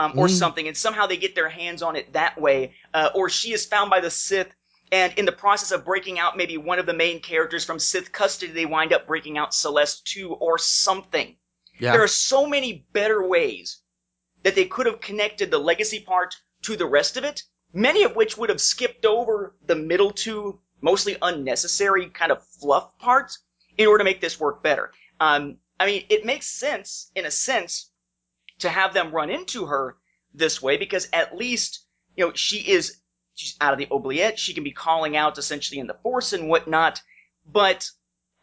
um, 0.00 0.12
or 0.18 0.26
Mm. 0.26 0.38
something, 0.42 0.66
and 0.68 0.76
somehow 0.76 1.06
they 1.06 1.16
get 1.18 1.34
their 1.34 1.48
hands 1.48 1.82
on 1.82 1.94
it 1.96 2.12
that 2.14 2.40
way, 2.40 2.74
uh, 2.94 3.10
or 3.14 3.28
she 3.28 3.52
is 3.52 3.66
found 3.66 3.90
by 3.90 4.00
the 4.00 4.10
Sith, 4.10 4.52
and 4.90 5.12
in 5.18 5.26
the 5.26 5.40
process 5.44 5.70
of 5.72 5.84
breaking 5.84 6.18
out 6.18 6.36
maybe 6.36 6.56
one 6.56 6.78
of 6.80 6.86
the 6.86 6.94
main 7.04 7.20
characters 7.20 7.64
from 7.64 7.78
Sith 7.78 8.10
custody, 8.10 8.52
they 8.52 8.66
wind 8.66 8.92
up 8.92 9.06
breaking 9.06 9.36
out 9.38 9.54
Celeste 9.54 10.06
too, 10.06 10.32
or 10.32 10.58
something. 10.58 11.36
Yeah. 11.78 11.92
There 11.92 12.02
are 12.02 12.08
so 12.08 12.46
many 12.46 12.86
better 12.92 13.20
ways 13.26 13.82
that 14.42 14.54
they 14.54 14.64
could 14.64 14.86
have 14.86 15.00
connected 15.00 15.50
the 15.50 15.58
legacy 15.58 16.00
part 16.00 16.34
to 16.62 16.76
the 16.76 16.86
rest 16.86 17.16
of 17.16 17.24
it, 17.24 17.42
many 17.72 18.02
of 18.04 18.16
which 18.16 18.36
would 18.38 18.48
have 18.48 18.60
skipped 18.60 19.04
over 19.04 19.54
the 19.66 19.76
middle 19.76 20.10
two, 20.10 20.60
mostly 20.80 21.16
unnecessary 21.20 22.08
kind 22.08 22.32
of 22.32 22.42
fluff 22.60 22.98
parts 22.98 23.38
in 23.76 23.86
order 23.86 23.98
to 23.98 24.10
make 24.10 24.20
this 24.20 24.40
work 24.40 24.62
better. 24.62 24.92
Um, 25.20 25.58
I 25.78 25.86
mean, 25.86 26.04
it 26.08 26.24
makes 26.24 26.46
sense, 26.46 27.10
in 27.14 27.26
a 27.26 27.30
sense, 27.30 27.89
to 28.60 28.68
have 28.68 28.94
them 28.94 29.12
run 29.12 29.30
into 29.30 29.66
her 29.66 29.96
this 30.32 30.62
way 30.62 30.76
because 30.76 31.08
at 31.12 31.36
least, 31.36 31.84
you 32.16 32.26
know, 32.26 32.32
she 32.34 32.58
is 32.58 33.00
she's 33.34 33.56
out 33.60 33.72
of 33.72 33.78
the 33.78 33.88
oubliette. 33.92 34.38
She 34.38 34.54
can 34.54 34.64
be 34.64 34.72
calling 34.72 35.16
out 35.16 35.38
essentially 35.38 35.80
in 35.80 35.86
the 35.86 35.98
force 36.02 36.32
and 36.32 36.48
whatnot. 36.48 37.02
But 37.46 37.90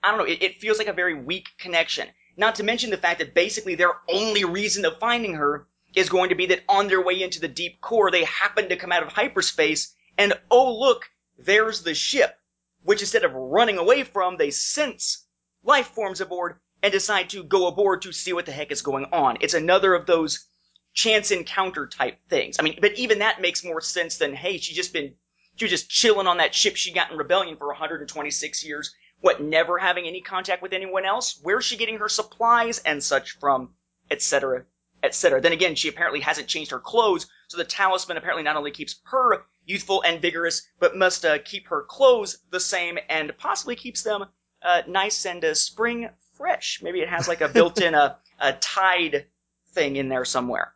I 0.03 0.09
don't 0.09 0.19
know. 0.19 0.25
It, 0.25 0.41
it 0.41 0.61
feels 0.61 0.77
like 0.77 0.87
a 0.87 0.93
very 0.93 1.13
weak 1.13 1.47
connection. 1.57 2.07
Not 2.35 2.55
to 2.55 2.63
mention 2.63 2.89
the 2.89 2.97
fact 2.97 3.19
that 3.19 3.33
basically 3.33 3.75
their 3.75 3.93
only 4.09 4.43
reason 4.43 4.85
of 4.85 4.99
finding 4.99 5.35
her 5.35 5.67
is 5.95 6.09
going 6.09 6.29
to 6.29 6.35
be 6.35 6.45
that 6.47 6.63
on 6.69 6.87
their 6.87 7.01
way 7.01 7.21
into 7.21 7.39
the 7.39 7.47
deep 7.47 7.81
core, 7.81 8.11
they 8.11 8.23
happen 8.25 8.69
to 8.69 8.75
come 8.75 8.91
out 8.91 9.03
of 9.03 9.11
hyperspace 9.11 9.95
and 10.17 10.33
oh 10.49 10.77
look, 10.77 11.09
there's 11.37 11.83
the 11.83 11.93
ship. 11.93 12.37
Which 12.83 13.01
instead 13.01 13.25
of 13.25 13.33
running 13.33 13.77
away 13.77 14.03
from, 14.03 14.37
they 14.37 14.51
sense 14.51 15.25
life 15.63 15.87
forms 15.87 16.21
aboard 16.21 16.59
and 16.87 16.93
decide 16.93 17.29
to 17.29 17.43
go 17.43 17.67
aboard 17.67 18.01
to 18.01 18.13
see 18.13 18.31
what 18.31 18.45
the 18.45 18.51
heck 18.53 18.71
is 18.71 18.81
going 18.81 19.03
on. 19.11 19.37
It's 19.41 19.53
another 19.53 19.93
of 19.93 20.05
those 20.05 20.47
chance 20.93 21.31
encounter 21.31 21.85
type 21.85 22.17
things. 22.29 22.55
I 22.57 22.63
mean, 22.63 22.79
but 22.79 22.93
even 22.93 23.19
that 23.19 23.41
makes 23.41 23.61
more 23.61 23.81
sense 23.81 24.17
than, 24.17 24.33
hey, 24.33 24.57
she's 24.57 24.77
just 24.77 24.93
been, 24.93 25.13
she 25.57 25.65
was 25.65 25.71
just 25.71 25.89
chilling 25.89 26.27
on 26.27 26.37
that 26.37 26.55
ship 26.55 26.77
she 26.77 26.93
got 26.93 27.11
in 27.11 27.17
rebellion 27.17 27.57
for 27.57 27.67
126 27.67 28.63
years. 28.63 28.95
What, 29.19 29.41
never 29.41 29.77
having 29.77 30.07
any 30.07 30.21
contact 30.21 30.61
with 30.61 30.71
anyone 30.71 31.03
else? 31.03 31.37
Where's 31.43 31.65
she 31.65 31.75
getting 31.75 31.97
her 31.97 32.07
supplies 32.07 32.79
and 32.79 33.03
such 33.03 33.31
from? 33.31 33.73
Etc. 34.09 34.63
Etc. 35.03 35.41
Then 35.41 35.51
again, 35.51 35.75
she 35.75 35.89
apparently 35.89 36.21
hasn't 36.21 36.47
changed 36.47 36.71
her 36.71 36.79
clothes, 36.79 37.27
so 37.49 37.57
the 37.57 37.65
talisman 37.65 38.15
apparently 38.15 38.43
not 38.43 38.55
only 38.55 38.71
keeps 38.71 39.01
her 39.07 39.45
youthful 39.65 40.03
and 40.03 40.21
vigorous, 40.21 40.65
but 40.79 40.95
must 40.95 41.25
uh, 41.25 41.37
keep 41.43 41.67
her 41.67 41.83
clothes 41.83 42.37
the 42.49 42.61
same 42.61 42.97
and 43.09 43.37
possibly 43.37 43.75
keeps 43.75 44.03
them 44.03 44.23
uh, 44.67 44.81
nice 44.87 45.25
and 45.25 45.43
uh, 45.43 45.53
spring 45.53 46.09
fresh. 46.35 46.81
Maybe 46.83 46.99
it 46.99 47.09
has 47.09 47.27
like 47.27 47.41
a 47.41 47.47
built-in 47.47 47.95
uh, 47.95 48.15
a 48.39 48.53
tide 48.53 49.25
thing 49.69 49.95
in 49.95 50.09
there 50.09 50.25
somewhere. 50.25 50.73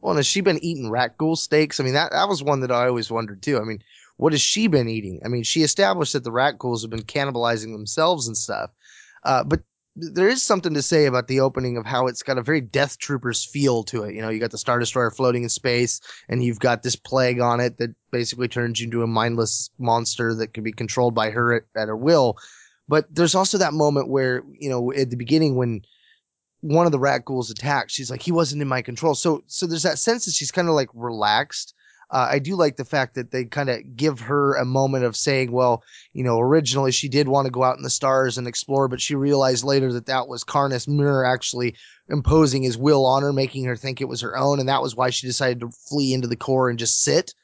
Well, 0.00 0.12
and 0.12 0.18
has 0.18 0.26
she 0.26 0.40
been 0.40 0.62
eating 0.64 0.90
rat 0.90 1.18
ghoul 1.18 1.36
steaks? 1.36 1.78
I 1.78 1.84
mean, 1.84 1.94
that, 1.94 2.12
that 2.12 2.28
was 2.28 2.42
one 2.42 2.60
that 2.60 2.72
I 2.72 2.86
always 2.86 3.10
wondered 3.10 3.42
too. 3.42 3.58
I 3.58 3.64
mean, 3.64 3.82
what 4.16 4.32
has 4.32 4.40
she 4.40 4.66
been 4.68 4.88
eating? 4.88 5.20
I 5.24 5.28
mean, 5.28 5.42
she 5.42 5.62
established 5.62 6.14
that 6.14 6.24
the 6.24 6.32
rat 6.32 6.58
ghouls 6.58 6.82
have 6.82 6.90
been 6.90 7.02
cannibalizing 7.02 7.72
themselves 7.72 8.26
and 8.26 8.36
stuff. 8.36 8.70
Uh, 9.24 9.44
but 9.44 9.60
there 9.96 10.28
is 10.28 10.42
something 10.42 10.74
to 10.74 10.82
say 10.82 11.06
about 11.06 11.28
the 11.28 11.40
opening 11.40 11.76
of 11.76 11.86
how 11.86 12.06
it's 12.06 12.22
got 12.22 12.38
a 12.38 12.42
very 12.42 12.60
Death 12.60 12.98
Troopers 12.98 13.44
feel 13.44 13.82
to 13.84 14.04
it. 14.04 14.14
You 14.14 14.22
know, 14.22 14.28
you 14.28 14.38
got 14.38 14.50
the 14.50 14.58
Star 14.58 14.78
Destroyer 14.78 15.10
floating 15.10 15.42
in 15.42 15.48
space, 15.48 16.00
and 16.28 16.44
you've 16.44 16.60
got 16.60 16.82
this 16.82 16.96
plague 16.96 17.40
on 17.40 17.60
it 17.60 17.78
that 17.78 17.94
basically 18.10 18.48
turns 18.48 18.80
you 18.80 18.86
into 18.86 19.02
a 19.02 19.06
mindless 19.06 19.70
monster 19.78 20.34
that 20.34 20.54
can 20.54 20.64
be 20.64 20.72
controlled 20.72 21.14
by 21.14 21.30
her 21.30 21.54
at, 21.54 21.62
at 21.76 21.88
her 21.88 21.96
will. 21.96 22.36
But 22.88 23.12
there's 23.14 23.34
also 23.34 23.58
that 23.58 23.72
moment 23.74 24.08
where, 24.08 24.42
you 24.58 24.68
know, 24.68 24.92
at 24.92 25.10
the 25.10 25.16
beginning 25.16 25.56
when 25.56 25.82
one 26.60 26.86
of 26.86 26.92
the 26.92 26.98
rat 26.98 27.24
ghouls 27.24 27.50
attacks, 27.50 27.92
she's 27.92 28.10
like, 28.10 28.22
he 28.22 28.32
wasn't 28.32 28.62
in 28.62 28.68
my 28.68 28.82
control. 28.82 29.14
So, 29.14 29.42
so 29.46 29.66
there's 29.66 29.82
that 29.82 29.98
sense 29.98 30.24
that 30.24 30.34
she's 30.34 30.52
kind 30.52 30.68
of 30.68 30.74
like 30.74 30.88
relaxed. 30.94 31.74
Uh, 32.10 32.28
I 32.30 32.38
do 32.38 32.54
like 32.54 32.76
the 32.76 32.84
fact 32.84 33.16
that 33.16 33.32
they 33.32 33.44
kind 33.44 33.68
of 33.68 33.96
give 33.96 34.20
her 34.20 34.54
a 34.54 34.64
moment 34.64 35.04
of 35.04 35.16
saying, 35.16 35.50
well, 35.50 35.82
you 36.12 36.22
know, 36.22 36.38
originally 36.38 36.92
she 36.92 37.08
did 37.08 37.26
want 37.26 37.46
to 37.46 37.50
go 37.50 37.64
out 37.64 37.76
in 37.76 37.82
the 37.82 37.90
stars 37.90 38.38
and 38.38 38.46
explore, 38.46 38.86
but 38.86 39.00
she 39.00 39.16
realized 39.16 39.64
later 39.64 39.92
that 39.92 40.06
that 40.06 40.28
was 40.28 40.44
Karness 40.44 40.86
Muur 40.86 41.24
actually 41.24 41.74
imposing 42.08 42.62
his 42.62 42.78
will 42.78 43.04
on 43.04 43.22
her, 43.22 43.32
making 43.32 43.64
her 43.64 43.74
think 43.74 44.00
it 44.00 44.08
was 44.08 44.20
her 44.20 44.36
own. 44.36 44.60
And 44.60 44.68
that 44.68 44.82
was 44.82 44.94
why 44.94 45.10
she 45.10 45.26
decided 45.26 45.60
to 45.60 45.70
flee 45.88 46.14
into 46.14 46.28
the 46.28 46.36
core 46.36 46.70
and 46.70 46.78
just 46.78 47.02
sit. 47.02 47.34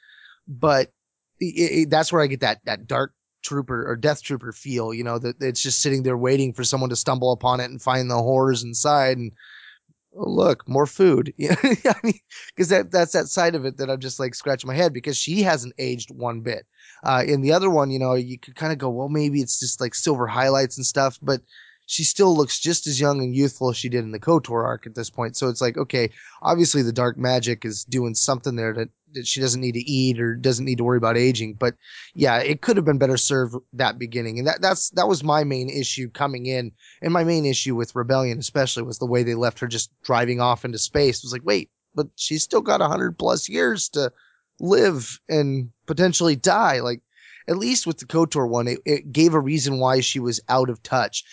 But 0.46 0.92
it, 1.40 1.44
it, 1.44 1.90
that's 1.90 2.12
where 2.12 2.22
I 2.22 2.28
get 2.28 2.40
that, 2.40 2.60
that 2.64 2.86
dark 2.86 3.14
trooper 3.42 3.88
or 3.88 3.96
death 3.96 4.22
trooper 4.22 4.52
feel, 4.52 4.94
you 4.94 5.04
know, 5.04 5.18
that 5.18 5.40
it's 5.40 5.62
just 5.62 5.80
sitting 5.80 6.02
there 6.02 6.16
waiting 6.16 6.52
for 6.52 6.64
someone 6.64 6.90
to 6.90 6.96
stumble 6.96 7.32
upon 7.32 7.60
it 7.60 7.70
and 7.70 7.82
find 7.82 8.10
the 8.10 8.16
horrors 8.16 8.62
inside. 8.62 9.18
And 9.18 9.32
oh, 10.16 10.28
look, 10.28 10.68
more 10.68 10.86
food. 10.86 11.34
I 11.40 11.94
mean, 12.02 12.18
because 12.48 12.68
that 12.68 12.90
that's 12.90 13.12
that 13.12 13.26
side 13.28 13.54
of 13.54 13.64
it 13.64 13.76
that 13.78 13.90
I'm 13.90 14.00
just 14.00 14.20
like 14.20 14.34
scratching 14.34 14.68
my 14.68 14.74
head 14.74 14.92
because 14.92 15.16
she 15.16 15.42
hasn't 15.42 15.74
aged 15.78 16.10
one 16.10 16.40
bit. 16.40 16.66
Uh, 17.04 17.24
in 17.26 17.40
the 17.40 17.52
other 17.52 17.70
one, 17.70 17.90
you 17.90 17.98
know, 17.98 18.14
you 18.14 18.38
could 18.38 18.54
kind 18.54 18.72
of 18.72 18.78
go, 18.78 18.88
well, 18.88 19.08
maybe 19.08 19.40
it's 19.40 19.58
just 19.58 19.80
like 19.80 19.94
silver 19.94 20.26
highlights 20.26 20.76
and 20.76 20.86
stuff, 20.86 21.18
but 21.20 21.40
she 21.92 22.04
still 22.04 22.34
looks 22.34 22.58
just 22.58 22.86
as 22.86 22.98
young 22.98 23.20
and 23.20 23.36
youthful 23.36 23.68
as 23.68 23.76
she 23.76 23.90
did 23.90 24.02
in 24.02 24.12
the 24.12 24.18
KOTOR 24.18 24.64
arc 24.64 24.86
at 24.86 24.94
this 24.94 25.10
point. 25.10 25.36
So 25.36 25.50
it's 25.50 25.60
like, 25.60 25.76
okay, 25.76 26.08
obviously 26.40 26.80
the 26.80 26.90
dark 26.90 27.18
magic 27.18 27.66
is 27.66 27.84
doing 27.84 28.14
something 28.14 28.56
there 28.56 28.72
that, 28.72 28.88
that 29.12 29.26
she 29.26 29.42
doesn't 29.42 29.60
need 29.60 29.74
to 29.74 29.90
eat 29.90 30.18
or 30.18 30.34
doesn't 30.34 30.64
need 30.64 30.78
to 30.78 30.84
worry 30.84 30.96
about 30.96 31.18
aging. 31.18 31.52
But 31.52 31.74
yeah, 32.14 32.38
it 32.38 32.62
could 32.62 32.78
have 32.78 32.86
been 32.86 32.96
better 32.96 33.18
served 33.18 33.56
that 33.74 33.98
beginning. 33.98 34.38
And 34.38 34.48
that, 34.48 34.62
that's, 34.62 34.88
that 34.92 35.06
was 35.06 35.22
my 35.22 35.44
main 35.44 35.68
issue 35.68 36.08
coming 36.08 36.46
in. 36.46 36.72
And 37.02 37.12
my 37.12 37.24
main 37.24 37.44
issue 37.44 37.76
with 37.76 37.94
Rebellion, 37.94 38.38
especially, 38.38 38.84
was 38.84 38.98
the 38.98 39.04
way 39.04 39.22
they 39.22 39.34
left 39.34 39.58
her 39.58 39.66
just 39.66 39.90
driving 40.02 40.40
off 40.40 40.64
into 40.64 40.78
space. 40.78 41.18
It 41.18 41.26
was 41.26 41.32
like, 41.34 41.44
wait, 41.44 41.68
but 41.94 42.06
she's 42.16 42.42
still 42.42 42.62
got 42.62 42.80
a 42.80 42.88
hundred 42.88 43.18
plus 43.18 43.50
years 43.50 43.90
to 43.90 44.10
live 44.60 45.20
and 45.28 45.68
potentially 45.84 46.36
die. 46.36 46.80
Like, 46.80 47.02
at 47.48 47.58
least 47.58 47.86
with 47.86 47.98
the 47.98 48.06
KOTOR 48.06 48.48
one, 48.48 48.68
it, 48.68 48.78
it 48.84 49.12
gave 49.12 49.34
a 49.34 49.40
reason 49.40 49.78
why 49.78 50.00
she 50.00 50.20
was 50.20 50.40
out 50.48 50.70
of 50.70 50.82
touch. 50.82 51.24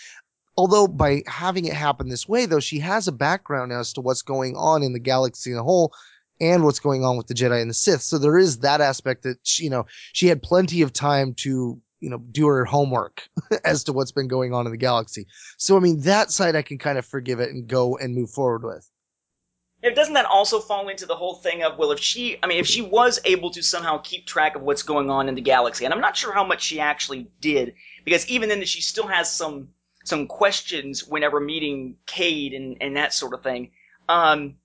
Although 0.56 0.88
by 0.88 1.22
having 1.26 1.64
it 1.64 1.72
happen 1.72 2.08
this 2.08 2.28
way, 2.28 2.46
though, 2.46 2.60
she 2.60 2.80
has 2.80 3.08
a 3.08 3.12
background 3.12 3.72
as 3.72 3.92
to 3.94 4.00
what's 4.00 4.22
going 4.22 4.56
on 4.56 4.82
in 4.82 4.92
the 4.92 4.98
galaxy 4.98 5.52
in 5.52 5.58
a 5.58 5.62
whole 5.62 5.92
and 6.40 6.64
what's 6.64 6.80
going 6.80 7.04
on 7.04 7.16
with 7.16 7.26
the 7.26 7.34
Jedi 7.34 7.60
and 7.60 7.70
the 7.70 7.74
Sith. 7.74 8.02
So 8.02 8.18
there 8.18 8.38
is 8.38 8.58
that 8.58 8.80
aspect 8.80 9.22
that 9.24 9.38
she, 9.42 9.64
you 9.64 9.70
know, 9.70 9.86
she 10.12 10.26
had 10.26 10.42
plenty 10.42 10.82
of 10.82 10.92
time 10.92 11.34
to, 11.34 11.80
you 12.00 12.10
know, 12.10 12.18
do 12.18 12.46
her 12.46 12.64
homework 12.64 13.28
as 13.64 13.84
to 13.84 13.92
what's 13.92 14.12
been 14.12 14.28
going 14.28 14.54
on 14.54 14.66
in 14.66 14.72
the 14.72 14.78
galaxy. 14.78 15.26
So, 15.58 15.76
I 15.76 15.80
mean, 15.80 16.00
that 16.00 16.30
side 16.30 16.56
I 16.56 16.62
can 16.62 16.78
kind 16.78 16.98
of 16.98 17.06
forgive 17.06 17.40
it 17.40 17.50
and 17.50 17.68
go 17.68 17.96
and 17.96 18.14
move 18.14 18.30
forward 18.30 18.64
with. 18.64 18.88
Yeah, 19.82 19.90
doesn't 19.90 20.14
that 20.14 20.26
also 20.26 20.60
fall 20.60 20.88
into 20.88 21.06
the 21.06 21.16
whole 21.16 21.36
thing 21.36 21.62
of 21.62 21.78
well, 21.78 21.90
if 21.92 22.00
she, 22.00 22.38
I 22.42 22.46
mean, 22.46 22.58
if 22.58 22.66
she 22.66 22.82
was 22.82 23.18
able 23.24 23.50
to 23.52 23.62
somehow 23.62 23.98
keep 23.98 24.26
track 24.26 24.54
of 24.54 24.62
what's 24.62 24.82
going 24.82 25.08
on 25.08 25.28
in 25.28 25.34
the 25.34 25.40
galaxy, 25.40 25.86
and 25.86 25.94
I'm 25.94 26.02
not 26.02 26.18
sure 26.18 26.34
how 26.34 26.44
much 26.44 26.62
she 26.62 26.80
actually 26.80 27.30
did, 27.40 27.74
because 28.04 28.28
even 28.28 28.50
then 28.50 28.62
she 28.64 28.82
still 28.82 29.06
has 29.06 29.32
some 29.32 29.68
some 30.04 30.26
questions 30.26 31.06
whenever 31.06 31.40
meeting 31.40 31.96
Cade 32.06 32.54
and 32.54 32.78
and 32.80 32.96
that 32.96 33.12
sort 33.12 33.34
of 33.34 33.42
thing. 33.42 33.70
Um, 34.08 34.56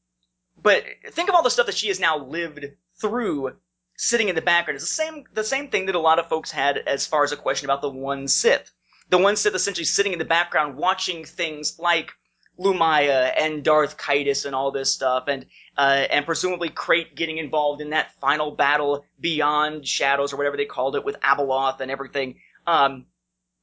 but 0.62 0.84
think 1.10 1.30
of 1.30 1.36
all 1.36 1.44
the 1.44 1.50
stuff 1.50 1.68
that 1.68 1.76
she 1.76 1.90
has 1.90 2.00
now 2.00 2.18
lived 2.18 2.66
through, 3.00 3.56
sitting 3.98 4.30
in 4.30 4.36
the 4.36 4.42
background. 4.42 4.76
It's 4.76 4.86
the 4.86 5.04
same 5.04 5.26
the 5.34 5.44
same 5.44 5.70
thing 5.70 5.88
that 5.88 5.96
a 5.96 6.00
lot 6.00 6.20
of 6.20 6.30
folks 6.30 6.52
had 6.52 6.78
as 6.78 7.06
far 7.06 7.24
as 7.24 7.32
a 7.32 7.38
question 7.38 7.68
about 7.68 7.82
the 7.82 7.90
one 7.90 8.28
Sith. 8.28 8.72
The 9.10 9.18
one 9.18 9.36
Sith 9.36 9.54
essentially 9.54 9.86
sitting 9.86 10.14
in 10.14 10.20
the 10.20 10.26
background 10.26 10.78
watching 10.78 11.26
things 11.26 11.78
like 11.78 12.12
Lumiya 12.58 13.34
and 13.38 13.64
Darth 13.64 13.98
Caedus 13.98 14.46
and 14.46 14.56
all 14.56 14.72
this 14.72 14.94
stuff, 14.94 15.26
and 15.28 15.46
uh, 15.78 16.08
and 16.10 16.26
presumably 16.26 16.70
Krayt 16.70 17.16
getting 17.16 17.38
involved 17.38 17.82
in 17.82 17.92
that 17.92 18.14
final 18.22 18.52
battle 18.52 19.06
beyond 19.20 19.88
Shadows 19.88 20.34
or 20.34 20.38
whatever 20.38 20.58
they 20.58 20.66
called 20.66 20.96
it 20.96 21.04
with 21.04 21.20
Abeloth 21.20 21.82
and 21.82 21.92
everything. 21.92 22.40
Um, 22.66 23.06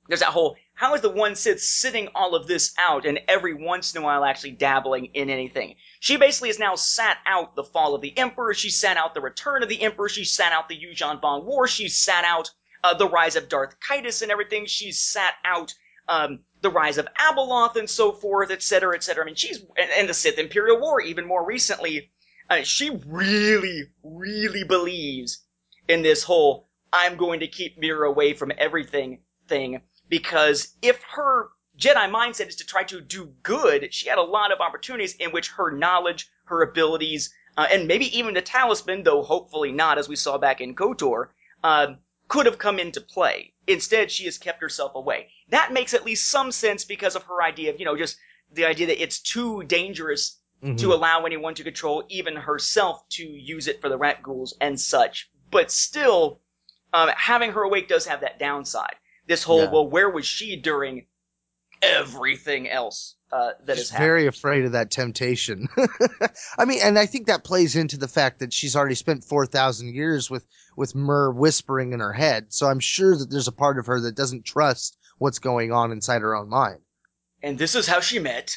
there's 0.08 0.20
that 0.20 0.28
whole 0.28 0.56
how 0.74 0.94
is 0.94 1.00
the 1.00 1.10
one 1.10 1.34
Sith 1.34 1.60
sitting 1.60 2.08
all 2.14 2.34
of 2.34 2.46
this 2.46 2.74
out 2.78 3.06
and 3.06 3.20
every 3.28 3.54
once 3.54 3.94
in 3.94 4.02
a 4.02 4.04
while 4.04 4.24
actually 4.24 4.52
dabbling 4.52 5.06
in 5.14 5.30
anything? 5.30 5.76
She 6.00 6.16
basically 6.16 6.48
has 6.48 6.58
now 6.58 6.74
sat 6.74 7.18
out 7.26 7.54
the 7.54 7.64
fall 7.64 7.94
of 7.94 8.00
the 8.00 8.16
Emperor. 8.18 8.54
She 8.54 8.70
sat 8.70 8.96
out 8.96 9.14
the 9.14 9.20
return 9.20 9.62
of 9.62 9.68
the 9.68 9.82
Emperor. 9.82 10.08
She 10.08 10.24
sat 10.24 10.52
out 10.52 10.68
the 10.68 10.78
Yuuzhan 10.78 11.20
Vong 11.20 11.44
War. 11.44 11.68
She 11.68 11.88
sat 11.88 12.24
out 12.24 12.50
uh, 12.82 12.94
the 12.94 13.08
rise 13.08 13.36
of 13.36 13.48
Darth 13.48 13.76
Caedus 13.80 14.22
and 14.22 14.32
everything. 14.32 14.66
she 14.66 14.92
sat 14.92 15.34
out 15.44 15.74
um, 16.08 16.40
the 16.62 16.70
rise 16.70 16.98
of 16.98 17.06
Abeloth 17.18 17.76
and 17.76 17.88
so 17.88 18.12
forth, 18.12 18.50
etc., 18.50 18.96
etc. 18.96 19.22
I 19.22 19.26
mean, 19.26 19.34
she's 19.34 19.64
and, 19.76 20.08
the 20.08 20.14
Sith 20.14 20.38
Imperial 20.38 20.80
War 20.80 21.00
even 21.00 21.26
more 21.26 21.44
recently. 21.44 22.10
Uh, 22.50 22.62
she 22.62 22.90
really, 23.06 23.84
really 24.02 24.64
believes 24.64 25.44
in 25.88 26.02
this 26.02 26.24
whole 26.24 26.68
"I'm 26.92 27.16
going 27.16 27.40
to 27.40 27.46
keep 27.46 27.78
Muur 27.78 28.04
away 28.04 28.34
from 28.34 28.52
everything" 28.58 29.22
thing 29.48 29.82
because 30.08 30.74
if 30.82 31.02
her 31.02 31.50
Jedi 31.78 32.10
mindset 32.10 32.48
is 32.48 32.56
to 32.56 32.66
try 32.66 32.84
to 32.84 33.00
do 33.00 33.32
good, 33.42 33.92
she 33.92 34.08
had 34.08 34.18
a 34.18 34.22
lot 34.22 34.52
of 34.52 34.60
opportunities 34.60 35.14
in 35.16 35.30
which 35.30 35.50
her 35.50 35.70
knowledge, 35.70 36.28
her 36.44 36.62
abilities, 36.62 37.32
uh, 37.56 37.66
and 37.70 37.88
maybe 37.88 38.16
even 38.16 38.34
the 38.34 38.42
talisman, 38.42 39.02
though 39.02 39.22
hopefully 39.22 39.72
not, 39.72 39.98
as 39.98 40.08
we 40.08 40.16
saw 40.16 40.38
back 40.38 40.60
in 40.60 40.74
KOTOR, 40.74 41.30
uh, 41.64 41.94
could 42.28 42.46
have 42.46 42.58
come 42.58 42.78
into 42.78 43.00
play. 43.00 43.52
Instead, 43.66 44.10
she 44.10 44.24
has 44.24 44.38
kept 44.38 44.60
herself 44.60 44.94
away. 44.94 45.30
That 45.48 45.72
makes 45.72 45.94
at 45.94 46.04
least 46.04 46.28
some 46.28 46.50
sense 46.50 46.84
because 46.84 47.14
of 47.14 47.24
her 47.24 47.42
idea 47.42 47.70
of, 47.70 47.78
you 47.78 47.84
know, 47.84 47.96
just 47.96 48.16
the 48.52 48.64
idea 48.64 48.86
that 48.86 49.02
it's 49.02 49.20
too 49.20 49.62
dangerous 49.64 50.40
mm-hmm. 50.62 50.76
to 50.76 50.92
allow 50.92 51.24
anyone 51.24 51.54
to 51.54 51.64
control 51.64 52.04
even 52.08 52.36
herself 52.36 53.06
to 53.10 53.24
use 53.24 53.68
it 53.68 53.80
for 53.80 53.88
the 53.88 53.98
rat 53.98 54.22
ghouls 54.22 54.56
and 54.60 54.80
such. 54.80 55.30
But 55.50 55.70
still, 55.70 56.40
um, 56.92 57.10
having 57.16 57.52
her 57.52 57.62
awake 57.62 57.88
does 57.88 58.06
have 58.06 58.20
that 58.20 58.38
downside. 58.38 58.96
This 59.26 59.42
whole, 59.42 59.64
yeah. 59.64 59.70
well, 59.70 59.88
where 59.88 60.10
was 60.10 60.26
she 60.26 60.56
during 60.56 61.06
everything 61.82 62.68
else 62.68 63.16
uh, 63.32 63.52
that 63.64 63.76
she's 63.76 63.86
is 63.86 63.90
very 63.90 64.26
afraid 64.26 64.64
of 64.64 64.72
that 64.72 64.90
temptation. 64.90 65.68
I 66.58 66.64
mean, 66.64 66.80
and 66.82 66.98
I 66.98 67.06
think 67.06 67.26
that 67.26 67.44
plays 67.44 67.76
into 67.76 67.96
the 67.96 68.08
fact 68.08 68.38
that 68.40 68.52
she's 68.52 68.76
already 68.76 68.94
spent 68.94 69.24
four 69.24 69.46
thousand 69.46 69.94
years 69.94 70.30
with 70.30 70.46
with 70.76 70.94
Muur 70.94 71.34
whispering 71.34 71.92
in 71.92 72.00
her 72.00 72.12
head. 72.12 72.52
So 72.52 72.66
I'm 72.66 72.80
sure 72.80 73.16
that 73.16 73.30
there's 73.30 73.48
a 73.48 73.52
part 73.52 73.78
of 73.78 73.86
her 73.86 74.00
that 74.00 74.14
doesn't 74.14 74.44
trust 74.44 74.96
what's 75.18 75.38
going 75.38 75.72
on 75.72 75.92
inside 75.92 76.22
her 76.22 76.36
own 76.36 76.48
mind. 76.48 76.80
And 77.42 77.58
this 77.58 77.74
is 77.74 77.86
how 77.86 78.00
she 78.00 78.18
met 78.18 78.56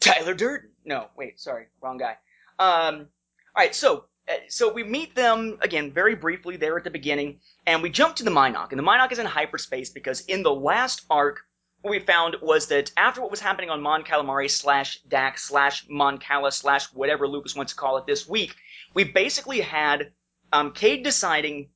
Tyler 0.00 0.34
Durden. 0.34 0.70
No, 0.84 1.08
wait, 1.16 1.38
sorry, 1.38 1.66
wrong 1.80 1.98
guy. 1.98 2.16
Um, 2.58 3.08
all 3.54 3.64
right, 3.64 3.74
so 3.74 4.06
so 4.48 4.72
we 4.72 4.82
meet 4.82 5.14
them 5.14 5.58
again 5.60 5.92
very 5.92 6.14
briefly 6.14 6.56
there 6.56 6.76
at 6.76 6.84
the 6.84 6.90
beginning, 6.90 7.40
and 7.66 7.82
we 7.82 7.90
jump 7.90 8.16
to 8.16 8.24
the 8.24 8.30
Mynock, 8.30 8.70
and 8.70 8.78
the 8.78 8.82
Mynock 8.82 9.12
is 9.12 9.18
in 9.18 9.26
hyperspace 9.26 9.90
because 9.90 10.22
in 10.22 10.42
the 10.42 10.54
last 10.54 11.04
arc 11.10 11.40
what 11.82 11.90
we 11.90 11.98
found 12.00 12.36
was 12.42 12.66
that 12.68 12.90
after 12.96 13.20
what 13.20 13.30
was 13.30 13.40
happening 13.40 13.70
on 13.70 13.80
Mon 13.80 14.02
Calamari 14.02 14.50
slash 14.50 14.98
Dax 15.02 15.44
slash 15.44 15.86
Mon 15.88 16.18
Cala 16.18 16.50
slash 16.50 16.86
whatever 16.86 17.28
Lucas 17.28 17.54
wants 17.54 17.72
to 17.72 17.78
call 17.78 17.96
it 17.98 18.06
this 18.06 18.28
week, 18.28 18.56
we 18.94 19.04
basically 19.04 19.60
had 19.60 20.10
um, 20.52 20.72
Cade 20.72 21.04
deciding 21.04 21.70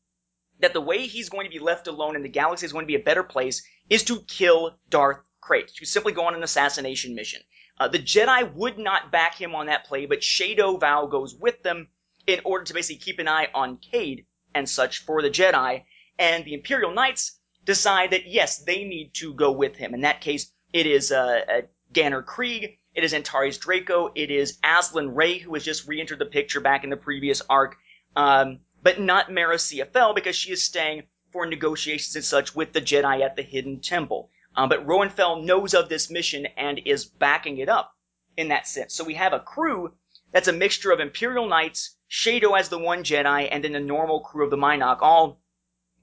that 0.58 0.72
the 0.72 0.80
way 0.80 1.06
he's 1.06 1.28
going 1.28 1.46
to 1.46 1.50
be 1.50 1.58
left 1.60 1.86
alone 1.86 2.16
in 2.16 2.22
the 2.22 2.28
galaxy 2.28 2.66
is 2.66 2.72
going 2.72 2.84
to 2.84 2.90
be 2.90 2.96
a 2.96 3.04
better 3.04 3.22
place 3.22 3.62
is 3.88 4.02
to 4.04 4.20
kill 4.22 4.76
Darth 4.88 5.20
Krayt, 5.42 5.72
to 5.74 5.86
simply 5.86 6.12
go 6.12 6.24
on 6.24 6.34
an 6.34 6.42
assassination 6.42 7.14
mission. 7.14 7.42
Uh, 7.78 7.88
the 7.88 7.98
Jedi 7.98 8.52
would 8.54 8.78
not 8.78 9.12
back 9.12 9.40
him 9.40 9.54
on 9.54 9.66
that 9.66 9.86
play, 9.86 10.06
but 10.06 10.20
Shado 10.20 10.78
Vao 10.78 11.06
goes 11.06 11.34
with 11.34 11.62
them 11.62 11.88
in 12.30 12.40
order 12.44 12.64
to 12.64 12.74
basically 12.74 13.00
keep 13.00 13.18
an 13.18 13.28
eye 13.28 13.48
on 13.54 13.78
Cade 13.78 14.26
and 14.54 14.68
such 14.68 15.04
for 15.04 15.22
the 15.22 15.30
Jedi, 15.30 15.84
and 16.18 16.44
the 16.44 16.54
Imperial 16.54 16.92
Knights 16.92 17.38
decide 17.64 18.10
that 18.10 18.26
yes, 18.26 18.58
they 18.58 18.84
need 18.84 19.14
to 19.14 19.34
go 19.34 19.52
with 19.52 19.76
him. 19.76 19.94
In 19.94 20.00
that 20.00 20.20
case, 20.20 20.52
it 20.72 20.86
is 20.86 21.12
uh, 21.12 21.40
uh, 21.48 21.60
Ganner 21.92 22.24
Krieg, 22.24 22.78
it 22.94 23.04
is 23.04 23.14
Antares 23.14 23.58
Draco, 23.58 24.12
it 24.14 24.30
is 24.30 24.58
Azlyn 24.64 25.14
Rae, 25.14 25.38
who 25.38 25.54
has 25.54 25.64
just 25.64 25.86
re-entered 25.86 26.18
the 26.18 26.26
picture 26.26 26.60
back 26.60 26.84
in 26.84 26.90
the 26.90 26.96
previous 26.96 27.42
arc, 27.48 27.76
um, 28.16 28.60
but 28.82 29.00
not 29.00 29.30
Marasiah 29.30 29.90
Fel 29.92 30.14
because 30.14 30.36
she 30.36 30.52
is 30.52 30.64
staying 30.64 31.04
for 31.32 31.46
negotiations 31.46 32.16
and 32.16 32.24
such 32.24 32.54
with 32.54 32.72
the 32.72 32.80
Jedi 32.80 33.20
at 33.20 33.36
the 33.36 33.42
Hidden 33.42 33.80
Temple. 33.80 34.30
Um, 34.56 34.68
but 34.68 34.86
Roan 34.86 35.10
Fel 35.10 35.42
knows 35.42 35.74
of 35.74 35.88
this 35.88 36.10
mission 36.10 36.46
and 36.56 36.80
is 36.84 37.04
backing 37.04 37.58
it 37.58 37.68
up 37.68 37.94
in 38.36 38.48
that 38.48 38.66
sense. 38.66 38.94
So 38.94 39.04
we 39.04 39.14
have 39.14 39.32
a 39.32 39.40
crew 39.40 39.92
that's 40.32 40.48
a 40.48 40.52
mixture 40.52 40.92
of 40.92 41.00
Imperial 41.00 41.48
Knights, 41.48 41.96
Shado 42.10 42.58
as 42.58 42.68
the 42.68 42.78
one 42.78 43.02
Jedi, 43.04 43.48
and 43.50 43.64
then 43.64 43.72
the 43.72 43.80
normal 43.80 44.20
crew 44.20 44.44
of 44.44 44.50
the 44.50 44.56
Mynock, 44.56 44.98
all 45.00 45.40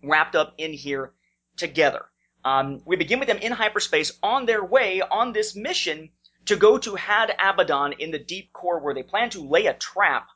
wrapped 0.03 0.35
up 0.35 0.53
in 0.57 0.73
here 0.73 1.13
together. 1.55 2.05
Um, 2.45 2.81
we 2.85 2.95
begin 2.95 3.19
with 3.19 3.27
them 3.27 3.39
in 3.39 3.51
hyperspace 3.51 4.17
on 4.23 4.45
their 4.45 4.63
way 4.63 5.01
on 5.01 5.33
this 5.33 5.55
mission 5.55 6.09
to 6.45 6.55
go 6.55 6.77
to 6.77 6.95
Had 6.95 7.35
Abaddon 7.39 7.93
in 7.99 8.11
the 8.11 8.19
deep 8.19 8.53
core 8.53 8.79
where 8.79 8.93
they 8.93 9.03
plan 9.03 9.29
to 9.31 9.47
lay 9.47 9.65
a 9.65 9.73
trap 9.73 10.27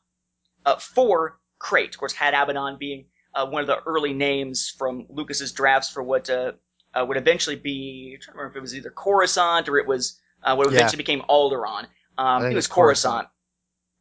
uh, 0.66 0.78
for 0.78 1.40
Krayt. 1.60 1.90
Of 1.90 1.98
course, 1.98 2.14
Had 2.14 2.34
Abaddon 2.34 2.78
being 2.78 3.06
uh, 3.34 3.48
one 3.48 3.62
of 3.62 3.68
the 3.68 3.82
early 3.84 4.14
names 4.14 4.74
from 4.78 5.06
Lucas's 5.10 5.54
drafts 5.54 5.90
for 5.90 6.04
what 6.04 6.30
uh, 6.30 6.54
uh 6.94 7.06
would 7.08 7.18
eventually 7.18 7.56
be. 7.56 8.18
Trying 8.22 8.34
to 8.34 8.38
remember 8.38 8.52
if 8.52 8.58
it 8.58 8.62
was 8.62 8.76
either 8.76 8.90
Coruscant 8.90 9.70
or 9.70 9.78
it 9.78 9.88
was 9.88 10.20
uh, 10.44 10.56
what 10.56 10.68
eventually 10.68 10.98
yeah. 10.98 10.98
became 10.98 11.22
Alderaan. 11.30 11.88
Um, 12.18 12.46
it 12.46 12.56
was 12.56 12.68
Coruscant. 12.68 13.14
Coruscant. 13.14 13.28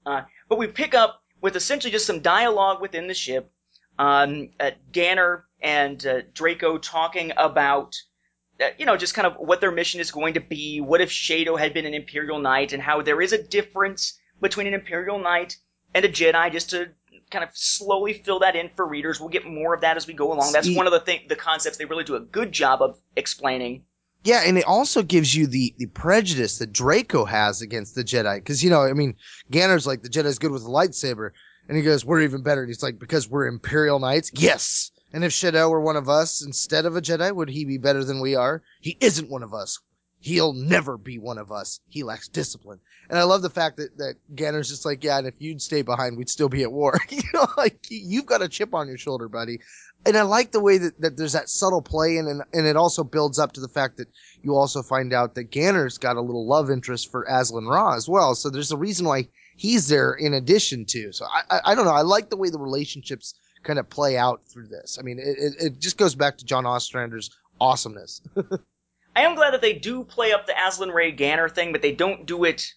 Uh, 0.07 0.23
but 0.49 0.59
we 0.59 0.67
pick 0.67 0.95
up 0.95 1.23
with 1.41 1.57
essentially 1.57 1.91
just 1.91 2.07
some 2.07 2.21
dialogue 2.21 2.81
within 2.81 3.07
the 3.07 3.15
ship. 3.15 3.53
Um, 3.99 4.51
Ganner 4.93 5.43
and 5.61 6.05
uh, 6.07 6.23
Draco 6.33 6.79
talking 6.79 7.33
about, 7.37 7.97
uh, 8.61 8.69
you 8.79 8.87
know, 8.87 8.97
just 8.97 9.15
kind 9.15 9.27
of 9.27 9.37
what 9.37 9.61
their 9.61 9.71
mission 9.71 10.01
is 10.01 10.11
going 10.11 10.35
to 10.35 10.41
be. 10.41 10.81
What 10.81 11.01
if 11.01 11.11
Shado 11.11 11.59
had 11.59 11.75
been 11.75 11.87
an 11.87 11.95
Imperial 11.95 12.39
Knight, 12.39 12.73
and 12.73 12.83
how 12.83 13.03
there 13.03 13.21
is 13.21 13.33
a 13.33 13.43
difference 13.43 14.19
between 14.41 14.67
an 14.67 14.75
Imperial 14.75 15.19
Knight 15.19 15.57
and 15.95 16.05
a 16.05 16.09
Jedi, 16.09 16.51
just 16.51 16.71
to 16.71 16.91
kind 17.31 17.45
of 17.45 17.51
slowly 17.55 18.15
fill 18.15 18.41
that 18.41 18.57
in 18.57 18.71
for 18.75 18.87
readers. 18.87 19.21
We'll 19.21 19.29
get 19.29 19.47
more 19.47 19.75
of 19.75 19.83
that 19.83 19.97
as 19.97 20.07
we 20.07 20.15
go 20.15 20.33
along. 20.33 20.53
That's 20.53 20.75
one 20.75 20.87
of 20.87 20.93
the 20.93 21.01
th- 21.01 21.29
the 21.29 21.37
concepts 21.37 21.77
they 21.77 21.85
really 21.85 22.05
do 22.05 22.17
a 22.17 22.21
good 22.21 22.53
job 22.53 22.83
of 22.83 22.99
explaining. 23.17 23.85
Yeah, 24.23 24.43
and 24.45 24.59
it 24.59 24.65
also 24.67 25.03
gives 25.03 25.35
you 25.35 25.47
the 25.47 25.75
the 25.79 25.87
prejudice 25.87 26.59
that 26.59 26.73
Draco 26.73 27.25
has 27.25 27.63
against 27.63 27.95
the 27.95 28.05
Jedi, 28.05 28.37
because 28.37 28.63
you 28.63 28.69
know, 28.69 28.83
I 28.83 28.93
mean, 28.93 29.15
Ganner's 29.51 29.87
like 29.87 30.03
the 30.03 30.11
Jedi's 30.11 30.39
good 30.39 30.51
with 30.51 30.65
a 30.65 30.69
lightsaber, 30.69 31.31
and 31.69 31.77
he 31.77 31.83
goes, 31.83 32.05
"We're 32.05 32.21
even 32.21 32.43
better." 32.43 32.61
And 32.61 32.69
he's 32.69 32.83
like, 32.83 32.99
"Because 32.99 33.31
we're 33.31 33.47
Imperial 33.47 33.99
Knights." 33.99 34.31
Yes, 34.35 34.91
and 35.13 35.25
if 35.25 35.33
Shado 35.33 35.71
were 35.71 35.81
one 35.81 35.97
of 35.97 36.09
us 36.09 36.45
instead 36.45 36.85
of 36.85 36.97
a 36.97 37.01
Jedi, 37.01 37.35
would 37.35 37.49
he 37.49 37.65
be 37.65 37.79
better 37.79 38.05
than 38.05 38.21
we 38.21 38.35
are? 38.35 38.63
He 38.81 38.99
isn't 39.01 39.31
one 39.31 39.43
of 39.43 39.55
us. 39.55 39.79
He'll 40.23 40.53
never 40.53 40.99
be 40.99 41.19
one 41.19 41.39
of 41.39 41.51
us. 41.51 41.81
He 41.89 42.03
lacks 42.03 42.29
discipline. 42.29 42.79
And 43.09 43.19
I 43.19 43.23
love 43.23 43.41
the 43.41 43.51
fact 43.51 43.79
that, 43.79 43.97
that 43.97 44.17
Ganner's 44.35 44.69
just 44.69 44.85
like, 44.85 45.03
yeah, 45.03 45.19
and 45.19 45.27
if 45.27 45.35
you'd 45.39 45.63
stay 45.63 45.81
behind, 45.81 46.17
we'd 46.17 46.29
still 46.29 46.51
be 46.51 46.63
at 46.63 46.71
war. 46.71 46.99
you 47.09 47.23
know, 47.33 47.47
like 47.57 47.87
you've 47.89 48.27
got 48.27 48.43
a 48.43 48.49
chip 48.49 48.75
on 48.75 48.87
your 48.87 48.99
shoulder, 48.99 49.29
buddy. 49.29 49.61
And 50.05 50.17
I 50.17 50.23
like 50.23 50.53
the 50.53 50.61
way 50.61 50.77
that, 50.79 51.01
that 51.01 51.17
there's 51.17 51.33
that 51.33 51.49
subtle 51.49 51.83
play 51.83 52.19
and, 52.19 52.29
and, 52.29 52.43
and 52.53 52.67
it 52.67 52.77
also 52.77 53.03
builds 53.03 53.39
up 53.39 53.53
to 53.53 53.61
the 53.61 53.69
fact 53.69 53.97
that 53.97 54.09
you 54.43 54.55
also 54.55 54.83
find 54.83 55.13
out 55.13 55.35
that 55.35 55.51
Ganner's 55.51 55.99
got 55.99 56.17
a 56.17 56.23
little 56.23 56.47
love 56.47 56.71
interest 56.71 57.11
for 57.11 57.27
Azlyn 57.31 57.69
Rae 57.69 57.97
as 57.97 58.09
well. 58.09 58.35
So 58.35 58.51
there's 58.51 58.73
a 58.73 58.79
reason 58.79 59.07
why 59.07 59.29
he's 59.57 59.89
there 59.89 60.13
in 60.13 60.35
addition 60.35 60.85
to. 60.87 61.13
So 61.13 61.25
I, 61.27 61.57
I, 61.57 61.61
I 61.73 61.75
don't 61.75 61.87
know. 61.87 61.95
I 61.95 62.03
like 62.03 62.29
the 62.29 62.37
way 62.37 62.51
the 62.51 62.59
relationships 62.59 63.35
kind 63.63 63.79
of 63.79 63.89
play 63.89 64.17
out 64.17 64.43
through 64.47 64.69
this. 64.69 64.99
I 64.99 65.03
mean, 65.03 65.19
it, 65.19 65.39
it, 65.39 65.55
it 65.59 65.79
just 65.79 65.97
goes 65.97 66.15
back 66.15 66.39
to 66.39 66.45
John 66.45 66.65
Ostrander's 66.65 67.31
awesomeness. 67.61 68.21
I 69.21 69.25
am 69.25 69.35
glad 69.35 69.53
that 69.53 69.61
they 69.61 69.75
do 69.75 70.03
play 70.03 70.33
up 70.33 70.47
the 70.47 70.55
Azlyn 70.55 70.95
Rae 70.95 71.15
Ganner 71.15 71.53
thing, 71.53 71.73
but 71.73 71.83
they 71.83 71.93
don't 71.93 72.25
do 72.25 72.45
it 72.45 72.73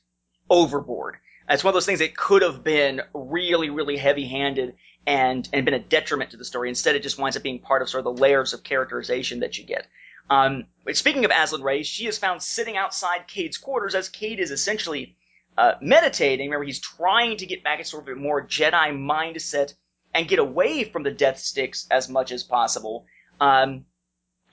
overboard. 0.50 1.16
It's 1.50 1.64
one 1.64 1.70
of 1.72 1.74
those 1.74 1.86
things 1.86 2.00
that 2.00 2.18
could 2.18 2.42
have 2.42 2.66
been 2.66 3.02
really, 3.14 3.70
really 3.70 3.96
heavy 3.96 4.28
handed 4.28 4.76
and, 5.08 5.48
and 5.54 5.64
been 5.64 5.74
a 5.74 5.80
detriment 5.80 6.32
to 6.32 6.38
the 6.38 6.44
story. 6.44 6.68
Instead, 6.68 6.98
it 6.98 7.04
just 7.04 7.18
winds 7.18 7.38
up 7.38 7.44
being 7.44 7.60
part 7.60 7.82
of 7.82 7.88
sort 7.88 8.06
of 8.06 8.14
the 8.14 8.22
layers 8.22 8.52
of 8.52 8.62
characterization 8.62 9.40
that 9.40 9.58
you 9.58 9.64
get. 9.64 9.88
Um, 10.30 10.66
speaking 10.92 11.24
of 11.24 11.32
Azlyn 11.32 11.64
Rae, 11.64 11.82
she 11.84 12.08
is 12.08 12.18
found 12.18 12.44
sitting 12.44 12.76
outside 12.76 13.26
Cade's 13.30 13.58
quarters 13.58 13.96
as 13.96 14.10
Cade 14.10 14.42
is 14.42 14.52
essentially 14.52 15.16
uh, 15.58 15.76
meditating. 15.80 16.50
Remember, 16.50 16.66
he's 16.66 16.82
trying 16.82 17.38
to 17.38 17.46
get 17.46 17.64
back 17.64 17.80
into 17.80 17.90
sort 17.90 18.10
of 18.10 18.18
a 18.18 18.20
more 18.20 18.46
Jedi 18.46 18.92
mindset 18.92 19.76
and 20.14 20.28
get 20.28 20.40
away 20.40 20.84
from 20.84 21.04
the 21.04 21.12
Death 21.12 21.40
Sticks 21.40 21.88
as 21.90 22.10
much 22.10 22.34
as 22.34 22.44
possible. 22.44 23.06
Um, 23.40 23.86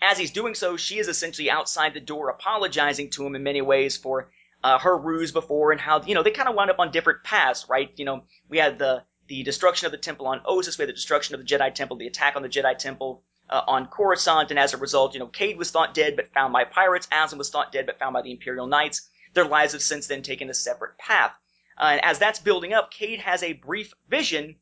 as 0.02 0.18
he's 0.18 0.30
doing 0.30 0.54
so, 0.54 0.76
she 0.76 0.98
is 0.98 1.08
essentially 1.08 1.50
outside 1.50 1.94
the 1.94 2.00
door 2.00 2.30
apologizing 2.30 3.10
to 3.10 3.26
him 3.26 3.34
in 3.34 3.42
many 3.42 3.60
ways 3.60 3.96
for 3.96 4.30
uh, 4.62 4.78
her 4.78 4.96
ruse 4.96 5.32
before 5.32 5.72
and 5.72 5.80
how, 5.80 6.02
you 6.02 6.14
know, 6.14 6.22
they 6.22 6.30
kind 6.30 6.48
of 6.48 6.54
wound 6.54 6.70
up 6.70 6.78
on 6.78 6.90
different 6.90 7.24
paths, 7.24 7.66
right? 7.68 7.90
You 7.96 8.04
know, 8.04 8.24
we 8.48 8.58
had 8.58 8.78
the, 8.78 9.04
the 9.28 9.42
destruction 9.42 9.86
of 9.86 9.92
the 9.92 9.98
temple 9.98 10.26
on 10.26 10.40
Ossus, 10.40 10.78
we 10.78 10.82
had 10.82 10.88
the 10.88 10.94
destruction 10.94 11.34
of 11.34 11.40
the 11.40 11.46
Jedi 11.46 11.74
temple, 11.74 11.96
the 11.96 12.06
attack 12.06 12.36
on 12.36 12.42
the 12.42 12.48
Jedi 12.48 12.76
temple 12.76 13.22
uh, 13.48 13.62
on 13.66 13.86
Coruscant, 13.86 14.50
and 14.50 14.58
as 14.58 14.74
a 14.74 14.78
result, 14.78 15.14
you 15.14 15.20
know, 15.20 15.26
Cade 15.26 15.58
was 15.58 15.70
thought 15.70 15.94
dead 15.94 16.16
but 16.16 16.32
found 16.32 16.52
by 16.52 16.64
pirates, 16.64 17.08
Azlyn 17.08 17.38
was 17.38 17.50
thought 17.50 17.72
dead 17.72 17.86
but 17.86 17.98
found 17.98 18.14
by 18.14 18.22
the 18.22 18.30
Imperial 18.30 18.66
Knights. 18.66 19.08
Their 19.34 19.44
lives 19.44 19.72
have 19.72 19.82
since 19.82 20.06
then 20.06 20.22
taken 20.22 20.50
a 20.50 20.54
separate 20.54 20.98
path. 20.98 21.32
Uh, 21.78 21.90
and 21.92 22.04
as 22.04 22.18
that's 22.18 22.38
building 22.38 22.72
up, 22.72 22.90
Cade 22.90 23.20
has 23.20 23.42
a 23.42 23.54
brief 23.54 23.92
vision 24.08 24.56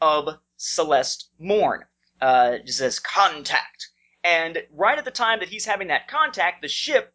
of 0.00 0.38
Celeste 0.56 1.30
Morne. 1.38 1.84
Uh, 2.20 2.58
it 2.60 2.68
says 2.70 2.98
contact. 2.98 3.89
And 4.22 4.58
right 4.72 4.98
at 4.98 5.04
the 5.04 5.10
time 5.10 5.40
that 5.40 5.48
he's 5.48 5.64
having 5.64 5.88
that 5.88 6.08
contact, 6.08 6.62
the 6.62 6.68
ship 6.68 7.14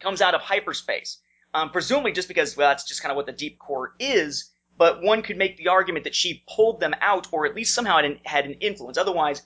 comes 0.00 0.22
out 0.22 0.34
of 0.34 0.40
hyperspace. 0.40 1.20
Um, 1.54 1.70
presumably 1.70 2.12
just 2.12 2.28
because, 2.28 2.56
well, 2.56 2.68
that's 2.68 2.84
just 2.84 3.02
kind 3.02 3.10
of 3.10 3.16
what 3.16 3.26
the 3.26 3.32
deep 3.32 3.58
core 3.58 3.94
is, 3.98 4.52
but 4.76 5.02
one 5.02 5.22
could 5.22 5.38
make 5.38 5.56
the 5.56 5.68
argument 5.68 6.04
that 6.04 6.14
she 6.14 6.44
pulled 6.46 6.78
them 6.78 6.94
out 7.00 7.26
or 7.32 7.46
at 7.46 7.54
least 7.54 7.74
somehow 7.74 7.96
had 7.96 8.04
an, 8.04 8.20
had 8.24 8.44
an 8.44 8.54
influence. 8.60 8.98
Otherwise, 8.98 9.42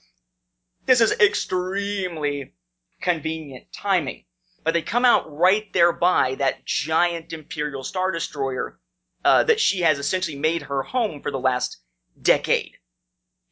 this 0.84 1.00
is 1.00 1.12
extremely 1.12 2.54
convenient 3.00 3.72
timing. 3.72 4.24
But 4.64 4.74
they 4.74 4.82
come 4.82 5.04
out 5.04 5.32
right 5.32 5.72
there 5.72 5.92
by 5.92 6.36
that 6.36 6.64
giant 6.64 7.32
Imperial 7.32 7.82
Star 7.82 8.10
Destroyer 8.10 8.78
uh, 9.24 9.44
that 9.44 9.60
she 9.60 9.80
has 9.80 9.98
essentially 9.98 10.38
made 10.38 10.62
her 10.62 10.82
home 10.82 11.22
for 11.22 11.30
the 11.30 11.40
last 11.40 11.78
decade. 12.20 12.76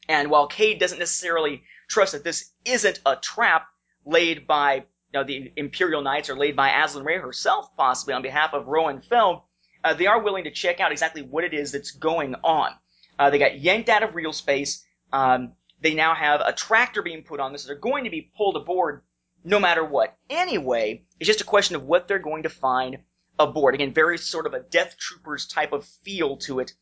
And 0.07 0.29
while 0.29 0.47
Cade 0.47 0.79
doesn't 0.79 0.99
necessarily 0.99 1.63
trust 1.91 2.13
that 2.13 2.23
this 2.23 2.51
isn't 2.65 2.99
a 3.05 3.15
trap 3.15 3.67
laid 4.05 4.47
by 4.47 4.75
you 4.75 4.83
know, 5.13 5.23
the 5.23 5.51
Imperial 5.57 6.01
Knights 6.01 6.29
or 6.29 6.37
laid 6.37 6.55
by 6.55 6.69
Azlyn 6.69 7.05
Rae 7.05 7.17
herself, 7.17 7.75
possibly 7.75 8.13
on 8.13 8.21
behalf 8.21 8.53
of 8.53 8.67
Roan 8.67 9.01
Fel, 9.01 9.45
uh, 9.83 9.93
they 9.93 10.07
are 10.07 10.21
willing 10.21 10.45
to 10.45 10.51
check 10.51 10.79
out 10.79 10.91
exactly 10.91 11.21
what 11.21 11.43
it 11.43 11.53
is 11.53 11.71
that's 11.71 11.91
going 11.91 12.35
on. 12.43 12.71
Uh, 13.19 13.29
they 13.29 13.39
got 13.39 13.59
yanked 13.59 13.89
out 13.89 14.03
of 14.03 14.15
real 14.15 14.33
space. 14.33 14.85
Um, 15.11 15.53
they 15.81 15.93
now 15.93 16.15
have 16.15 16.41
a 16.41 16.53
tractor 16.53 17.01
being 17.01 17.23
put 17.23 17.39
on 17.39 17.51
this. 17.51 17.63
So 17.63 17.67
they're 17.67 17.75
going 17.75 18.05
to 18.05 18.09
be 18.09 18.31
pulled 18.37 18.55
aboard 18.55 19.01
no 19.43 19.59
matter 19.59 19.83
what. 19.83 20.15
Anyway, 20.29 21.03
it's 21.19 21.27
just 21.27 21.41
a 21.41 21.45
question 21.45 21.75
of 21.75 21.83
what 21.83 22.07
they're 22.07 22.19
going 22.19 22.43
to 22.43 22.49
find 22.49 22.99
aboard. 23.37 23.75
Again, 23.75 23.93
very 23.93 24.17
sort 24.17 24.45
of 24.45 24.53
a 24.53 24.59
Death 24.61 24.95
Troopers 24.97 25.47
type 25.47 25.73
of 25.73 25.85
feel 26.03 26.37
to 26.37 26.59
it. 26.59 26.73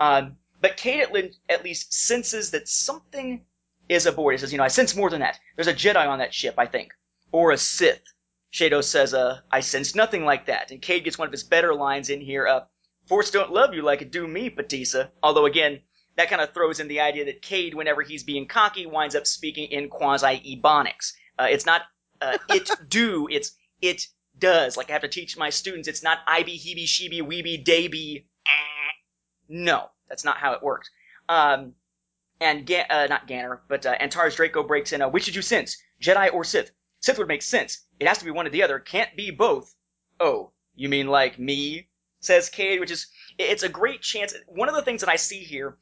Um, 0.00 0.36
but 0.60 0.76
Cade 0.76 1.06
at 1.48 1.64
least 1.64 1.92
senses 1.92 2.52
that 2.52 2.68
something 2.68 3.44
is 3.88 4.06
aboard. 4.06 4.34
He 4.34 4.38
says, 4.38 4.52
you 4.52 4.58
know, 4.58 4.64
I 4.64 4.68
sense 4.68 4.96
more 4.96 5.10
than 5.10 5.20
that. 5.20 5.38
There's 5.56 5.68
a 5.68 5.74
Jedi 5.74 6.06
on 6.06 6.18
that 6.18 6.34
ship, 6.34 6.54
I 6.58 6.66
think. 6.66 6.92
Or 7.32 7.52
a 7.52 7.58
Sith. 7.58 8.02
Shado 8.52 8.84
says, 8.84 9.14
uh, 9.14 9.40
I 9.50 9.60
sense 9.60 9.94
nothing 9.94 10.24
like 10.24 10.46
that. 10.46 10.70
And 10.70 10.80
Cade 10.80 11.04
gets 11.04 11.18
one 11.18 11.26
of 11.26 11.32
his 11.32 11.42
better 11.42 11.74
lines 11.74 12.08
in 12.08 12.20
here, 12.20 12.46
uh, 12.46 12.60
Force 13.06 13.30
don't 13.30 13.52
love 13.52 13.74
you 13.74 13.82
like 13.82 14.00
it 14.00 14.10
do 14.10 14.26
me, 14.26 14.48
Patissa. 14.48 15.10
Although 15.22 15.46
again, 15.46 15.80
that 16.16 16.30
kind 16.30 16.40
of 16.40 16.54
throws 16.54 16.80
in 16.80 16.88
the 16.88 17.00
idea 17.00 17.26
that 17.26 17.42
Cade, 17.42 17.74
whenever 17.74 18.02
he's 18.02 18.22
being 18.22 18.46
cocky, 18.46 18.86
winds 18.86 19.14
up 19.14 19.26
speaking 19.26 19.70
in 19.70 19.88
quasi-ebonics. 19.88 21.12
Uh, 21.38 21.48
it's 21.50 21.66
not, 21.66 21.82
uh, 22.22 22.38
it 22.48 22.70
do, 22.88 23.28
it's, 23.30 23.56
it 23.82 24.06
does. 24.38 24.76
Like 24.76 24.88
I 24.88 24.94
have 24.94 25.02
to 25.02 25.08
teach 25.08 25.36
my 25.36 25.50
students, 25.50 25.88
it's 25.88 26.02
not 26.02 26.18
I 26.26 26.44
be, 26.44 26.52
he 26.52 26.74
be, 26.74 26.86
she 26.86 27.08
be, 27.08 27.20
we 27.20 27.42
be, 27.42 27.58
they 27.58 27.88
be, 27.88 28.26
eh. 28.46 28.92
No, 29.48 29.90
that's 30.08 30.24
not 30.24 30.38
how 30.38 30.52
it 30.52 30.62
works. 30.62 30.90
Um, 31.28 31.74
and 32.40 32.70
uh, 32.70 33.06
not 33.06 33.28
Ganner, 33.28 33.60
but 33.68 33.86
uh, 33.86 33.96
Antares 34.00 34.36
Draco 34.36 34.62
breaks 34.62 34.92
in. 34.92 35.02
Uh, 35.02 35.08
which 35.08 35.24
did 35.24 35.34
you 35.34 35.42
sense, 35.42 35.76
Jedi 36.00 36.32
or 36.32 36.44
Sith? 36.44 36.70
Sith 37.00 37.18
would 37.18 37.28
make 37.28 37.42
sense. 37.42 37.84
It 38.00 38.08
has 38.08 38.18
to 38.18 38.24
be 38.24 38.30
one 38.30 38.46
or 38.46 38.50
the 38.50 38.62
other. 38.62 38.78
Can't 38.78 39.14
be 39.16 39.30
both. 39.30 39.74
Oh, 40.18 40.52
you 40.74 40.88
mean 40.88 41.08
like 41.08 41.38
me? 41.38 41.88
Says 42.20 42.48
Cade, 42.48 42.80
which 42.80 42.90
is 42.90 43.08
it's 43.38 43.62
a 43.62 43.68
great 43.68 44.00
chance. 44.00 44.34
One 44.46 44.68
of 44.68 44.74
the 44.74 44.82
things 44.82 45.02
that 45.02 45.10
I 45.10 45.16
see 45.16 45.40
here, 45.40 45.76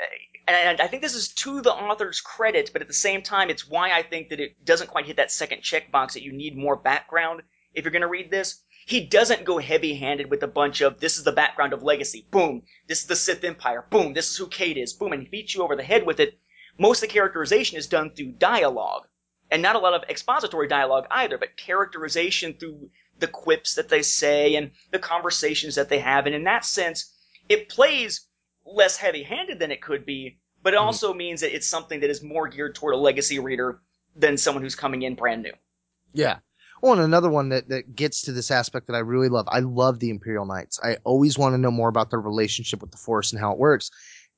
uh, 0.00 0.50
and 0.50 0.80
I 0.80 0.86
think 0.86 1.02
this 1.02 1.14
is 1.14 1.28
to 1.34 1.60
the 1.60 1.72
author's 1.72 2.20
credit, 2.20 2.70
but 2.72 2.80
at 2.80 2.88
the 2.88 2.94
same 2.94 3.22
time, 3.22 3.50
it's 3.50 3.68
why 3.68 3.92
I 3.92 4.02
think 4.02 4.30
that 4.30 4.40
it 4.40 4.64
doesn't 4.64 4.90
quite 4.90 5.06
hit 5.06 5.16
that 5.16 5.30
second 5.30 5.60
checkbox 5.60 6.14
that 6.14 6.22
you 6.22 6.32
need 6.32 6.56
more 6.56 6.76
background 6.76 7.42
if 7.74 7.84
you're 7.84 7.92
going 7.92 8.02
to 8.02 8.08
read 8.08 8.30
this. 8.30 8.62
He 8.86 9.00
doesn't 9.00 9.44
go 9.44 9.58
heavy 9.58 9.94
handed 9.94 10.30
with 10.30 10.42
a 10.42 10.48
bunch 10.48 10.80
of 10.80 11.00
this 11.00 11.16
is 11.16 11.24
the 11.24 11.32
background 11.32 11.72
of 11.72 11.82
Legacy. 11.82 12.26
Boom. 12.30 12.62
This 12.86 13.00
is 13.00 13.06
the 13.06 13.16
Sith 13.16 13.44
Empire. 13.44 13.86
Boom. 13.88 14.12
This 14.12 14.30
is 14.30 14.36
who 14.36 14.46
Cade 14.46 14.76
is. 14.76 14.92
Boom. 14.92 15.12
And 15.12 15.22
he 15.22 15.28
beats 15.28 15.54
you 15.54 15.62
over 15.62 15.76
the 15.76 15.82
head 15.82 16.04
with 16.04 16.20
it. 16.20 16.38
Most 16.78 17.02
of 17.02 17.08
the 17.08 17.12
characterization 17.12 17.78
is 17.78 17.86
done 17.86 18.10
through 18.10 18.32
dialogue. 18.32 19.06
And 19.50 19.62
not 19.62 19.76
a 19.76 19.78
lot 19.78 19.94
of 19.94 20.08
expository 20.08 20.68
dialogue 20.68 21.06
either, 21.10 21.38
but 21.38 21.56
characterization 21.56 22.54
through 22.54 22.90
the 23.18 23.28
quips 23.28 23.74
that 23.74 23.88
they 23.88 24.02
say 24.02 24.56
and 24.56 24.70
the 24.90 24.98
conversations 24.98 25.76
that 25.76 25.88
they 25.88 25.98
have. 26.00 26.26
And 26.26 26.34
in 26.34 26.44
that 26.44 26.64
sense, 26.64 27.14
it 27.48 27.68
plays 27.68 28.26
less 28.66 28.96
heavy 28.96 29.22
handed 29.22 29.58
than 29.58 29.70
it 29.70 29.82
could 29.82 30.04
be, 30.04 30.38
but 30.62 30.74
it 30.74 30.76
mm-hmm. 30.76 30.86
also 30.86 31.14
means 31.14 31.40
that 31.42 31.54
it's 31.54 31.66
something 31.66 32.00
that 32.00 32.10
is 32.10 32.22
more 32.22 32.48
geared 32.48 32.74
toward 32.74 32.94
a 32.94 32.98
legacy 32.98 33.38
reader 33.38 33.80
than 34.16 34.36
someone 34.36 34.62
who's 34.62 34.74
coming 34.74 35.02
in 35.02 35.14
brand 35.14 35.42
new. 35.42 35.52
Yeah. 36.12 36.38
Oh, 36.82 36.92
and 36.92 37.00
another 37.00 37.30
one 37.30 37.48
that, 37.48 37.68
that 37.68 37.96
gets 37.96 38.22
to 38.22 38.32
this 38.32 38.50
aspect 38.50 38.86
that 38.86 38.96
I 38.96 39.00
really 39.00 39.28
love. 39.28 39.46
I 39.48 39.60
love 39.60 40.00
the 40.00 40.10
Imperial 40.10 40.44
Knights. 40.44 40.78
I 40.82 40.98
always 41.04 41.38
want 41.38 41.54
to 41.54 41.58
know 41.58 41.70
more 41.70 41.88
about 41.88 42.10
their 42.10 42.20
relationship 42.20 42.80
with 42.80 42.90
the 42.90 42.98
Force 42.98 43.32
and 43.32 43.40
how 43.40 43.52
it 43.52 43.58
works. 43.58 43.90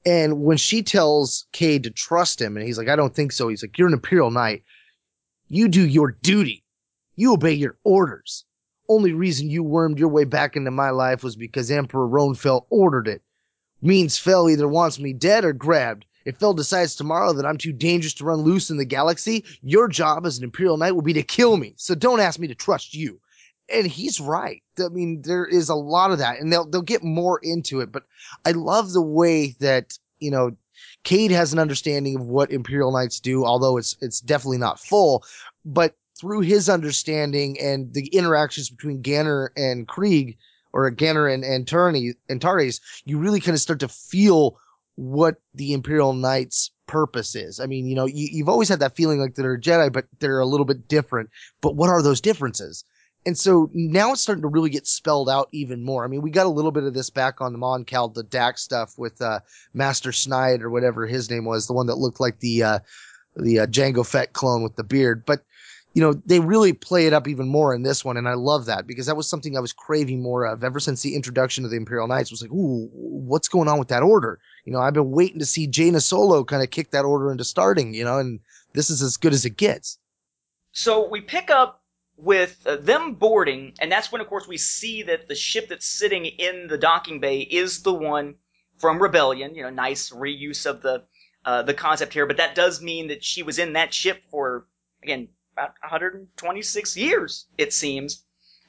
And 0.04 0.44
when 0.44 0.56
she 0.56 0.82
tells 0.82 1.46
Cade 1.52 1.82
to 1.82 1.90
trust 1.90 2.40
him, 2.40 2.56
and 2.56 2.64
he's 2.64 2.78
like, 2.78 2.88
I 2.88 2.94
don't 2.94 3.14
think 3.14 3.32
so. 3.32 3.48
He's 3.48 3.62
like, 3.62 3.76
You're 3.76 3.88
an 3.88 3.94
Imperial 3.94 4.30
Knight. 4.30 4.62
You 5.48 5.68
do 5.68 5.86
your 5.86 6.12
duty. 6.22 6.64
You 7.16 7.32
obey 7.32 7.52
your 7.52 7.76
orders. 7.82 8.44
Only 8.88 9.12
reason 9.12 9.50
you 9.50 9.64
wormed 9.64 9.98
your 9.98 10.08
way 10.08 10.24
back 10.24 10.54
into 10.54 10.70
my 10.70 10.90
life 10.90 11.24
was 11.24 11.34
because 11.34 11.70
Emperor 11.70 12.06
Roan 12.06 12.34
Fel 12.34 12.66
ordered 12.70 13.08
it. 13.08 13.22
Means 13.82 14.16
Fel 14.16 14.48
either 14.48 14.68
wants 14.68 14.98
me 14.98 15.12
dead 15.12 15.44
or 15.44 15.52
grabbed. 15.52 16.04
If 16.26 16.36
Fel 16.38 16.52
decides 16.52 16.94
tomorrow 16.94 17.32
that 17.32 17.46
I'm 17.46 17.56
too 17.56 17.72
dangerous 17.72 18.12
to 18.14 18.24
run 18.24 18.40
loose 18.40 18.68
in 18.68 18.76
the 18.76 18.84
galaxy, 18.84 19.44
your 19.62 19.88
job 19.88 20.26
as 20.26 20.36
an 20.36 20.44
Imperial 20.44 20.76
Knight 20.76 20.92
will 20.92 21.02
be 21.02 21.12
to 21.14 21.22
kill 21.22 21.56
me. 21.56 21.72
So 21.76 21.94
don't 21.94 22.20
ask 22.20 22.38
me 22.38 22.48
to 22.48 22.54
trust 22.54 22.94
you. 22.94 23.20
And 23.72 23.86
he's 23.86 24.20
right. 24.20 24.62
I 24.78 24.88
mean, 24.88 25.22
there 25.22 25.46
is 25.46 25.68
a 25.68 25.74
lot 25.74 26.10
of 26.10 26.18
that 26.18 26.38
and 26.40 26.52
they'll, 26.52 26.68
they'll 26.68 26.82
get 26.82 27.02
more 27.02 27.40
into 27.42 27.80
it, 27.80 27.90
but 27.90 28.02
I 28.44 28.50
love 28.50 28.92
the 28.92 29.02
way 29.02 29.56
that, 29.60 29.98
you 30.18 30.30
know, 30.30 30.56
Cade 31.04 31.30
has 31.30 31.52
an 31.52 31.58
understanding 31.58 32.16
of 32.16 32.26
what 32.26 32.50
Imperial 32.50 32.92
Knights 32.92 33.20
do, 33.20 33.44
although 33.44 33.76
it's, 33.76 33.96
it's 34.00 34.20
definitely 34.20 34.58
not 34.58 34.80
full, 34.80 35.24
but 35.64 35.94
through 36.18 36.40
his 36.40 36.68
understanding 36.68 37.58
and 37.60 37.92
the 37.92 38.06
interactions 38.08 38.70
between 38.70 39.02
Ganner 39.02 39.48
and 39.56 39.86
Krieg, 39.86 40.36
or 40.72 40.90
Ganner 40.90 41.32
and, 41.32 41.44
and 41.44 41.70
Antares, 42.28 42.80
you 43.04 43.18
really 43.18 43.40
kind 43.40 43.54
of 43.54 43.60
start 43.60 43.80
to 43.80 43.88
feel 43.88 44.58
what 44.96 45.36
the 45.54 45.72
Imperial 45.72 46.12
Knights 46.12 46.70
purpose 46.86 47.34
is. 47.34 47.60
I 47.60 47.66
mean, 47.66 47.86
you 47.86 47.94
know, 47.94 48.06
you, 48.06 48.44
have 48.44 48.48
always 48.48 48.68
had 48.68 48.80
that 48.80 48.96
feeling 48.96 49.20
like 49.20 49.34
they're 49.34 49.58
Jedi, 49.58 49.92
but 49.92 50.06
they're 50.18 50.40
a 50.40 50.46
little 50.46 50.66
bit 50.66 50.88
different. 50.88 51.30
But 51.60 51.76
what 51.76 51.90
are 51.90 52.02
those 52.02 52.20
differences? 52.20 52.84
And 53.26 53.36
so 53.36 53.70
now 53.74 54.12
it's 54.12 54.20
starting 54.20 54.42
to 54.42 54.48
really 54.48 54.70
get 54.70 54.86
spelled 54.86 55.28
out 55.28 55.48
even 55.52 55.84
more. 55.84 56.04
I 56.04 56.08
mean, 56.08 56.22
we 56.22 56.30
got 56.30 56.46
a 56.46 56.50
little 56.50 56.70
bit 56.70 56.84
of 56.84 56.94
this 56.94 57.10
back 57.10 57.40
on 57.40 57.52
the 57.52 57.58
Mon 57.58 57.84
Cal, 57.84 58.08
the 58.08 58.22
Dax 58.22 58.62
stuff 58.62 58.94
with, 58.96 59.20
uh, 59.20 59.40
Master 59.74 60.12
Snide 60.12 60.62
or 60.62 60.70
whatever 60.70 61.06
his 61.06 61.28
name 61.28 61.44
was, 61.44 61.66
the 61.66 61.72
one 61.72 61.86
that 61.86 61.98
looked 61.98 62.20
like 62.20 62.38
the, 62.38 62.62
uh, 62.62 62.78
the, 63.34 63.60
uh, 63.60 63.66
Jango 63.66 64.06
Fett 64.06 64.32
clone 64.32 64.62
with 64.62 64.76
the 64.76 64.84
beard. 64.84 65.24
But 65.26 65.42
you 65.92 66.02
know, 66.02 66.12
they 66.26 66.40
really 66.40 66.74
play 66.74 67.06
it 67.06 67.14
up 67.14 67.26
even 67.26 67.48
more 67.48 67.74
in 67.74 67.82
this 67.82 68.04
one, 68.04 68.18
and 68.18 68.28
I 68.28 68.34
love 68.34 68.66
that 68.66 68.86
because 68.86 69.06
that 69.06 69.16
was 69.16 69.26
something 69.26 69.56
I 69.56 69.60
was 69.60 69.72
craving 69.72 70.20
more 70.20 70.44
of 70.44 70.62
ever 70.62 70.78
since 70.78 71.00
the 71.00 71.16
introduction 71.16 71.64
of 71.64 71.70
the 71.70 71.78
Imperial 71.78 72.06
Knights. 72.06 72.30
Was 72.30 72.42
like, 72.42 72.52
ooh, 72.52 72.90
what's 72.92 73.48
going 73.48 73.66
on 73.66 73.78
with 73.78 73.88
that 73.88 74.02
order? 74.02 74.38
You 74.66 74.72
know, 74.72 74.80
I've 74.80 74.92
been 74.92 75.12
waiting 75.12 75.38
to 75.38 75.46
see 75.46 75.66
Jaina 75.66 76.00
Solo 76.00 76.44
kind 76.44 76.62
of 76.62 76.70
kick 76.70 76.90
that 76.90 77.04
order 77.04 77.32
into 77.32 77.44
starting. 77.44 77.94
You 77.94 78.04
know, 78.04 78.18
and 78.18 78.40
this 78.74 78.90
is 78.90 79.00
as 79.00 79.16
good 79.16 79.32
as 79.32 79.46
it 79.46 79.56
gets. 79.56 79.98
So 80.72 81.08
we 81.08 81.22
pick 81.22 81.48
up 81.48 81.82
with 82.18 82.58
uh, 82.66 82.76
them 82.76 83.14
boarding, 83.14 83.72
and 83.80 83.90
that's 83.90 84.12
when, 84.12 84.20
of 84.20 84.26
course, 84.26 84.46
we 84.46 84.58
see 84.58 85.02
that 85.04 85.28
the 85.28 85.34
ship 85.34 85.68
that's 85.68 85.86
sitting 85.86 86.26
in 86.26 86.66
the 86.66 86.76
docking 86.76 87.20
bay 87.20 87.40
is 87.40 87.82
the 87.82 87.94
one 87.94 88.34
from 88.78 89.00
Rebellion. 89.00 89.54
You 89.54 89.62
know, 89.62 89.70
nice 89.70 90.10
reuse 90.10 90.66
of 90.66 90.82
the 90.82 91.04
uh, 91.44 91.62
the 91.62 91.74
concept 91.74 92.12
here, 92.12 92.26
but 92.26 92.38
that 92.38 92.54
does 92.54 92.82
mean 92.82 93.08
that 93.08 93.24
she 93.24 93.42
was 93.42 93.58
in 93.58 93.74
that 93.74 93.94
ship 93.94 94.22
for 94.30 94.66
again 95.02 95.28
about 95.56 95.74
126 95.80 96.96
years, 96.96 97.46
it 97.56 97.72
seems. 97.72 98.24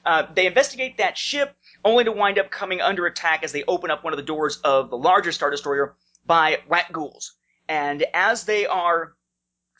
Uh, 0.06 0.26
they 0.34 0.46
investigate 0.46 0.96
that 0.96 1.18
ship, 1.18 1.54
only 1.84 2.04
to 2.04 2.12
wind 2.12 2.38
up 2.38 2.50
coming 2.50 2.80
under 2.80 3.06
attack 3.06 3.42
as 3.42 3.52
they 3.52 3.64
open 3.64 3.90
up 3.90 4.04
one 4.04 4.12
of 4.12 4.16
the 4.16 4.22
doors 4.24 4.58
of 4.58 4.90
the 4.90 4.98
larger 4.98 5.32
Star 5.32 5.50
Destroyer 5.50 5.96
by 6.26 6.58
Rakghouls. 6.68 7.32
And 7.68 8.04
as 8.14 8.44
they 8.44 8.66
are 8.66 9.14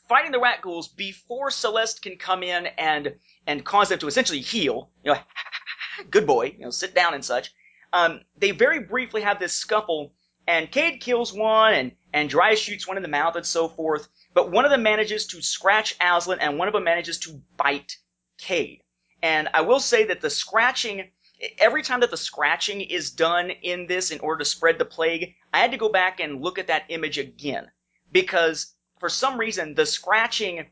fighting 0.09 0.33
the 0.33 0.41
Rakghouls, 0.41 0.95
before 0.95 1.51
Celeste 1.51 2.03
can 2.03 2.17
come 2.17 2.43
in 2.43 2.67
and 2.67 3.15
and 3.47 3.65
cause 3.65 3.89
them 3.89 3.99
to 3.99 4.07
essentially 4.07 4.41
heal, 4.41 4.91
you 5.05 5.13
know, 5.13 5.19
good 6.11 6.27
boy, 6.27 6.55
you 6.59 6.65
know, 6.65 6.71
sit 6.71 6.95
down 6.95 7.15
and 7.15 7.25
such. 7.25 7.53
Um, 7.93 8.21
they 8.37 8.51
very 8.51 8.81
briefly 8.81 9.23
have 9.23 9.39
this 9.39 9.55
scuffle, 9.55 10.13
and 10.47 10.71
Cade 10.71 11.01
kills 11.01 11.33
one, 11.33 11.73
and 11.73 11.93
and 12.13 12.29
Dry 12.29 12.55
shoots 12.55 12.87
one 12.87 12.97
in 12.97 13.03
the 13.03 13.09
mouth, 13.09 13.37
and 13.37 13.47
so 13.47 13.69
forth 13.69 14.09
but 14.39 14.53
one 14.53 14.65
of 14.65 14.71
them 14.71 14.85
manages 14.85 15.27
to 15.27 15.43
scratch 15.43 15.99
Azlyn 15.99 16.39
and 16.41 16.59
one 16.59 16.69
of 16.69 16.75
them 16.75 16.85
manages 16.85 17.19
to 17.21 17.43
bite 17.57 17.97
Cade. 18.37 18.83
And 19.21 19.49
I 19.53 19.63
will 19.63 19.81
say 19.81 20.05
that 20.05 20.21
the 20.21 20.31
scratching, 20.31 21.11
every 21.59 21.83
time 21.83 22.01
that 22.01 22.11
the 22.11 22.17
scratching 22.17 22.81
is 22.81 23.11
done 23.11 23.51
in 23.51 23.87
this 23.87 24.11
in 24.11 24.21
order 24.21 24.41
to 24.41 24.45
spread 24.45 24.79
the 24.79 24.85
plague, 24.85 25.35
I 25.53 25.59
had 25.59 25.71
to 25.71 25.77
go 25.77 25.89
back 25.89 26.21
and 26.21 26.43
look 26.43 26.59
at 26.59 26.67
that 26.67 26.85
image 26.89 27.19
again. 27.19 27.71
Because 28.11 28.75
for 28.99 29.09
some 29.09 29.39
reason, 29.39 29.75
the 29.75 29.87
scratching, 29.87 30.67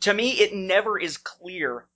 to 0.00 0.14
me, 0.14 0.32
it 0.32 0.54
never 0.54 0.98
is 0.98 1.16
clear 1.16 1.86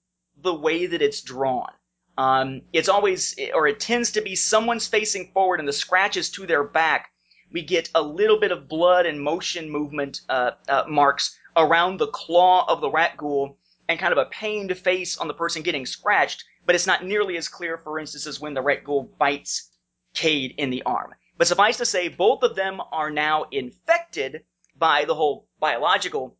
the 0.41 0.53
way 0.53 0.85
that 0.85 1.01
it's 1.01 1.21
drawn. 1.21 1.71
Um, 2.17 2.61
it's 2.71 2.89
always, 2.89 3.35
or 3.53 3.67
it 3.67 3.79
tends 3.79 4.11
to 4.11 4.21
be 4.21 4.35
someone's 4.35 4.87
facing 4.87 5.31
forward 5.31 5.59
and 5.59 5.67
the 5.67 5.73
scratch 5.73 6.15
is 6.15 6.29
to 6.31 6.45
their 6.45 6.63
back, 6.63 7.11
we 7.51 7.63
get 7.63 7.89
a 7.95 8.01
little 8.01 8.39
bit 8.39 8.51
of 8.51 8.67
blood 8.67 9.05
and 9.05 9.21
motion 9.21 9.69
movement 9.69 10.21
uh, 10.29 10.51
uh, 10.67 10.83
marks 10.87 11.37
around 11.55 11.97
the 11.97 12.07
claw 12.07 12.65
of 12.67 12.81
the 12.81 12.89
Rakghoul 12.89 13.55
and 13.87 13.99
kind 13.99 14.11
of 14.11 14.17
a 14.17 14.29
pained 14.29 14.75
face 14.77 15.17
on 15.17 15.27
the 15.27 15.33
person 15.33 15.61
getting 15.61 15.85
scratched, 15.85 16.43
but 16.65 16.75
it's 16.75 16.87
not 16.87 17.03
nearly 17.03 17.37
as 17.37 17.47
clear, 17.47 17.77
for 17.77 17.99
instance, 17.99 18.27
as 18.27 18.39
when 18.39 18.53
the 18.53 18.61
Rakghoul 18.61 19.17
bites 19.17 19.69
Cade 20.13 20.55
in 20.57 20.69
the 20.69 20.83
arm. 20.83 21.13
But 21.37 21.47
suffice 21.47 21.77
to 21.77 21.85
say, 21.85 22.07
both 22.07 22.43
of 22.43 22.55
them 22.55 22.79
are 22.91 23.09
now 23.09 23.45
infected 23.51 24.43
by 24.77 25.05
the 25.05 25.15
whole 25.15 25.47
biological 25.59 26.37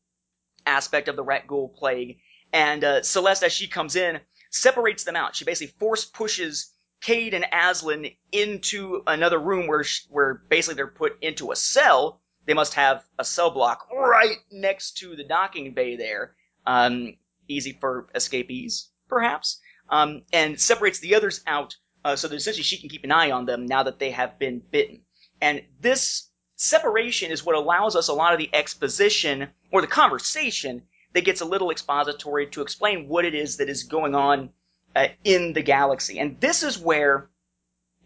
aspect 0.65 1.07
of 1.07 1.15
the 1.15 1.23
Rakghoul 1.23 1.75
plague, 1.75 2.19
and 2.51 2.83
uh, 2.83 3.01
Celeste, 3.01 3.43
as 3.43 3.51
she 3.51 3.67
comes 3.67 3.95
in, 3.95 4.19
separates 4.51 5.03
them 5.03 5.15
out. 5.15 5.35
She 5.35 5.45
basically 5.45 5.75
force 5.79 6.05
pushes 6.05 6.71
Cade 7.01 7.33
and 7.33 7.45
Azlyn 7.51 8.15
into 8.31 9.03
another 9.07 9.39
room 9.39 9.67
where 9.67 9.83
where 10.09 10.35
basically 10.49 10.75
they're 10.75 10.87
put 10.87 11.21
into 11.21 11.51
a 11.51 11.55
cell. 11.55 12.21
They 12.45 12.53
must 12.53 12.75
have 12.75 13.03
a 13.19 13.25
cell 13.25 13.49
block 13.49 13.87
right 13.91 14.37
next 14.51 14.97
to 14.99 15.15
the 15.15 15.23
docking 15.23 15.73
bay 15.73 15.95
there. 15.95 16.35
Um, 16.65 17.17
easy 17.47 17.77
for 17.79 18.07
escapees, 18.15 18.89
perhaps. 19.07 19.59
Um, 19.89 20.23
and 20.31 20.59
separates 20.59 20.99
the 20.99 21.15
others 21.15 21.41
out 21.45 21.75
uh, 22.05 22.15
so 22.15 22.27
that 22.27 22.35
essentially 22.35 22.63
she 22.63 22.77
can 22.77 22.89
keep 22.89 23.03
an 23.03 23.11
eye 23.11 23.31
on 23.31 23.45
them 23.45 23.65
now 23.65 23.83
that 23.83 23.99
they 23.99 24.11
have 24.11 24.39
been 24.39 24.61
bitten. 24.71 25.01
And 25.41 25.61
this 25.79 26.29
separation 26.55 27.31
is 27.31 27.45
what 27.45 27.55
allows 27.55 27.95
us 27.95 28.07
a 28.07 28.13
lot 28.13 28.33
of 28.33 28.39
the 28.39 28.49
exposition 28.53 29.49
or 29.71 29.81
the 29.81 29.87
conversation 29.87 30.83
that 31.13 31.25
gets 31.25 31.41
a 31.41 31.45
little 31.45 31.69
expository 31.69 32.47
to 32.47 32.61
explain 32.61 33.07
what 33.07 33.25
it 33.25 33.35
is 33.35 33.57
that 33.57 33.69
is 33.69 33.83
going 33.83 34.15
on 34.15 34.49
uh, 34.95 35.07
in 35.23 35.53
the 35.53 35.61
galaxy. 35.61 36.19
And 36.19 36.39
this 36.39 36.63
is 36.63 36.77
where, 36.77 37.29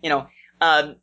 you 0.01 0.09
know, 0.09 0.27
um, 0.61 0.95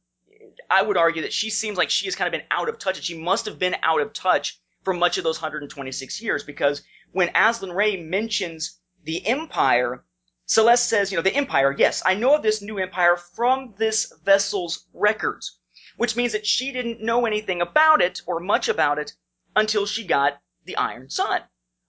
I 0.70 0.82
would 0.82 0.96
argue 0.96 1.22
that 1.22 1.32
she 1.32 1.50
seems 1.50 1.78
like 1.78 1.90
she 1.90 2.06
has 2.06 2.16
kind 2.16 2.26
of 2.26 2.32
been 2.32 2.46
out 2.50 2.68
of 2.68 2.78
touch, 2.78 2.96
and 2.96 3.04
she 3.04 3.18
must 3.18 3.46
have 3.46 3.58
been 3.58 3.76
out 3.82 4.00
of 4.00 4.12
touch 4.12 4.60
for 4.84 4.94
much 4.94 5.18
of 5.18 5.24
those 5.24 5.40
126 5.40 6.22
years, 6.22 6.44
because 6.44 6.82
when 7.12 7.28
Azlyn 7.28 7.74
Rae 7.74 7.96
mentions 7.96 8.78
the 9.02 9.26
Empire, 9.26 10.04
Celeste 10.46 10.88
says, 10.88 11.10
you 11.10 11.16
know, 11.16 11.22
the 11.22 11.34
Empire, 11.34 11.74
yes, 11.76 12.02
I 12.04 12.14
know 12.14 12.34
of 12.34 12.42
this 12.42 12.62
new 12.62 12.78
Empire 12.78 13.16
from 13.16 13.74
this 13.78 14.12
vessel's 14.24 14.86
records, 14.92 15.58
which 15.96 16.16
means 16.16 16.32
that 16.32 16.46
she 16.46 16.72
didn't 16.72 17.00
know 17.00 17.26
anything 17.26 17.60
about 17.60 18.02
it, 18.02 18.20
or 18.26 18.40
much 18.40 18.68
about 18.68 18.98
it, 18.98 19.12
until 19.56 19.86
she 19.86 20.04
got 20.04 20.40
the 20.64 20.76
Iron 20.76 21.10
Sun 21.10 21.42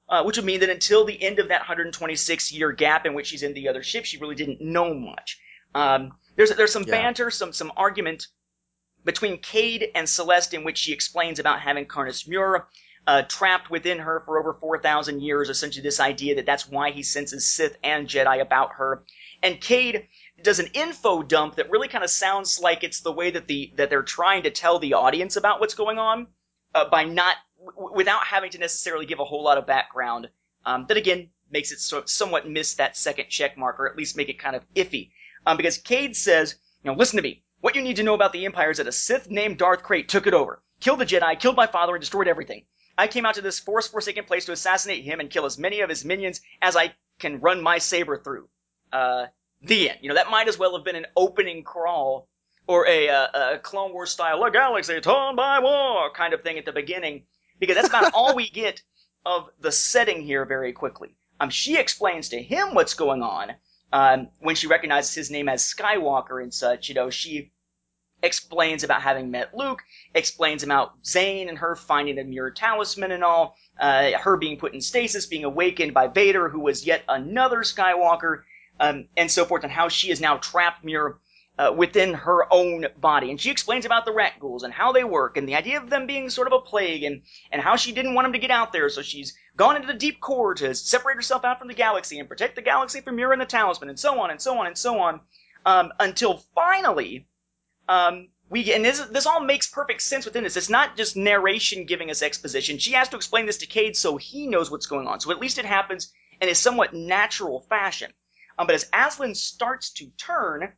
uh, 0.09 0.23
which 0.23 0.37
would 0.37 0.45
mean 0.45 0.59
that 0.59 0.69
until 0.69 1.05
the 1.05 1.21
end 1.21 1.39
of 1.39 1.47
that 1.49 1.61
126 1.61 2.51
year 2.51 2.71
gap 2.71 3.05
in 3.05 3.13
which 3.13 3.27
she's 3.27 3.43
in 3.43 3.53
the 3.53 3.67
other 3.67 3.83
ship, 3.83 4.05
she 4.05 4.17
really 4.17 4.35
didn't 4.35 4.61
know 4.61 4.93
much. 4.93 5.39
Um, 5.73 6.13
there's 6.35 6.51
there's 6.51 6.71
some 6.71 6.83
yeah. 6.83 6.91
banter, 6.91 7.31
some 7.31 7.53
some 7.53 7.71
argument 7.75 8.27
between 9.03 9.37
Cade 9.39 9.89
and 9.95 10.07
Celeste 10.07 10.53
in 10.53 10.63
which 10.63 10.77
she 10.77 10.93
explains 10.93 11.39
about 11.39 11.59
having 11.59 11.85
Karness 11.85 12.27
Muur 12.27 12.67
uh, 13.07 13.21
trapped 13.23 13.69
within 13.69 13.99
her 13.99 14.21
for 14.25 14.39
over 14.39 14.53
4,000 14.53 15.21
years. 15.21 15.49
Essentially, 15.49 15.83
this 15.83 15.99
idea 15.99 16.35
that 16.35 16.45
that's 16.45 16.67
why 16.67 16.91
he 16.91 17.03
senses 17.03 17.49
Sith 17.49 17.77
and 17.83 18.07
Jedi 18.07 18.41
about 18.41 18.73
her. 18.73 19.03
And 19.43 19.61
Cade 19.61 20.07
does 20.41 20.59
an 20.59 20.67
info 20.73 21.21
dump 21.21 21.55
that 21.55 21.69
really 21.69 21.87
kind 21.87 22.03
of 22.03 22.09
sounds 22.09 22.59
like 22.59 22.83
it's 22.83 23.01
the 23.01 23.11
way 23.11 23.31
that 23.31 23.47
the 23.47 23.73
that 23.75 23.89
they're 23.89 24.03
trying 24.03 24.43
to 24.43 24.51
tell 24.51 24.79
the 24.79 24.93
audience 24.93 25.35
about 25.35 25.59
what's 25.59 25.75
going 25.75 25.99
on 25.99 26.27
uh, 26.73 26.89
by 26.89 27.03
not 27.03 27.37
w- 27.65 27.93
without 27.95 28.23
having 28.23 28.51
to 28.51 28.57
necessarily 28.57 29.05
give 29.05 29.19
a 29.19 29.25
whole 29.25 29.43
lot 29.43 29.57
of 29.57 29.67
background. 29.67 30.29
Um, 30.65 30.85
that 30.87 30.97
again 30.97 31.29
makes 31.51 31.71
it 31.71 31.79
so, 31.79 32.03
somewhat 32.05 32.49
miss 32.49 32.73
that 32.75 32.97
second 32.97 33.29
check 33.29 33.57
mark, 33.57 33.79
or 33.79 33.87
at 33.87 33.95
least 33.95 34.17
make 34.17 34.29
it 34.29 34.39
kind 34.39 34.55
of 34.55 34.65
iffy. 34.73 35.11
Um, 35.45 35.57
because 35.57 35.77
Cade 35.77 36.15
says, 36.15 36.55
you 36.83 36.91
know, 36.91 36.97
listen 36.97 37.17
to 37.17 37.23
me. 37.23 37.43
What 37.61 37.75
you 37.75 37.81
need 37.81 37.95
to 37.95 38.03
know 38.03 38.13
about 38.13 38.33
the 38.33 38.45
Empire 38.45 38.71
is 38.71 38.77
that 38.77 38.87
a 38.87 38.91
Sith 38.91 39.29
named 39.29 39.57
Darth 39.57 39.83
Krayt 39.83 40.07
took 40.07 40.27
it 40.27 40.33
over, 40.33 40.61
killed 40.79 40.99
the 40.99 41.05
Jedi, 41.05 41.39
killed 41.39 41.55
my 41.55 41.67
father, 41.67 41.95
and 41.95 42.01
destroyed 42.01 42.27
everything. 42.27 42.65
I 42.97 43.07
came 43.07 43.25
out 43.25 43.35
to 43.35 43.41
this 43.41 43.59
Force-forsaken 43.59 44.25
place 44.25 44.45
to 44.45 44.51
assassinate 44.51 45.03
him 45.03 45.19
and 45.19 45.29
kill 45.29 45.45
as 45.45 45.57
many 45.57 45.81
of 45.81 45.89
his 45.89 46.05
minions 46.05 46.41
as 46.61 46.75
I 46.75 46.93
can 47.19 47.39
run 47.39 47.61
my 47.61 47.77
saber 47.77 48.17
through. 48.17 48.47
Uh, 48.91 49.27
the 49.61 49.89
end. 49.89 49.99
You 50.01 50.09
know, 50.09 50.15
that 50.15 50.29
might 50.29 50.47
as 50.47 50.57
well 50.57 50.75
have 50.75 50.85
been 50.85 50.95
an 50.95 51.07
opening 51.15 51.63
crawl 51.63 52.27
or 52.67 52.87
a, 52.87 53.09
uh, 53.09 53.53
a 53.53 53.59
Clone 53.59 53.93
Wars 53.93 54.11
style, 54.11 54.43
a 54.43 54.51
galaxy 54.51 54.99
torn 55.01 55.35
by 55.35 55.59
war 55.59 56.11
kind 56.11 56.33
of 56.33 56.41
thing 56.41 56.57
at 56.57 56.65
the 56.65 56.71
beginning 56.71 57.23
because 57.59 57.75
that's 57.75 57.89
about 57.89 58.13
all 58.13 58.35
we 58.35 58.49
get 58.49 58.81
of 59.25 59.49
the 59.59 59.71
setting 59.71 60.21
here 60.21 60.45
very 60.45 60.73
quickly. 60.73 61.15
Um, 61.39 61.49
she 61.49 61.77
explains 61.77 62.29
to 62.29 62.41
him 62.41 62.73
what's 62.73 62.93
going 62.93 63.21
on 63.21 63.53
um, 63.91 64.29
when 64.39 64.55
she 64.55 64.67
recognizes 64.67 65.13
his 65.13 65.31
name 65.31 65.49
as 65.49 65.63
Skywalker 65.63 66.41
and 66.41 66.53
such. 66.53 66.89
You 66.89 66.95
know, 66.95 67.09
she 67.09 67.51
explains 68.23 68.83
about 68.83 69.01
having 69.01 69.31
met 69.31 69.55
Luke, 69.55 69.81
explains 70.13 70.63
about 70.63 70.93
Zayne 71.05 71.49
and 71.49 71.57
her 71.57 71.75
finding 71.75 72.15
the 72.15 72.23
mirror 72.23 72.51
talisman 72.51 73.11
and 73.11 73.23
all, 73.23 73.55
uh, 73.79 74.11
her 74.17 74.37
being 74.37 74.57
put 74.57 74.73
in 74.73 74.81
stasis, 74.81 75.25
being 75.25 75.43
awakened 75.43 75.93
by 75.93 76.07
Vader, 76.07 76.49
who 76.49 76.59
was 76.59 76.85
yet 76.85 77.03
another 77.07 77.59
Skywalker, 77.59 78.43
um, 78.79 79.07
and 79.15 79.29
so 79.29 79.45
forth, 79.45 79.63
and 79.63 79.71
how 79.71 79.89
she 79.89 80.09
is 80.09 80.19
now 80.19 80.37
trapped 80.37 80.83
Muur 80.83 81.19
uh, 81.57 81.73
within 81.75 82.13
her 82.13 82.51
own 82.51 82.87
body. 82.97 83.29
And 83.29 83.39
she 83.39 83.51
explains 83.51 83.85
about 83.85 84.05
the 84.05 84.11
Rakghouls 84.11 84.63
and 84.63 84.73
how 84.73 84.91
they 84.91 85.03
work 85.03 85.37
and 85.37 85.47
the 85.47 85.55
idea 85.55 85.79
of 85.81 85.89
them 85.89 86.07
being 86.07 86.29
sort 86.29 86.47
of 86.47 86.53
a 86.53 86.59
plague 86.59 87.03
and, 87.03 87.21
and 87.51 87.61
how 87.61 87.75
she 87.75 87.93
didn't 87.93 88.13
want 88.13 88.25
them 88.25 88.33
to 88.33 88.39
get 88.39 88.51
out 88.51 88.73
there. 88.73 88.89
So 88.89 89.01
she's 89.01 89.37
gone 89.55 89.75
into 89.75 89.87
the 89.87 89.93
deep 89.93 90.19
core 90.19 90.53
to 90.55 90.75
separate 90.75 91.15
herself 91.15 91.45
out 91.45 91.59
from 91.59 91.67
the 91.67 91.73
galaxy 91.73 92.19
and 92.19 92.27
protect 92.27 92.55
the 92.55 92.61
galaxy 92.61 93.01
from 93.01 93.15
Muur 93.15 93.31
and 93.31 93.41
the 93.41 93.45
Talisman 93.45 93.89
and 93.89 93.99
so 93.99 94.19
on 94.19 94.31
and 94.31 94.41
so 94.41 94.57
on 94.57 94.67
and 94.67 94.77
so 94.77 94.99
on. 94.99 95.21
Um, 95.65 95.91
until 95.99 96.43
finally, 96.53 97.25
um, 97.87 98.29
we 98.49 98.73
and 98.73 98.85
this 98.85 98.99
this 98.99 99.25
all 99.25 99.39
makes 99.39 99.67
perfect 99.67 100.01
sense 100.01 100.25
within 100.25 100.43
this. 100.43 100.57
It's 100.57 100.69
not 100.69 100.97
just 100.97 101.15
narration 101.15 101.85
giving 101.85 102.11
us 102.11 102.21
exposition. 102.21 102.77
She 102.77 102.93
has 102.93 103.09
to 103.09 103.15
explain 103.15 103.45
this 103.45 103.57
to 103.57 103.65
Cade 103.65 103.97
so 103.97 104.17
he 104.17 104.47
knows 104.47 104.69
what's 104.69 104.85
going 104.85 105.07
on. 105.07 105.19
So 105.19 105.31
at 105.31 105.39
least 105.39 105.57
it 105.57 105.65
happens 105.65 106.11
in 106.41 106.49
a 106.49 106.55
somewhat 106.55 106.93
natural 106.93 107.61
fashion. 107.61 108.11
Um, 108.57 108.67
but 108.67 108.75
as 108.75 108.89
Azlyn 108.91 109.35
starts 109.35 109.91
to 109.93 110.09
turn, 110.17 110.73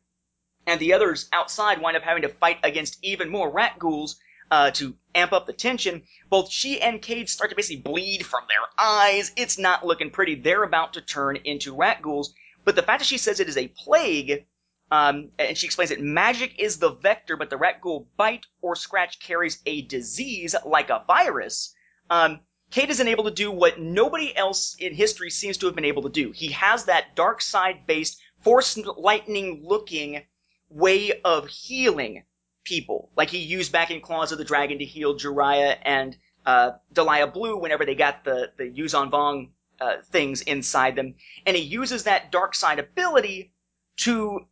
and 0.66 0.80
the 0.80 0.92
others 0.92 1.28
outside 1.32 1.80
wind 1.80 1.96
up 1.96 2.02
having 2.02 2.22
to 2.22 2.28
fight 2.28 2.58
against 2.62 2.98
even 3.02 3.28
more 3.30 3.52
Rakghouls 3.52 4.16
uh, 4.50 4.70
to 4.72 4.94
amp 5.14 5.32
up 5.32 5.46
the 5.46 5.52
tension. 5.52 6.02
Both 6.28 6.50
she 6.50 6.80
and 6.80 7.02
Cade 7.02 7.28
start 7.28 7.50
to 7.50 7.56
basically 7.56 7.82
bleed 7.82 8.24
from 8.24 8.44
their 8.48 8.66
eyes. 8.78 9.32
It's 9.36 9.58
not 9.58 9.84
looking 9.84 10.10
pretty. 10.10 10.36
They're 10.36 10.62
about 10.62 10.94
to 10.94 11.00
turn 11.00 11.36
into 11.36 11.74
Rakghouls. 11.74 12.28
But 12.64 12.76
the 12.76 12.82
fact 12.82 13.00
that 13.00 13.06
she 13.06 13.18
says 13.18 13.40
it 13.40 13.48
is 13.48 13.56
a 13.56 13.68
plague, 13.68 14.46
um, 14.90 15.30
and 15.38 15.56
she 15.56 15.66
explains 15.66 15.90
that 15.90 16.00
magic 16.00 16.58
is 16.58 16.78
the 16.78 16.90
vector, 16.90 17.36
but 17.36 17.50
the 17.50 17.56
Rakghoul 17.56 18.06
bite 18.16 18.46
or 18.62 18.74
scratch 18.74 19.20
carries 19.20 19.60
a 19.66 19.82
disease 19.82 20.54
like 20.64 20.90
a 20.90 21.04
virus. 21.06 21.74
Um, 22.08 22.40
Cade 22.70 22.90
isn't 22.90 23.08
able 23.08 23.24
to 23.24 23.30
do 23.30 23.50
what 23.50 23.80
nobody 23.80 24.34
else 24.36 24.76
in 24.78 24.94
history 24.94 25.30
seems 25.30 25.56
to 25.58 25.66
have 25.66 25.74
been 25.74 25.84
able 25.84 26.02
to 26.02 26.08
do. 26.08 26.32
He 26.32 26.52
has 26.52 26.84
that 26.84 27.14
dark 27.14 27.40
side 27.40 27.86
based, 27.86 28.20
force 28.40 28.78
lightning 28.96 29.62
looking 29.64 30.22
way 30.68 31.20
of 31.22 31.48
healing 31.48 32.24
people, 32.64 33.10
like 33.16 33.30
he 33.30 33.38
used 33.38 33.72
back 33.72 33.90
in 33.90 34.00
Claws 34.00 34.32
of 34.32 34.38
the 34.38 34.44
Dragon 34.44 34.78
to 34.78 34.84
heal 34.84 35.18
Jariah 35.18 35.78
and 35.82 36.16
uh, 36.44 36.72
Deliah 36.92 37.32
Blue 37.32 37.56
whenever 37.58 37.84
they 37.84 37.94
got 37.94 38.24
the 38.24 38.52
the 38.56 38.64
Yuuzhan 38.64 39.10
Vong 39.10 39.50
uh, 39.80 39.96
things 40.10 40.42
inside 40.42 40.96
them, 40.96 41.14
and 41.46 41.56
he 41.56 41.62
uses 41.62 42.04
that 42.04 42.30
dark 42.30 42.54
side 42.54 42.78
ability 42.78 43.52
to 43.98 44.46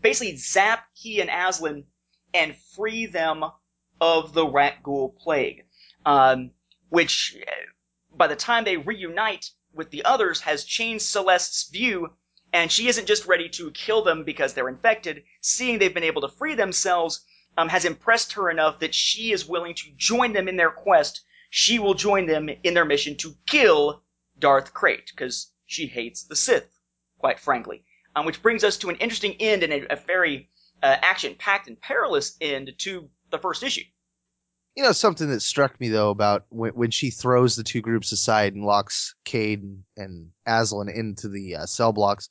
basically 0.00 0.36
zap 0.36 0.84
he 0.94 1.20
and 1.20 1.30
Azlyn 1.30 1.84
and 2.32 2.56
free 2.56 3.06
them 3.06 3.44
of 4.00 4.32
the 4.32 4.46
Rakghoul 4.46 5.16
plague, 5.18 5.64
um, 6.06 6.52
which 6.88 7.36
by 8.14 8.26
the 8.26 8.36
time 8.36 8.64
they 8.64 8.76
reunite 8.76 9.50
with 9.72 9.90
the 9.90 10.04
others 10.04 10.40
has 10.40 10.64
changed 10.64 11.04
Celeste's 11.04 11.68
view 11.70 12.10
and 12.52 12.72
she 12.72 12.88
isn't 12.88 13.06
just 13.06 13.26
ready 13.26 13.48
to 13.48 13.70
kill 13.70 14.02
them 14.02 14.24
because 14.24 14.54
they're 14.54 14.68
infected. 14.68 15.24
Seeing 15.40 15.78
they've 15.78 15.94
been 15.94 16.02
able 16.02 16.22
to 16.22 16.28
free 16.28 16.54
themselves 16.54 17.24
um, 17.56 17.68
has 17.68 17.84
impressed 17.84 18.32
her 18.32 18.50
enough 18.50 18.80
that 18.80 18.94
she 18.94 19.32
is 19.32 19.46
willing 19.46 19.74
to 19.74 19.92
join 19.96 20.32
them 20.32 20.48
in 20.48 20.56
their 20.56 20.70
quest. 20.70 21.22
She 21.50 21.78
will 21.78 21.94
join 21.94 22.26
them 22.26 22.48
in 22.48 22.74
their 22.74 22.84
mission 22.84 23.16
to 23.18 23.36
kill 23.46 24.02
Darth 24.38 24.72
Krayt 24.74 25.10
because 25.10 25.52
she 25.66 25.86
hates 25.86 26.24
the 26.24 26.36
Sith, 26.36 26.68
quite 27.18 27.38
frankly. 27.38 27.84
Um, 28.16 28.26
which 28.26 28.42
brings 28.42 28.64
us 28.64 28.76
to 28.78 28.88
an 28.88 28.96
interesting 28.96 29.36
end 29.38 29.62
and 29.62 29.72
a, 29.72 29.92
a 29.92 29.96
very 29.96 30.48
uh, 30.82 30.96
action-packed 31.00 31.68
and 31.68 31.80
perilous 31.80 32.36
end 32.40 32.72
to 32.78 33.08
the 33.30 33.38
first 33.38 33.62
issue. 33.62 33.84
You 34.76 34.84
know, 34.84 34.92
something 34.92 35.28
that 35.30 35.40
struck 35.40 35.80
me 35.80 35.88
though 35.88 36.10
about 36.10 36.44
when, 36.48 36.72
when 36.72 36.90
she 36.90 37.10
throws 37.10 37.56
the 37.56 37.62
two 37.62 37.80
groups 37.80 38.12
aside 38.12 38.54
and 38.54 38.64
locks 38.64 39.14
Cade 39.24 39.62
and, 39.62 39.82
and 39.96 40.30
Azlyn 40.46 40.92
into 40.92 41.28
the 41.28 41.56
uh, 41.56 41.66
cell 41.66 41.92
blocks. 41.92 42.28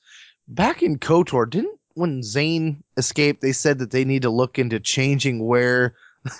Back 0.47 0.81
in 0.81 0.97
KOTOR, 0.97 1.49
didn't 1.49 1.79
when 1.99 2.23
Zayne 2.23 2.83
escaped, 2.97 3.41
they 3.41 3.51
said 3.51 3.79
that 3.79 3.91
they 3.91 4.05
need 4.05 4.21
to 4.21 4.29
look 4.29 4.57
into 4.57 4.79
changing 4.79 5.45
where 5.45 5.95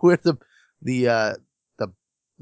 where 0.00 0.18
the 0.18 0.36
the 0.82 1.08
uh, 1.08 1.34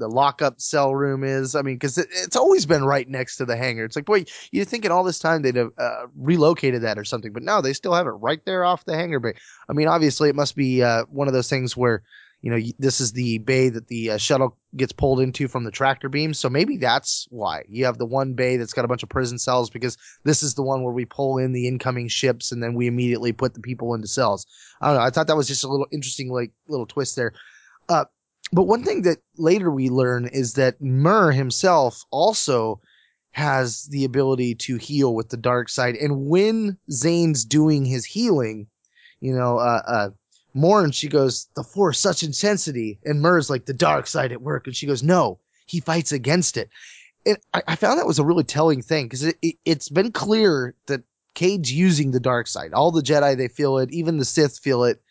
the 0.01 0.09
lockup 0.09 0.59
cell 0.59 0.93
room 0.93 1.23
is. 1.23 1.55
I 1.55 1.61
mean, 1.61 1.75
because 1.75 1.97
it, 1.97 2.07
it's 2.11 2.35
always 2.35 2.65
been 2.65 2.83
right 2.83 3.07
next 3.07 3.37
to 3.37 3.45
the 3.45 3.55
hangar. 3.55 3.85
It's 3.85 3.95
like, 3.95 4.05
boy, 4.05 4.25
you'd 4.51 4.67
think 4.67 4.83
in 4.83 4.91
all 4.91 5.03
this 5.03 5.19
time 5.19 5.41
they'd 5.41 5.55
have 5.55 5.71
uh, 5.77 6.07
relocated 6.15 6.81
that 6.81 6.97
or 6.97 7.05
something, 7.05 7.31
but 7.31 7.43
no, 7.43 7.61
they 7.61 7.73
still 7.73 7.93
have 7.93 8.07
it 8.07 8.11
right 8.11 8.43
there 8.45 8.65
off 8.65 8.83
the 8.85 8.95
hangar 8.95 9.19
bay. 9.19 9.33
I 9.69 9.73
mean, 9.73 9.87
obviously, 9.87 10.29
it 10.29 10.35
must 10.35 10.55
be 10.55 10.83
uh, 10.83 11.05
one 11.05 11.27
of 11.27 11.33
those 11.33 11.49
things 11.49 11.77
where 11.77 12.03
you 12.41 12.49
know, 12.49 12.59
this 12.79 12.99
is 12.99 13.13
the 13.13 13.37
bay 13.37 13.69
that 13.69 13.87
the 13.87 14.11
uh, 14.11 14.17
shuttle 14.17 14.57
gets 14.75 14.91
pulled 14.91 15.19
into 15.19 15.47
from 15.47 15.63
the 15.63 15.71
tractor 15.71 16.09
beam. 16.09 16.33
So 16.33 16.49
maybe 16.49 16.77
that's 16.77 17.27
why 17.29 17.63
you 17.69 17.85
have 17.85 17.99
the 17.99 18.05
one 18.05 18.33
bay 18.33 18.57
that's 18.57 18.73
got 18.73 18.83
a 18.83 18.87
bunch 18.87 19.03
of 19.03 19.09
prison 19.09 19.37
cells 19.37 19.69
because 19.69 19.95
this 20.23 20.41
is 20.41 20.55
the 20.55 20.63
one 20.63 20.81
where 20.83 20.93
we 20.93 21.05
pull 21.05 21.37
in 21.37 21.51
the 21.51 21.67
incoming 21.67 22.07
ships 22.07 22.51
and 22.51 22.61
then 22.61 22.73
we 22.73 22.87
immediately 22.87 23.31
put 23.31 23.53
the 23.53 23.59
people 23.59 23.93
into 23.93 24.07
cells. 24.07 24.47
I 24.81 24.87
don't 24.87 24.97
know. 24.97 25.03
I 25.03 25.11
thought 25.11 25.27
that 25.27 25.37
was 25.37 25.47
just 25.47 25.63
a 25.63 25.67
little 25.67 25.87
interesting, 25.91 26.31
like 26.31 26.51
little 26.67 26.87
twist 26.87 27.15
there. 27.15 27.33
Uh, 27.87 28.05
but 28.51 28.63
one 28.63 28.83
thing 28.83 29.03
that 29.03 29.19
later 29.37 29.71
we 29.71 29.89
learn 29.89 30.27
is 30.27 30.53
that 30.53 30.81
Muur 30.81 31.33
himself 31.33 32.03
also 32.11 32.81
has 33.31 33.85
the 33.85 34.03
ability 34.03 34.55
to 34.55 34.75
heal 34.75 35.15
with 35.15 35.29
the 35.29 35.37
dark 35.37 35.69
side. 35.69 35.95
And 35.95 36.25
when 36.27 36.77
Zayne's 36.89 37.45
doing 37.45 37.85
his 37.85 38.05
healing, 38.05 38.67
you 39.21 39.33
know, 39.33 39.57
uh, 39.57 39.81
uh, 39.87 40.09
Morne, 40.53 40.91
she 40.91 41.07
goes, 41.07 41.47
the 41.55 41.63
force, 41.63 41.97
such 41.97 42.23
intensity. 42.23 42.99
And 43.05 43.23
Muur's 43.23 43.49
like, 43.49 43.65
the 43.65 43.73
dark 43.73 44.07
side 44.07 44.33
at 44.33 44.41
work. 44.41 44.67
And 44.67 44.75
she 44.75 44.85
goes, 44.85 45.01
no, 45.01 45.39
he 45.65 45.79
fights 45.79 46.11
against 46.11 46.57
it. 46.57 46.69
And 47.25 47.37
I, 47.53 47.63
I 47.69 47.75
found 47.75 47.99
that 47.99 48.07
was 48.07 48.19
a 48.19 48.25
really 48.25 48.43
telling 48.43 48.81
thing 48.81 49.05
because 49.05 49.23
it, 49.23 49.37
it, 49.41 49.55
it's 49.63 49.87
been 49.87 50.11
clear 50.11 50.75
that 50.87 51.03
Cade's 51.35 51.71
using 51.71 52.11
the 52.11 52.19
dark 52.19 52.47
side. 52.47 52.73
All 52.73 52.91
the 52.91 53.01
Jedi, 53.01 53.37
they 53.37 53.47
feel 53.47 53.77
it. 53.77 53.91
Even 53.93 54.17
the 54.17 54.25
Sith 54.25 54.59
feel 54.59 54.83
it. 54.83 55.01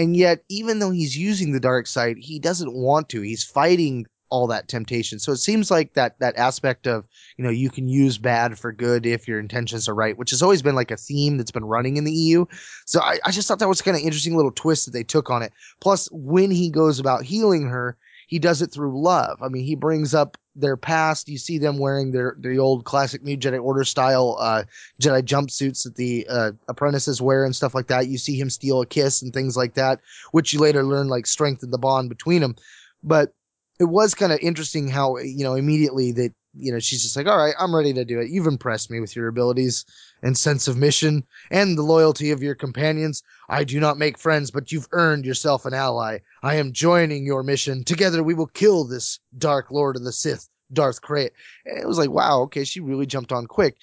And 0.00 0.16
yet, 0.16 0.42
even 0.48 0.78
though 0.78 0.92
he's 0.92 1.14
using 1.14 1.52
the 1.52 1.60
dark 1.60 1.86
side, 1.86 2.16
he 2.18 2.38
doesn't 2.38 2.72
want 2.72 3.10
to. 3.10 3.20
He's 3.20 3.44
fighting 3.44 4.06
all 4.30 4.46
that 4.46 4.66
temptation. 4.66 5.18
So 5.18 5.30
it 5.30 5.36
seems 5.36 5.70
like 5.70 5.92
that 5.92 6.18
that 6.20 6.38
aspect 6.38 6.86
of 6.86 7.06
you 7.36 7.44
know 7.44 7.50
you 7.50 7.68
can 7.68 7.86
use 7.86 8.16
bad 8.16 8.58
for 8.58 8.72
good 8.72 9.04
if 9.04 9.28
your 9.28 9.38
intentions 9.38 9.90
are 9.90 9.94
right, 9.94 10.16
which 10.16 10.30
has 10.30 10.42
always 10.42 10.62
been 10.62 10.74
like 10.74 10.90
a 10.90 10.96
theme 10.96 11.36
that's 11.36 11.50
been 11.50 11.66
running 11.66 11.98
in 11.98 12.04
the 12.04 12.12
EU. 12.12 12.46
So 12.86 13.02
I, 13.02 13.18
I 13.26 13.30
just 13.30 13.46
thought 13.46 13.58
that 13.58 13.68
was 13.68 13.82
kind 13.82 13.94
of 13.94 14.02
interesting 14.02 14.34
little 14.34 14.52
twist 14.52 14.86
that 14.86 14.92
they 14.92 15.04
took 15.04 15.28
on 15.28 15.42
it. 15.42 15.52
Plus, 15.80 16.08
when 16.12 16.50
he 16.50 16.70
goes 16.70 16.98
about 16.98 17.22
healing 17.22 17.68
her, 17.68 17.98
he 18.30 18.38
does 18.38 18.62
it 18.62 18.72
through 18.72 19.02
love. 19.02 19.42
I 19.42 19.48
mean, 19.48 19.64
he 19.64 19.74
brings 19.74 20.14
up 20.14 20.38
their 20.54 20.76
past. 20.76 21.28
You 21.28 21.36
see 21.36 21.58
them 21.58 21.78
wearing 21.78 22.12
their 22.12 22.36
the 22.38 22.58
old 22.58 22.84
classic 22.84 23.24
New 23.24 23.36
Jedi 23.36 23.60
Order 23.60 23.82
style 23.82 24.36
uh, 24.38 24.62
Jedi 25.02 25.22
jumpsuits 25.22 25.82
that 25.82 25.96
the 25.96 26.28
uh, 26.30 26.52
apprentices 26.68 27.20
wear 27.20 27.44
and 27.44 27.56
stuff 27.56 27.74
like 27.74 27.88
that. 27.88 28.06
You 28.06 28.18
see 28.18 28.38
him 28.40 28.48
steal 28.48 28.82
a 28.82 28.86
kiss 28.86 29.20
and 29.20 29.34
things 29.34 29.56
like 29.56 29.74
that, 29.74 29.98
which 30.30 30.52
you 30.52 30.60
later 30.60 30.84
learn 30.84 31.08
like 31.08 31.26
strengthen 31.26 31.72
the 31.72 31.78
bond 31.78 32.08
between 32.08 32.40
them. 32.40 32.54
But 33.02 33.34
it 33.80 33.84
was 33.84 34.14
kind 34.14 34.32
of 34.32 34.38
interesting 34.38 34.86
how 34.86 35.18
you 35.18 35.42
know 35.42 35.54
immediately 35.54 36.12
that 36.12 36.32
you 36.54 36.72
know 36.72 36.78
she's 36.78 37.02
just 37.02 37.16
like 37.16 37.26
all 37.26 37.36
right 37.36 37.54
i'm 37.58 37.74
ready 37.74 37.92
to 37.92 38.04
do 38.04 38.20
it. 38.20 38.30
You've 38.30 38.46
impressed 38.46 38.90
me 38.90 39.00
with 39.00 39.14
your 39.14 39.28
abilities 39.28 39.84
and 40.22 40.36
sense 40.36 40.68
of 40.68 40.76
mission 40.76 41.24
and 41.50 41.78
the 41.78 41.82
loyalty 41.82 42.30
of 42.30 42.42
your 42.42 42.54
companions. 42.54 43.22
I 43.48 43.64
do 43.64 43.78
not 43.80 43.98
make 43.98 44.18
friends 44.18 44.50
but 44.50 44.72
you've 44.72 44.88
earned 44.92 45.24
yourself 45.24 45.64
an 45.64 45.74
ally. 45.74 46.18
I 46.42 46.56
am 46.56 46.72
joining 46.72 47.24
your 47.24 47.42
mission. 47.42 47.84
Together 47.84 48.22
we 48.22 48.34
will 48.34 48.46
kill 48.46 48.84
this 48.84 49.20
dark 49.38 49.70
lord 49.70 49.96
of 49.96 50.04
the 50.04 50.12
sith 50.12 50.48
darth 50.72 51.00
krayt. 51.02 51.30
And 51.66 51.78
it 51.78 51.86
was 51.86 51.98
like 51.98 52.10
wow 52.10 52.42
okay 52.42 52.64
she 52.64 52.80
really 52.80 53.06
jumped 53.06 53.32
on 53.32 53.46
quick. 53.46 53.76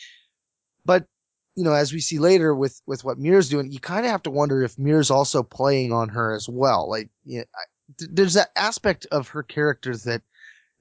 But 0.86 1.06
you 1.56 1.64
know 1.64 1.74
as 1.74 1.94
we 1.94 2.02
see 2.02 2.20
later 2.20 2.54
with 2.54 2.82
with 2.86 3.04
what 3.04 3.18
Muur's 3.18 3.50
doing 3.50 3.72
you 3.72 3.80
kind 3.80 4.06
of 4.06 4.12
have 4.12 4.24
to 4.24 4.32
wonder 4.32 4.62
if 4.64 4.78
Muur's 4.78 5.12
also 5.12 5.42
playing 5.42 5.94
on 5.94 6.10
her 6.10 6.34
as 6.34 6.50
well. 6.50 6.90
Like 6.90 7.10
you 7.24 7.40
know, 7.40 7.46
there's 8.00 8.34
that 8.34 8.52
aspect 8.56 9.08
of 9.12 9.30
her 9.30 9.44
character 9.44 9.96
that 9.96 10.22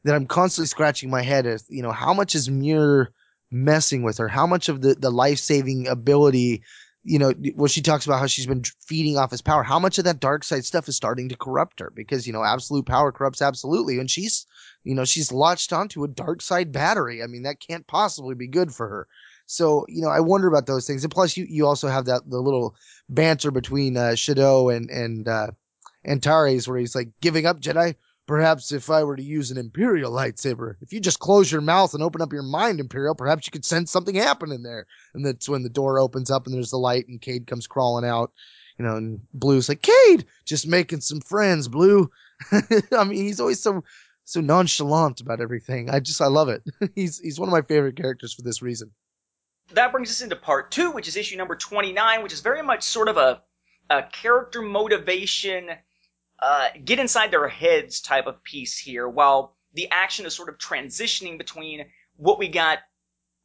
that 0.06 0.14
I'm 0.14 0.26
constantly 0.26 0.68
scratching 0.68 1.10
my 1.10 1.22
head 1.22 1.46
as 1.46 1.64
you 1.68 1.82
know 1.82 1.92
how 1.92 2.14
much 2.14 2.34
is 2.34 2.48
Muur 2.48 3.08
messing 3.50 4.02
with 4.02 4.18
her? 4.18 4.28
How 4.28 4.46
much 4.46 4.68
of 4.68 4.80
the 4.80 4.94
the 4.94 5.10
life-saving 5.10 5.88
ability 5.88 6.62
you 7.02 7.18
know 7.18 7.32
well, 7.54 7.68
she 7.68 7.82
talks 7.82 8.06
about 8.06 8.20
how 8.20 8.26
she's 8.26 8.46
been 8.46 8.62
feeding 8.84 9.16
off 9.16 9.32
his 9.32 9.42
power. 9.42 9.64
How 9.64 9.78
much 9.78 9.98
of 9.98 10.04
that 10.04 10.20
dark 10.20 10.44
side 10.44 10.64
stuff 10.64 10.88
is 10.88 10.96
starting 10.96 11.28
to 11.28 11.36
corrupt 11.36 11.80
her? 11.80 11.92
Because 11.94 12.26
you 12.26 12.32
know 12.32 12.44
absolute 12.44 12.86
power 12.86 13.10
corrupts 13.12 13.42
absolutely 13.42 13.98
and 13.98 14.10
she's 14.10 14.46
you 14.84 14.94
know 14.94 15.04
she's 15.04 15.32
latched 15.32 15.72
onto 15.72 16.04
a 16.04 16.08
dark 16.08 16.40
side 16.40 16.72
battery. 16.72 17.22
I 17.22 17.26
mean 17.26 17.42
that 17.42 17.60
can't 17.60 17.86
possibly 17.86 18.34
be 18.36 18.46
good 18.46 18.72
for 18.72 18.88
her. 18.88 19.08
So 19.46 19.86
you 19.88 20.02
know 20.02 20.08
i 20.08 20.20
wonder 20.20 20.46
about 20.46 20.66
those 20.66 20.86
things. 20.86 21.02
And 21.04 21.12
plus 21.12 21.36
you 21.36 21.46
you 21.48 21.66
also 21.66 21.88
have 21.88 22.04
that 22.06 22.28
the 22.30 22.40
little 22.40 22.76
banter 23.08 23.50
between 23.50 23.96
uh 23.96 24.10
Shado 24.10 24.74
and 24.74 24.88
and 24.90 25.28
uh 25.28 25.50
Antares 26.04 26.68
where 26.68 26.78
he's 26.78 26.94
like 26.94 27.08
giving 27.20 27.46
up 27.46 27.60
Jedi. 27.60 27.96
Perhaps 28.26 28.72
if 28.72 28.90
I 28.90 29.04
were 29.04 29.16
to 29.16 29.22
use 29.22 29.50
an 29.50 29.58
Imperial 29.58 30.12
lightsaber, 30.12 30.74
if 30.80 30.92
you 30.92 30.98
just 30.98 31.20
close 31.20 31.50
your 31.50 31.60
mouth 31.60 31.94
and 31.94 32.02
open 32.02 32.20
up 32.20 32.32
your 32.32 32.42
mind, 32.42 32.80
Imperial, 32.80 33.14
perhaps 33.14 33.46
you 33.46 33.52
could 33.52 33.64
sense 33.64 33.92
something 33.92 34.16
happening 34.16 34.62
there. 34.62 34.86
And 35.14 35.24
that's 35.24 35.48
when 35.48 35.62
the 35.62 35.68
door 35.68 36.00
opens 36.00 36.30
up 36.30 36.46
and 36.46 36.54
there's 36.54 36.72
the 36.72 36.76
light 36.76 37.06
and 37.06 37.20
Cade 37.20 37.46
comes 37.46 37.68
crawling 37.68 38.04
out. 38.04 38.32
You 38.78 38.84
know, 38.84 38.96
and 38.96 39.20
Blue's 39.32 39.68
like, 39.68 39.82
Cade, 39.82 40.26
just 40.44 40.66
making 40.66 41.00
some 41.00 41.20
friends, 41.20 41.68
Blue. 41.68 42.10
I 42.52 43.04
mean, 43.04 43.24
he's 43.24 43.40
always 43.40 43.62
so 43.62 43.84
so 44.24 44.40
nonchalant 44.40 45.20
about 45.20 45.40
everything. 45.40 45.88
I 45.88 46.00
just 46.00 46.20
I 46.20 46.26
love 46.26 46.48
it. 46.48 46.62
he's 46.94 47.18
he's 47.18 47.38
one 47.40 47.48
of 47.48 47.52
my 47.52 47.62
favorite 47.62 47.96
characters 47.96 48.34
for 48.34 48.42
this 48.42 48.60
reason. 48.60 48.90
That 49.72 49.92
brings 49.92 50.10
us 50.10 50.20
into 50.20 50.36
part 50.36 50.70
two, 50.70 50.90
which 50.90 51.08
is 51.08 51.16
issue 51.16 51.36
number 51.36 51.56
twenty 51.56 51.92
nine, 51.92 52.22
which 52.22 52.32
is 52.32 52.40
very 52.40 52.62
much 52.62 52.82
sort 52.82 53.08
of 53.08 53.16
a 53.16 53.40
a 53.88 54.02
character 54.02 54.62
motivation 54.62 55.70
uh, 56.38 56.68
get 56.84 56.98
inside 56.98 57.30
their 57.30 57.48
heads 57.48 58.00
type 58.00 58.26
of 58.26 58.42
piece 58.42 58.78
here, 58.78 59.08
while 59.08 59.56
the 59.74 59.88
action 59.90 60.26
is 60.26 60.34
sort 60.34 60.48
of 60.48 60.58
transitioning 60.58 61.38
between 61.38 61.86
what 62.16 62.38
we 62.38 62.48
got 62.48 62.78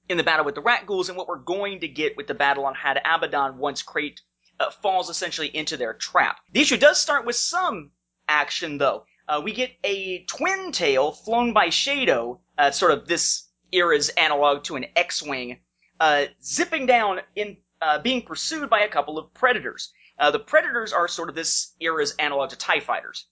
in 0.09 0.17
the 0.17 0.23
battle 0.23 0.45
with 0.45 0.55
the 0.55 0.61
Rakghouls 0.61 1.09
and 1.09 1.17
what 1.17 1.27
we're 1.27 1.37
going 1.37 1.79
to 1.81 1.87
get 1.87 2.17
with 2.17 2.27
the 2.27 2.33
battle 2.33 2.65
on 2.65 2.75
Had 2.75 2.99
Abaddon 3.03 3.57
once 3.57 3.83
Krayt 3.83 4.19
uh, 4.59 4.69
falls 4.69 5.09
essentially 5.09 5.47
into 5.47 5.77
their 5.77 5.93
trap. 5.93 6.37
The 6.51 6.61
issue 6.61 6.77
does 6.77 6.99
start 6.99 7.25
with 7.25 7.35
some 7.35 7.91
action, 8.27 8.77
though. 8.77 9.05
Uh, 9.27 9.41
we 9.43 9.53
get 9.53 9.71
a 9.83 10.23
twin 10.25 10.71
tail 10.71 11.11
flown 11.11 11.53
by 11.53 11.67
Shado, 11.67 12.39
uh, 12.57 12.71
sort 12.71 12.91
of 12.91 13.07
this 13.07 13.47
era's 13.71 14.09
analog 14.09 14.63
to 14.63 14.75
an 14.75 14.85
X-wing, 14.95 15.59
uh, 15.99 16.25
zipping 16.43 16.85
down 16.85 17.21
in 17.35 17.57
uh, 17.81 17.99
being 17.99 18.21
pursued 18.23 18.69
by 18.69 18.81
a 18.81 18.89
couple 18.89 19.17
of 19.17 19.33
predators. 19.33 19.93
Uh, 20.19 20.31
the 20.31 20.39
Predators 20.39 20.93
are 20.93 21.07
sort 21.07 21.29
of 21.29 21.35
this 21.35 21.73
era's 21.79 22.15
analog 22.15 22.49
to 22.49 22.57
TIE 22.57 22.79
fighters. 22.79 23.27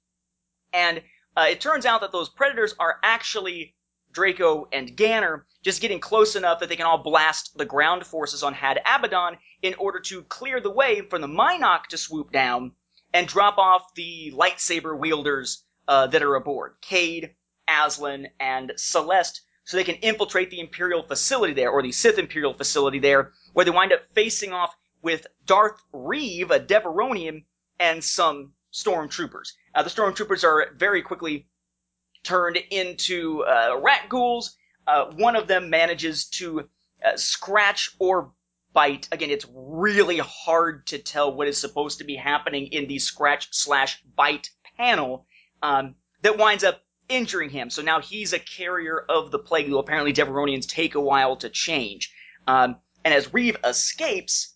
And 0.73 1.01
uh, 1.38 1.47
it 1.49 1.61
turns 1.61 1.86
out 1.86 2.01
that 2.01 2.11
those 2.11 2.30
Predators 2.30 2.75
are 2.80 2.99
actually 3.03 3.75
Draco 4.11 4.67
and 4.71 4.97
Ganner 4.97 5.43
just 5.63 5.82
getting 5.82 5.99
close 5.99 6.36
enough 6.36 6.59
that 6.59 6.69
they 6.69 6.75
can 6.75 6.86
all 6.86 7.03
blast 7.03 7.57
the 7.57 7.65
ground 7.65 8.05
forces 8.05 8.43
on 8.43 8.53
Had 8.53 8.82
Abaddon 8.86 9.38
in 9.61 9.75
order 9.75 9.99
to 9.99 10.23
clear 10.23 10.59
the 10.59 10.71
way 10.71 11.01
for 11.01 11.19
the 11.19 11.27
Mynock 11.27 11.88
to 11.88 11.97
swoop 11.97 12.32
down 12.32 12.73
and 13.13 13.27
drop 13.27 13.57
off 13.57 13.93
the 13.93 14.32
lightsaber 14.36 14.97
wielders 14.97 15.63
uh, 15.88 16.07
that 16.07 16.23
are 16.23 16.36
aboard. 16.36 16.75
Cade, 16.82 17.36
Azlyn 17.67 18.27
and 18.39 18.71
Celeste 18.77 19.41
so 19.69 19.77
they 19.77 19.84
can 19.84 19.95
infiltrate 19.97 20.49
the 20.49 20.59
Imperial 20.59 21.03
facility 21.03 21.53
there, 21.53 21.69
or 21.69 21.84
the 21.84 21.91
Sith 21.91 22.17
Imperial 22.17 22.55
facility 22.55 22.97
there, 22.97 23.34
where 23.53 23.63
they 23.63 23.69
wind 23.69 23.93
up 23.93 24.01
facing 24.15 24.51
off 24.51 24.75
with 25.02 25.28
Darth 25.45 25.82
Reave, 25.93 26.52
a 26.52 26.60
Devaronian, 26.60 27.43
and 27.80 28.04
some 28.04 28.54
stormtroopers. 28.74 29.54
Uh, 29.74 29.84
the 29.84 29.89
stormtroopers 29.89 30.43
are 30.43 30.74
very 30.76 31.02
quickly 31.02 31.47
turned 32.24 32.58
into 32.58 33.43
uh, 33.43 33.80
Rakghouls. 33.80 34.52
Uh, 34.88 35.06
one 35.16 35.36
of 35.36 35.47
them 35.47 35.70
manages 35.70 36.26
to 36.30 36.70
uh, 37.06 37.16
scratch 37.16 37.91
or 38.00 38.32
bite. 38.74 39.08
Again, 39.12 39.30
it's 39.30 39.45
really 39.54 40.18
hard 40.18 40.86
to 40.88 41.00
tell 41.00 41.34
what 41.34 41.47
is 41.47 41.58
supposed 41.58 42.00
to 42.00 42.04
be 42.04 42.16
happening 42.16 42.68
in 42.68 42.88
the 42.88 43.00
scratch 43.00 43.47
slash 43.52 44.02
bite 44.16 44.50
panel 44.78 45.26
um, 45.62 45.95
that 46.22 46.38
winds 46.38 46.64
up 46.64 46.82
injuring 47.08 47.50
him. 47.50 47.70
So 47.70 47.82
now 47.82 48.00
he's 48.00 48.34
a 48.34 48.39
carrier 48.39 49.00
of 49.10 49.32
the 49.32 49.39
plague, 49.39 49.70
though 49.70 49.80
apparently 49.80 50.14
Devaronians 50.14 50.68
take 50.68 50.95
a 50.95 51.02
while 51.02 51.36
to 51.38 51.50
change. 51.50 52.14
Um, 52.47 52.78
and 53.04 53.14
as 53.14 53.34
Reave 53.34 53.58
escapes, 53.64 54.56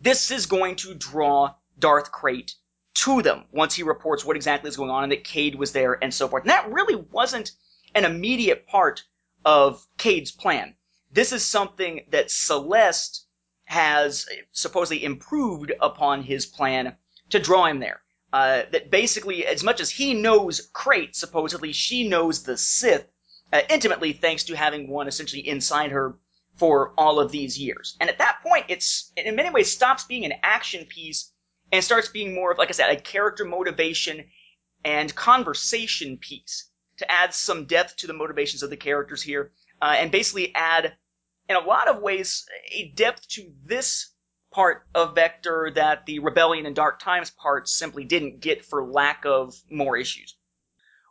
this 0.00 0.30
is 0.30 0.46
going 0.46 0.76
to 0.76 0.94
draw 0.94 1.54
Darth 1.78 2.12
Krayt 2.12 2.54
to 2.94 3.22
them 3.22 3.44
once 3.52 3.74
he 3.74 3.82
reports 3.82 4.24
what 4.24 4.36
exactly 4.36 4.68
is 4.68 4.76
going 4.76 4.90
on 4.90 5.02
and 5.02 5.12
that 5.12 5.24
Cade 5.24 5.54
was 5.54 5.72
there 5.72 6.02
and 6.02 6.12
so 6.12 6.28
forth. 6.28 6.44
And 6.44 6.50
that 6.50 6.72
really 6.72 6.96
wasn't 6.96 7.52
an 7.94 8.04
immediate 8.04 8.66
part 8.66 9.04
of 9.44 9.86
Cade's 9.98 10.30
plan. 10.30 10.74
This 11.10 11.32
is 11.32 11.44
something 11.44 12.06
that 12.10 12.30
Celeste 12.30 13.26
has 13.64 14.26
supposedly 14.52 15.04
improved 15.04 15.72
upon 15.80 16.22
his 16.22 16.46
plan 16.46 16.96
to 17.30 17.38
draw 17.38 17.66
him 17.66 17.80
there. 17.80 18.00
Uh, 18.32 18.62
that 18.70 18.90
basically, 18.90 19.46
as 19.46 19.62
much 19.62 19.80
as 19.80 19.90
he 19.90 20.14
knows 20.14 20.68
Krayt, 20.72 21.14
supposedly 21.14 21.72
she 21.72 22.08
knows 22.08 22.42
the 22.42 22.56
Sith 22.56 23.06
uh, 23.52 23.62
intimately, 23.70 24.12
thanks 24.12 24.44
to 24.44 24.56
having 24.56 24.88
one 24.88 25.06
essentially 25.06 25.46
inside 25.46 25.90
her 25.92 26.18
for 26.56 26.92
all 26.96 27.20
of 27.20 27.30
these 27.30 27.58
years. 27.58 27.96
And 28.00 28.08
at 28.08 28.18
that 28.18 28.38
point, 28.42 28.66
it's 28.68 29.12
in 29.16 29.36
many 29.36 29.50
ways 29.50 29.70
stops 29.70 30.04
being 30.04 30.24
an 30.24 30.34
action 30.42 30.86
piece 30.86 31.32
and 31.72 31.84
starts 31.84 32.08
being 32.08 32.34
more 32.34 32.52
of, 32.52 32.58
like 32.58 32.68
I 32.68 32.72
said, 32.72 32.90
a 32.90 33.00
character 33.00 33.44
motivation 33.44 34.24
and 34.84 35.14
conversation 35.14 36.16
piece 36.16 36.70
to 36.98 37.10
add 37.10 37.34
some 37.34 37.66
depth 37.66 37.96
to 37.96 38.06
the 38.06 38.12
motivations 38.12 38.62
of 38.62 38.70
the 38.70 38.76
characters 38.76 39.22
here, 39.22 39.52
uh, 39.82 39.96
and 39.98 40.10
basically 40.10 40.54
add, 40.54 40.94
in 41.48 41.56
a 41.56 41.60
lot 41.60 41.88
of 41.88 42.00
ways, 42.00 42.46
a 42.72 42.92
depth 42.94 43.28
to 43.28 43.52
this 43.64 44.12
part 44.52 44.86
of 44.94 45.14
Vector 45.14 45.70
that 45.74 46.06
the 46.06 46.20
Rebellion 46.20 46.64
and 46.64 46.74
Dark 46.74 47.00
Times 47.00 47.30
part 47.30 47.68
simply 47.68 48.04
didn't 48.04 48.40
get 48.40 48.64
for 48.64 48.90
lack 48.90 49.26
of 49.26 49.54
more 49.70 49.96
issues. 49.98 50.36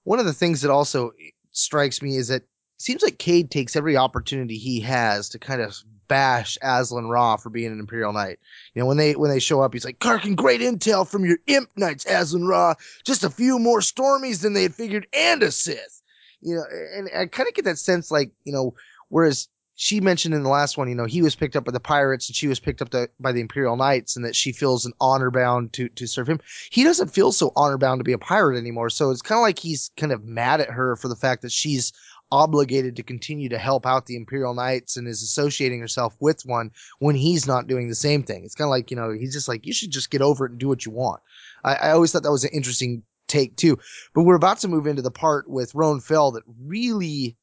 One 0.04 0.20
of 0.20 0.26
the 0.26 0.34
things 0.34 0.62
that 0.62 0.72
also 0.72 1.12
strikes 1.52 2.02
me 2.02 2.16
is 2.16 2.30
that 2.30 2.44
seems 2.78 3.04
like 3.04 3.18
Cade 3.18 3.52
takes 3.52 3.76
every 3.76 3.98
opportunity 3.98 4.58
he 4.58 4.80
has 4.82 5.30
to 5.30 5.40
kind 5.40 5.62
of 5.62 5.76
bash 6.08 6.58
Azlyn 6.64 7.10
Rae 7.10 7.38
for 7.42 7.50
being 7.50 7.72
an 7.72 7.80
Imperial 7.80 8.14
Knight. 8.14 8.40
You 8.74 8.82
know, 8.82 8.86
when 8.86 8.98
they 8.98 9.16
when 9.16 9.32
they 9.32 9.40
show 9.40 9.62
up, 9.62 9.74
he's 9.74 9.86
like, 9.86 10.00
Karkin, 10.00 10.36
great 10.36 10.62
intel 10.62 11.08
from 11.08 11.26
your 11.26 11.38
imp 11.48 11.70
knights, 11.76 12.06
Azlyn 12.06 12.48
Rae. 12.48 12.76
Just 13.06 13.24
a 13.24 13.30
few 13.30 13.60
more 13.60 13.80
Stormies 13.80 14.42
than 14.42 14.54
they 14.54 14.64
had 14.64 14.76
figured, 14.76 15.08
and 15.14 15.44
a 15.44 15.52
Sith. 15.52 16.02
You 16.42 16.56
know, 16.56 16.64
and 16.96 17.10
I 17.16 17.26
kind 17.26 17.48
of 17.48 17.56
get 17.56 17.66
that 17.66 17.80
sense 17.80 18.12
like, 18.12 18.32
you 18.44 18.54
know, 18.54 18.76
whereas 19.10 19.48
she 19.76 20.00
mentioned 20.00 20.34
in 20.34 20.44
the 20.44 20.50
last 20.50 20.78
one, 20.78 20.88
you 20.88 20.96
know, 20.96 21.06
he 21.06 21.22
was 21.22 21.36
picked 21.36 21.56
up 21.56 21.66
by 21.66 21.72
the 21.72 21.80
pirates 21.80 22.30
and 22.30 22.36
she 22.36 22.48
was 22.48 22.60
picked 22.60 22.82
up 22.82 22.90
to, 22.90 23.10
by 23.20 23.32
the 23.32 23.42
Imperial 23.42 23.76
Knights 23.76 24.16
and 24.16 24.24
that 24.24 24.36
she 24.36 24.54
feels 24.54 24.86
an 24.86 24.94
honor 25.02 25.30
bound 25.30 25.74
to, 25.74 25.90
to 25.90 26.08
serve 26.08 26.30
him. 26.30 26.40
He 26.72 26.84
doesn't 26.84 27.10
feel 27.10 27.34
so 27.34 27.52
honor 27.58 27.78
bound 27.78 28.00
to 28.00 28.06
be 28.06 28.14
a 28.14 28.18
pirate 28.18 28.58
anymore. 28.58 28.90
So 28.90 29.12
it's 29.12 29.22
kind 29.22 29.38
of 29.38 29.44
like 29.44 29.60
he's 29.60 29.92
kind 29.98 30.14
of 30.14 30.24
mad 30.24 30.62
at 30.62 30.70
her 30.70 30.96
for 30.96 31.10
the 31.10 31.16
fact 31.16 31.42
that 31.42 31.52
she's 31.52 31.92
obligated 32.32 32.96
to 32.96 33.04
continue 33.04 33.50
to 33.50 33.58
help 33.58 33.86
out 33.86 34.06
the 34.06 34.16
Imperial 34.16 34.54
Knights 34.54 34.98
and 34.98 35.08
is 35.08 35.22
associating 35.22 35.80
herself 35.80 36.16
with 36.20 36.42
one 36.46 36.72
when 37.00 37.16
he's 37.16 37.48
not 37.48 37.68
doing 37.68 37.88
the 37.88 37.96
same 37.96 38.24
thing. 38.24 38.44
It's 38.44 38.56
kind 38.56 38.68
of 38.68 38.72
like, 38.72 38.92
you 38.92 38.98
know, 38.98 39.12
he's 39.12 39.34
just 39.34 39.48
like, 39.48 39.66
you 39.66 39.74
should 39.74 39.92
just 39.92 40.10
get 40.10 40.22
over 40.22 40.46
it 40.46 40.52
and 40.52 40.60
do 40.60 40.68
what 40.68 40.86
you 40.86 40.92
want. 40.92 41.22
I, 41.64 41.76
I 41.76 41.92
always 41.92 42.12
thought 42.12 42.24
that 42.24 42.32
was 42.32 42.44
an 42.44 42.52
interesting 42.54 43.04
take 43.28 43.56
too. 43.56 43.78
But 44.14 44.24
we're 44.24 44.36
about 44.36 44.60
to 44.60 44.68
move 44.68 44.88
into 44.88 45.02
the 45.02 45.12
part 45.12 45.50
with 45.50 45.76
Roan 45.76 46.00
Fel 46.00 46.32
that 46.32 46.44
really, 46.64 47.38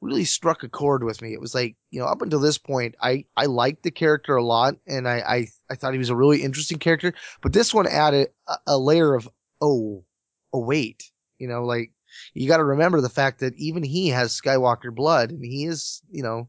really 0.00 0.24
struck 0.24 0.62
a 0.62 0.68
chord 0.68 1.02
with 1.02 1.22
me. 1.22 1.32
It 1.32 1.40
was 1.40 1.54
like, 1.54 1.76
you 1.90 2.00
know, 2.00 2.06
up 2.06 2.22
until 2.22 2.40
this 2.40 2.58
point, 2.58 2.94
I, 3.00 3.24
I 3.36 3.46
liked 3.46 3.82
the 3.82 3.90
character 3.90 4.36
a 4.36 4.44
lot 4.44 4.76
and 4.86 5.08
I, 5.08 5.18
I, 5.18 5.46
I 5.70 5.74
thought 5.74 5.92
he 5.92 5.98
was 5.98 6.10
a 6.10 6.16
really 6.16 6.42
interesting 6.42 6.78
character, 6.78 7.14
but 7.40 7.52
this 7.52 7.72
one 7.72 7.86
added 7.86 8.28
a, 8.46 8.56
a 8.66 8.78
layer 8.78 9.14
of, 9.14 9.28
oh, 9.60 10.04
oh, 10.52 10.60
wait, 10.60 11.10
you 11.38 11.48
know, 11.48 11.64
like 11.64 11.92
you 12.34 12.48
got 12.48 12.58
to 12.58 12.64
remember 12.64 13.00
the 13.00 13.08
fact 13.08 13.40
that 13.40 13.54
even 13.56 13.82
he 13.82 14.08
has 14.08 14.38
Skywalker 14.40 14.94
blood 14.94 15.30
and 15.30 15.44
he 15.44 15.66
is, 15.66 16.02
you 16.10 16.22
know, 16.22 16.48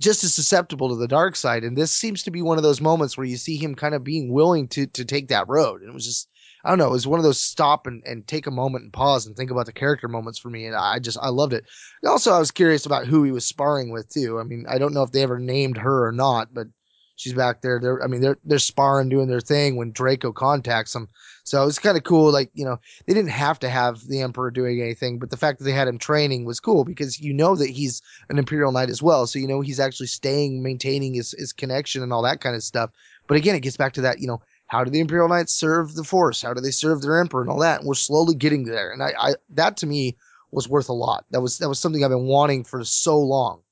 just 0.00 0.22
as 0.22 0.32
susceptible 0.32 0.88
to 0.88 0.96
the 0.96 1.08
dark 1.08 1.34
side. 1.34 1.64
And 1.64 1.76
this 1.76 1.92
seems 1.92 2.22
to 2.22 2.30
be 2.30 2.42
one 2.42 2.56
of 2.56 2.62
those 2.62 2.80
moments 2.80 3.16
where 3.16 3.26
you 3.26 3.36
see 3.36 3.56
him 3.56 3.74
kind 3.74 3.94
of 3.94 4.04
being 4.04 4.32
willing 4.32 4.68
to, 4.68 4.86
to 4.86 5.04
take 5.04 5.28
that 5.28 5.48
road. 5.48 5.80
And 5.80 5.90
it 5.90 5.94
was 5.94 6.04
just, 6.04 6.28
I 6.64 6.70
don't 6.70 6.78
know, 6.78 6.88
it 6.88 6.92
was 6.92 7.06
one 7.06 7.18
of 7.18 7.24
those 7.24 7.40
stop 7.40 7.86
and, 7.86 8.02
and 8.04 8.26
take 8.26 8.46
a 8.46 8.52
moment 8.52 8.84
and 8.84 8.92
pause 8.92 9.26
and 9.26 9.36
think 9.36 9.50
about 9.50 9.66
the 9.66 9.72
character 9.72 10.08
moments 10.08 10.38
for 10.38 10.50
me. 10.50 10.66
And 10.66 10.76
I 10.76 10.98
just, 10.98 11.18
I 11.20 11.28
loved 11.28 11.52
it. 11.52 11.64
Also, 12.06 12.32
I 12.32 12.38
was 12.38 12.50
curious 12.50 12.86
about 12.86 13.06
who 13.06 13.24
he 13.24 13.32
was 13.32 13.46
sparring 13.46 13.90
with 13.90 14.08
too. 14.08 14.38
I 14.38 14.44
mean, 14.44 14.66
I 14.68 14.78
don't 14.78 14.94
know 14.94 15.02
if 15.02 15.12
they 15.12 15.22
ever 15.22 15.38
named 15.38 15.78
her 15.78 16.06
or 16.06 16.12
not, 16.12 16.54
but 16.54 16.68
she's 17.16 17.34
back 17.34 17.62
there. 17.62 17.80
They're, 17.80 18.02
I 18.02 18.06
mean, 18.06 18.20
they're, 18.20 18.38
they're 18.44 18.58
sparring, 18.58 19.08
doing 19.08 19.28
their 19.28 19.40
thing 19.40 19.76
when 19.76 19.92
Draco 19.92 20.32
contacts 20.32 20.92
them. 20.92 21.08
So 21.48 21.62
it 21.62 21.66
was 21.66 21.78
kind 21.78 21.96
of 21.96 22.04
cool. 22.04 22.32
Like, 22.32 22.50
you 22.54 22.64
know, 22.64 22.78
they 23.06 23.14
didn't 23.14 23.30
have 23.30 23.58
to 23.60 23.68
have 23.68 24.06
the 24.06 24.20
Emperor 24.20 24.50
doing 24.50 24.80
anything, 24.80 25.18
but 25.18 25.30
the 25.30 25.36
fact 25.36 25.58
that 25.58 25.64
they 25.64 25.72
had 25.72 25.88
him 25.88 25.98
training 25.98 26.44
was 26.44 26.60
cool 26.60 26.84
because 26.84 27.18
you 27.18 27.32
know 27.32 27.56
that 27.56 27.70
he's 27.70 28.02
an 28.28 28.38
Imperial 28.38 28.72
Knight 28.72 28.90
as 28.90 29.02
well. 29.02 29.26
So, 29.26 29.38
you 29.38 29.48
know, 29.48 29.60
he's 29.60 29.80
actually 29.80 30.06
staying, 30.08 30.62
maintaining 30.62 31.14
his, 31.14 31.34
his 31.36 31.52
connection 31.52 32.02
and 32.02 32.12
all 32.12 32.22
that 32.22 32.40
kind 32.40 32.54
of 32.54 32.62
stuff. 32.62 32.90
But 33.26 33.36
again, 33.36 33.54
it 33.54 33.60
gets 33.60 33.76
back 33.76 33.94
to 33.94 34.02
that, 34.02 34.20
you 34.20 34.26
know, 34.26 34.42
how 34.66 34.84
do 34.84 34.90
the 34.90 35.00
Imperial 35.00 35.28
Knights 35.28 35.54
serve 35.54 35.94
the 35.94 36.04
Force? 36.04 36.42
How 36.42 36.52
do 36.52 36.60
they 36.60 36.70
serve 36.70 37.00
their 37.00 37.18
Emperor 37.18 37.40
and 37.40 37.50
all 37.50 37.60
that? 37.60 37.80
And 37.80 37.88
we're 37.88 37.94
slowly 37.94 38.34
getting 38.34 38.64
there. 38.64 38.92
And 38.92 39.02
I, 39.02 39.12
I 39.18 39.34
that 39.50 39.78
to 39.78 39.86
me 39.86 40.16
was 40.50 40.68
worth 40.68 40.90
a 40.90 40.94
lot. 40.94 41.24
That 41.30 41.40
was, 41.40 41.58
that 41.58 41.68
was 41.68 41.78
something 41.78 42.04
I've 42.04 42.10
been 42.10 42.26
wanting 42.26 42.64
for 42.64 42.84
so 42.84 43.18
long. 43.18 43.62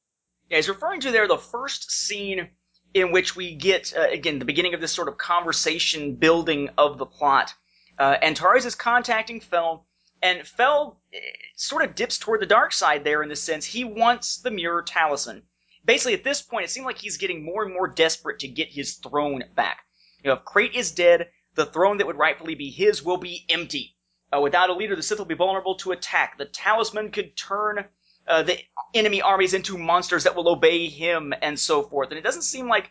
Yeah, 0.48 0.56
he's 0.56 0.68
referring 0.68 1.00
to 1.00 1.10
there 1.10 1.28
the 1.28 1.36
first 1.36 1.90
scene 1.90 2.48
in 2.94 3.12
which 3.12 3.36
we 3.36 3.54
get, 3.54 3.92
uh, 3.94 4.06
again, 4.10 4.38
the 4.38 4.46
beginning 4.46 4.72
of 4.72 4.80
this 4.80 4.92
sort 4.92 5.08
of 5.08 5.18
conversation 5.18 6.14
building 6.14 6.70
of 6.78 6.96
the 6.96 7.04
plot. 7.04 7.52
Uh, 7.98 8.16
Antares 8.22 8.66
is 8.66 8.74
contacting 8.74 9.40
Fel, 9.40 9.86
and 10.22 10.46
Fel 10.46 11.00
uh, 11.14 11.18
sort 11.56 11.84
of 11.84 11.94
dips 11.94 12.18
toward 12.18 12.40
the 12.40 12.46
dark 12.46 12.72
side 12.72 13.04
there 13.04 13.22
in 13.22 13.28
the 13.28 13.36
sense 13.36 13.64
he 13.64 13.84
wants 13.84 14.38
the 14.38 14.50
mirror 14.50 14.82
talisman. 14.82 15.42
Basically, 15.84 16.14
at 16.14 16.24
this 16.24 16.42
point, 16.42 16.64
it 16.64 16.70
seems 16.70 16.84
like 16.84 16.98
he's 16.98 17.16
getting 17.16 17.44
more 17.44 17.64
and 17.64 17.72
more 17.72 17.86
desperate 17.88 18.40
to 18.40 18.48
get 18.48 18.68
his 18.68 18.96
throne 18.96 19.44
back. 19.54 19.84
You 20.22 20.30
know, 20.30 20.36
if 20.36 20.44
Krayt 20.44 20.74
is 20.74 20.90
dead, 20.90 21.30
the 21.54 21.66
throne 21.66 21.98
that 21.98 22.06
would 22.06 22.18
rightfully 22.18 22.54
be 22.54 22.70
his 22.70 23.02
will 23.02 23.16
be 23.16 23.44
empty. 23.48 23.96
Uh, 24.34 24.40
without 24.40 24.70
a 24.70 24.74
leader, 24.74 24.96
the 24.96 25.02
Sith 25.02 25.18
will 25.18 25.24
be 25.24 25.34
vulnerable 25.34 25.76
to 25.76 25.92
attack. 25.92 26.36
The 26.36 26.46
talisman 26.46 27.12
could 27.12 27.36
turn 27.36 27.86
uh, 28.26 28.42
the 28.42 28.58
enemy 28.92 29.22
armies 29.22 29.54
into 29.54 29.78
monsters 29.78 30.24
that 30.24 30.34
will 30.34 30.48
obey 30.48 30.88
him 30.88 31.32
and 31.40 31.58
so 31.58 31.84
forth. 31.84 32.10
And 32.10 32.18
it 32.18 32.22
doesn't 32.24 32.42
seem 32.42 32.68
like 32.68 32.90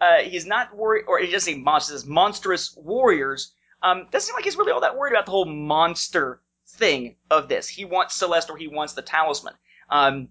uh, 0.00 0.18
he's 0.18 0.44
not 0.44 0.76
worried, 0.76 1.04
or 1.08 1.18
he 1.18 1.30
doesn't 1.30 1.54
say 1.54 1.58
monsters, 1.58 2.04
monstrous 2.04 2.76
warriors. 2.76 3.54
Um, 3.84 4.08
doesn't 4.10 4.26
seem 4.26 4.34
like 4.34 4.44
he's 4.44 4.56
really 4.56 4.72
all 4.72 4.80
that 4.80 4.96
worried 4.96 5.12
about 5.12 5.26
the 5.26 5.32
whole 5.32 5.44
monster 5.44 6.40
thing 6.66 7.16
of 7.30 7.48
this. 7.48 7.68
He 7.68 7.84
wants 7.84 8.14
Celeste 8.14 8.48
or 8.50 8.56
he 8.56 8.66
wants 8.66 8.94
the 8.94 9.02
talisman. 9.02 9.52
Um, 9.90 10.30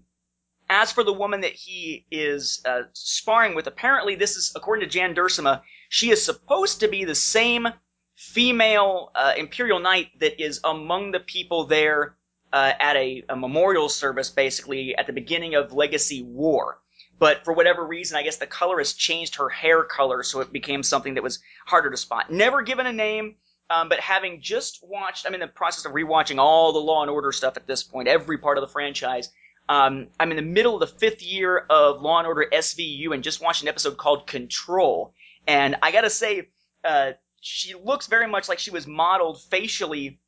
as 0.68 0.90
for 0.90 1.04
the 1.04 1.12
woman 1.12 1.42
that 1.42 1.52
he 1.52 2.04
is 2.10 2.60
uh, 2.64 2.82
sparring 2.94 3.54
with, 3.54 3.68
apparently 3.68 4.16
this 4.16 4.36
is, 4.36 4.52
according 4.56 4.84
to 4.84 4.90
Jan 4.90 5.14
Duursema, 5.14 5.62
she 5.88 6.10
is 6.10 6.24
supposed 6.24 6.80
to 6.80 6.88
be 6.88 7.04
the 7.04 7.14
same 7.14 7.68
female 8.16 9.12
uh, 9.14 9.34
Imperial 9.36 9.78
Knight 9.78 10.18
that 10.18 10.42
is 10.42 10.60
among 10.64 11.12
the 11.12 11.20
people 11.20 11.64
there 11.66 12.16
uh, 12.52 12.72
at 12.80 12.96
a, 12.96 13.24
a, 13.28 13.36
memorial 13.36 13.88
service, 13.88 14.30
basically 14.30 14.96
at 14.96 15.06
the 15.06 15.12
beginning 15.12 15.54
of 15.54 15.72
Legacy 15.72 16.22
War. 16.22 16.80
But 17.18 17.44
for 17.44 17.52
whatever 17.52 17.86
reason, 17.86 18.16
I 18.16 18.22
guess 18.22 18.36
the 18.36 18.46
colorist 18.46 18.98
changed 18.98 19.36
her 19.36 19.48
hair 19.48 19.84
color, 19.84 20.22
so 20.22 20.40
it 20.40 20.52
became 20.52 20.82
something 20.82 21.14
that 21.14 21.22
was 21.22 21.38
harder 21.66 21.90
to 21.90 21.96
spot. 21.96 22.30
Never 22.30 22.62
given 22.62 22.86
a 22.86 22.92
name, 22.92 23.36
um, 23.70 23.88
but 23.88 24.00
having 24.00 24.40
just 24.40 24.80
watched, 24.82 25.26
I'm 25.26 25.34
in 25.34 25.40
the 25.40 25.46
process 25.46 25.84
of 25.84 25.92
rewatching 25.92 26.38
all 26.38 26.72
the 26.72 26.80
Law 26.80 27.02
and 27.02 27.10
Order 27.10 27.32
stuff 27.32 27.56
at 27.56 27.66
this 27.66 27.82
point, 27.82 28.08
every 28.08 28.38
part 28.38 28.58
of 28.58 28.62
the 28.62 28.68
franchise. 28.68 29.30
Um, 29.68 30.08
I'm 30.20 30.30
in 30.30 30.36
the 30.36 30.42
middle 30.42 30.74
of 30.74 30.80
the 30.80 30.98
fifth 30.98 31.22
year 31.22 31.56
of 31.56 32.02
Law 32.02 32.18
and 32.18 32.26
Order 32.26 32.46
SVU, 32.52 33.14
and 33.14 33.22
just 33.22 33.40
watched 33.40 33.62
an 33.62 33.68
episode 33.68 33.96
called 33.96 34.26
Control. 34.26 35.14
And 35.46 35.76
I 35.82 35.92
gotta 35.92 36.10
say, 36.10 36.48
uh, 36.84 37.12
she 37.40 37.74
looks 37.74 38.06
very 38.06 38.26
much 38.26 38.48
like 38.48 38.58
she 38.58 38.70
was 38.70 38.86
modeled 38.86 39.42
facially 39.50 40.18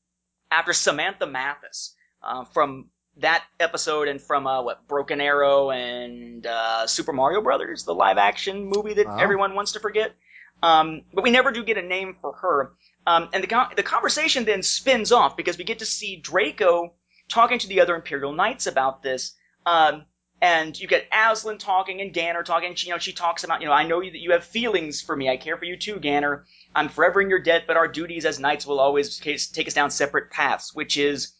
after 0.50 0.72
Samantha 0.72 1.26
Mathis 1.26 1.94
uh, 2.22 2.44
from 2.44 2.90
that 3.18 3.44
episode 3.58 4.08
and 4.08 4.20
from 4.20 4.46
uh, 4.46 4.62
what 4.62 4.86
Broken 4.88 5.20
Arrow 5.20 5.70
and 5.70 6.46
uh, 6.46 6.86
Super 6.86 7.12
Mario 7.12 7.40
Brothers, 7.40 7.84
the 7.84 7.94
live 7.94 8.18
action 8.18 8.66
movie 8.66 8.94
that 8.94 9.06
everyone 9.18 9.54
wants 9.54 9.72
to 9.72 9.80
forget. 9.80 10.14
Um, 10.62 11.02
but 11.12 11.24
we 11.24 11.30
never 11.30 11.50
do 11.50 11.64
get 11.64 11.78
a 11.78 11.82
name 11.82 12.16
for 12.20 12.32
her. 12.34 12.72
Um, 13.06 13.28
and 13.32 13.42
the 13.42 13.68
the 13.76 13.82
conversation 13.82 14.44
then 14.44 14.62
spins 14.62 15.12
off 15.12 15.36
because 15.36 15.58
we 15.58 15.64
get 15.64 15.78
to 15.78 15.86
see 15.86 16.16
Draco 16.16 16.94
talking 17.28 17.58
to 17.58 17.68
the 17.68 17.80
other 17.80 17.94
Imperial 17.94 18.32
Knights 18.32 18.66
about 18.66 19.02
this. 19.02 19.34
Um, 19.64 20.04
and 20.40 20.78
you 20.78 20.86
get 20.86 21.10
Azlyn 21.10 21.58
talking 21.58 22.00
and 22.00 22.12
Ganner 22.12 22.44
talking. 22.44 22.74
She, 22.74 22.88
you 22.88 22.92
know, 22.92 22.98
she 22.98 23.12
talks 23.12 23.44
about, 23.44 23.62
you 23.62 23.66
know, 23.66 23.72
I 23.72 23.86
know 23.86 24.00
you, 24.00 24.10
that 24.12 24.20
you 24.20 24.32
have 24.32 24.44
feelings 24.44 25.00
for 25.00 25.16
me. 25.16 25.30
I 25.30 25.38
care 25.38 25.56
for 25.56 25.64
you 25.64 25.76
too, 25.78 25.96
Ganner. 25.96 26.44
I'm 26.74 26.90
forever 26.90 27.22
in 27.22 27.30
your 27.30 27.38
debt, 27.38 27.64
but 27.66 27.78
our 27.78 27.88
duties 27.88 28.26
as 28.26 28.38
knights 28.38 28.66
will 28.66 28.78
always 28.78 29.18
case, 29.18 29.48
take 29.48 29.66
us 29.66 29.74
down 29.74 29.90
separate 29.90 30.30
paths, 30.30 30.74
which 30.74 30.98
is 30.98 31.32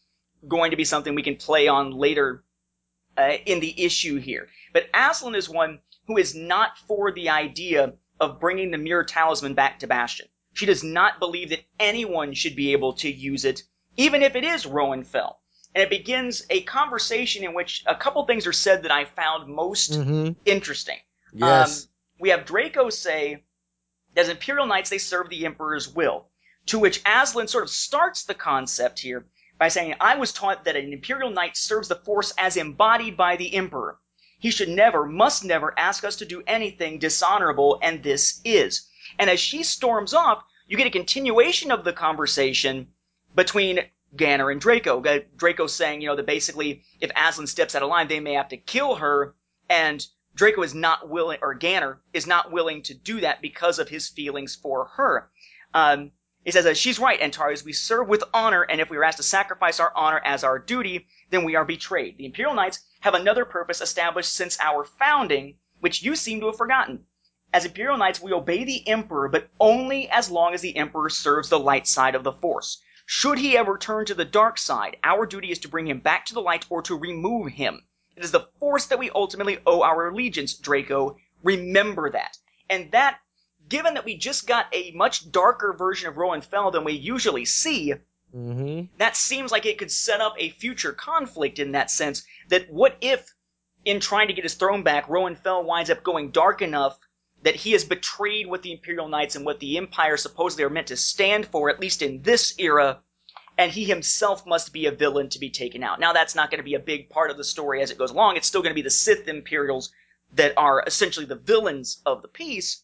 going 0.49 0.71
to 0.73 0.77
be 0.77 0.85
something 0.85 1.15
we 1.15 1.23
can 1.23 1.37
play 1.37 1.69
on 1.69 1.91
later 1.93 2.45
uh, 3.17 3.33
in 3.47 3.61
the 3.61 3.85
issue 3.85 4.19
here. 4.19 4.49
But 4.73 4.91
Azlyn 4.93 5.37
is 5.37 5.49
one 5.49 5.81
who 6.07 6.19
is 6.19 6.35
not 6.35 6.79
for 6.87 7.13
the 7.13 7.31
idea 7.31 7.95
of 8.21 8.41
bringing 8.41 8.71
the 8.71 8.79
mirror 8.79 9.05
talisman 9.05 9.55
back 9.55 9.81
to 9.81 9.87
Bastion. 9.87 10.29
She 10.55 10.67
does 10.67 10.83
not 10.85 11.19
believe 11.19 11.51
that 11.51 11.65
anyone 11.79 12.33
should 12.35 12.57
be 12.57 12.73
able 12.73 12.95
to 12.95 13.11
use 13.11 13.45
it, 13.45 13.63
even 13.97 14.23
if 14.23 14.37
it 14.37 14.45
is 14.45 14.67
Roan 14.67 15.03
Fel. 15.05 15.41
and 15.75 15.83
it 15.83 15.91
begins 15.91 16.47
a 16.49 16.63
conversation 16.63 17.45
in 17.45 17.53
which 17.53 17.83
a 17.87 17.95
couple 17.95 18.25
things 18.25 18.47
are 18.47 18.53
said 18.53 18.85
that 18.85 18.93
I 18.93 19.05
found 19.05 19.49
most 19.55 19.93
Mm-hmm. 19.93 20.33
interesting. 20.47 20.97
Yes. 21.35 21.85
Um, 21.85 21.89
we 22.19 22.31
have 22.31 22.47
Draco 22.47 22.89
say 22.89 23.45
that 24.15 24.23
as 24.23 24.29
Imperial 24.31 24.67
Knights 24.67 24.89
they 24.89 24.99
serve 24.99 25.29
the 25.29 25.45
Emperor's 25.45 25.89
will, 25.89 26.29
to 26.67 26.79
which 26.79 27.05
Azlyn 27.05 27.49
sort 27.49 27.65
of 27.65 27.71
starts 27.71 28.25
the 28.25 28.35
concept 28.35 29.01
here 29.01 29.27
by 29.59 29.69
saying, 29.69 29.95
I 30.01 30.17
was 30.17 30.33
taught 30.33 30.65
that 30.65 30.77
an 30.77 30.93
Imperial 30.93 31.31
Knight 31.31 31.57
serves 31.57 31.89
the 31.89 31.97
Force 31.97 32.33
as 32.39 32.57
embodied 32.57 33.17
by 33.17 33.37
the 33.37 33.55
Emperor. 33.55 33.99
He 34.39 34.51
should 34.51 34.69
never, 34.69 35.07
must 35.07 35.45
never 35.45 35.79
ask 35.79 36.05
us 36.05 36.17
to 36.17 36.27
do 36.27 36.43
anything 36.47 36.99
dishonorable, 36.99 37.79
and 37.83 38.03
this 38.03 38.41
is. 38.45 38.89
And 39.19 39.31
as 39.31 39.41
she 39.41 39.63
storms 39.63 40.13
off, 40.13 40.45
you 40.67 40.77
get 40.77 40.87
a 40.87 40.91
continuation 40.91 41.71
of 41.71 41.85
the 41.85 41.93
conversation 41.93 42.89
between 43.35 43.81
Ganner 44.15 44.53
and 44.53 44.61
Draco. 44.61 45.03
Draco 45.37 45.67
saying, 45.67 46.03
you 46.03 46.09
know, 46.09 46.17
that 46.17 46.27
basically 46.27 46.85
if 47.01 47.11
Azlyn 47.15 47.49
steps 47.49 47.75
out 47.75 47.83
of 47.83 47.89
line, 47.89 48.09
they 48.09 48.21
may 48.21 48.35
have 48.35 48.49
to 48.49 48.57
kill 48.57 48.97
her, 48.97 49.35
and 49.71 50.07
Draco 50.35 50.63
is 50.63 50.75
not 50.75 51.09
willing, 51.09 51.39
or 51.41 51.59
Ganner 51.59 51.99
is 52.13 52.27
not 52.27 52.53
willing 52.53 52.83
to 52.83 52.95
do 52.95 53.21
that 53.21 53.41
because 53.41 53.79
of 53.79 53.89
his 53.89 54.09
feelings 54.09 54.55
for 54.55 54.87
her. 54.97 55.31
Um, 55.73 56.13
he 56.47 56.53
says 56.53 56.79
she's 56.79 57.01
right, 57.01 57.21
Antares. 57.21 57.65
We 57.65 57.73
serve 57.73 58.07
with 58.09 58.23
honor, 58.33 58.63
and 58.63 58.81
if 58.81 58.89
we 58.89 58.97
are 58.97 59.03
asked 59.03 59.17
to 59.17 59.25
sacrifice 59.25 59.81
our 59.81 59.93
honor 59.97 60.21
as 60.25 60.45
our 60.45 60.61
duty, 60.61 61.09
then 61.31 61.43
we 61.43 61.57
are 61.57 61.65
betrayed. 61.65 62.17
The 62.17 62.25
Imperial 62.25 62.55
Knights 62.55 62.85
have 63.01 63.15
another 63.15 63.45
purpose 63.45 63.81
established 63.81 64.33
since 64.33 64.57
our 64.61 64.85
founding, 64.85 65.57
which 65.81 66.05
you 66.05 66.15
seem 66.15 66.39
to 66.39 66.47
have 66.47 66.57
forgotten. 66.57 67.05
As 67.53 67.65
Imperial 67.65 67.99
Knights, 67.99 68.23
we 68.23 68.33
obey 68.33 68.63
the 68.63 68.87
Emperor, 68.87 69.29
but 69.29 69.49
only 69.59 70.09
as 70.09 70.31
long 70.31 70.55
as 70.55 70.61
the 70.61 70.77
Emperor 70.77 71.11
serves 71.11 71.49
the 71.49 71.59
light 71.59 71.89
side 71.89 72.15
of 72.15 72.23
the 72.23 72.33
Force. 72.33 72.81
Should 73.07 73.39
he 73.39 73.57
ever 73.57 73.77
turn 73.77 74.05
to 74.07 74.15
the 74.15 74.25
dark 74.25 74.57
side, 74.57 74.99
our 75.03 75.27
duty 75.27 75.51
is 75.51 75.59
to 75.59 75.69
bring 75.69 75.89
him 75.89 75.99
back 75.99 76.27
to 76.27 76.35
the 76.35 76.41
light 76.41 76.65
or 76.71 76.81
to 76.83 76.97
remove 76.97 77.53
him. 77.53 77.85
It 78.17 78.23
is 78.23 78.31
the 78.31 78.49
Force 78.61 78.87
that 78.87 79.01
we 79.01 79.11
ultimately 79.11 79.59
owe 79.67 79.83
our 79.83 80.09
allegiance, 80.09 80.55
Draco. 80.55 81.17
Remember 81.43 82.09
that. 82.11 82.39
And 82.71 82.93
that, 82.93 83.19
given 83.69 83.95
that 83.95 84.05
we 84.05 84.17
just 84.17 84.47
got 84.47 84.67
a 84.73 84.93
much 84.93 85.31
darker 85.31 85.73
version 85.73 86.09
of 86.09 86.17
Roan 86.17 86.41
Fel 86.41 86.71
than 86.71 86.85
we 86.85 86.93
usually 86.93 87.45
see, 87.45 87.95
Mm-hmm. 88.35 88.87
that 88.99 89.17
seems 89.17 89.51
like 89.51 89.65
it 89.65 89.79
could 89.79 89.91
set 89.91 90.21
up 90.21 90.35
a 90.37 90.51
future 90.51 90.93
conflict 90.93 91.59
in 91.59 91.73
that 91.73 91.91
sense. 91.91 92.25
That 92.49 92.71
what 92.71 92.97
if, 93.01 93.33
in 93.85 94.01
trying 94.01 94.29
to 94.29 94.35
get 94.35 94.45
his 94.45 94.55
throne 94.55 94.83
back, 94.83 95.09
Roan 95.09 95.37
Fel 95.37 95.65
winds 95.65 95.91
up 95.91 96.03
going 96.03 96.33
dark 96.33 96.61
enough 96.61 96.99
that 97.43 97.55
he 97.55 97.73
has 97.73 97.85
betrayed 97.85 98.47
what 98.47 98.63
the 98.63 98.73
Imperial 98.73 99.09
Knights 99.09 99.37
and 99.37 99.47
what 99.47 99.61
the 99.61 99.79
Empire 99.79 100.17
supposedly 100.17 100.65
are 100.65 100.71
meant 100.71 100.89
to 100.89 100.97
stand 100.97 101.47
for, 101.47 101.71
at 101.71 101.81
least 101.81 102.03
in 102.03 102.21
this 102.23 102.55
era, 102.59 102.99
and 103.57 103.71
he 103.71 103.85
himself 103.85 104.45
must 104.47 104.73
be 104.73 104.87
a 104.87 104.91
villain 104.91 105.29
to 105.31 105.39
be 105.39 105.49
taken 105.49 105.83
out. 105.83 106.01
Now, 106.01 106.13
that's 106.13 106.35
not 106.35 106.51
going 106.51 106.59
to 106.59 106.65
be 106.65 106.75
a 106.75 106.81
big 106.81 107.09
part 107.09 107.31
of 107.31 107.37
the 107.37 107.45
story 107.45 107.81
as 107.81 107.91
it 107.91 107.99
goes 107.99 108.11
along. 108.11 108.37
It's 108.37 108.49
still 108.49 108.63
going 108.63 108.73
to 108.73 108.75
be 108.75 108.83
the 108.83 108.91
Sith 108.91 109.29
Imperials 109.29 109.93
that 110.35 110.53
are 110.57 110.83
essentially 110.87 111.27
the 111.27 111.37
villains 111.37 112.03
of 112.05 112.21
the 112.21 112.29
piece, 112.29 112.83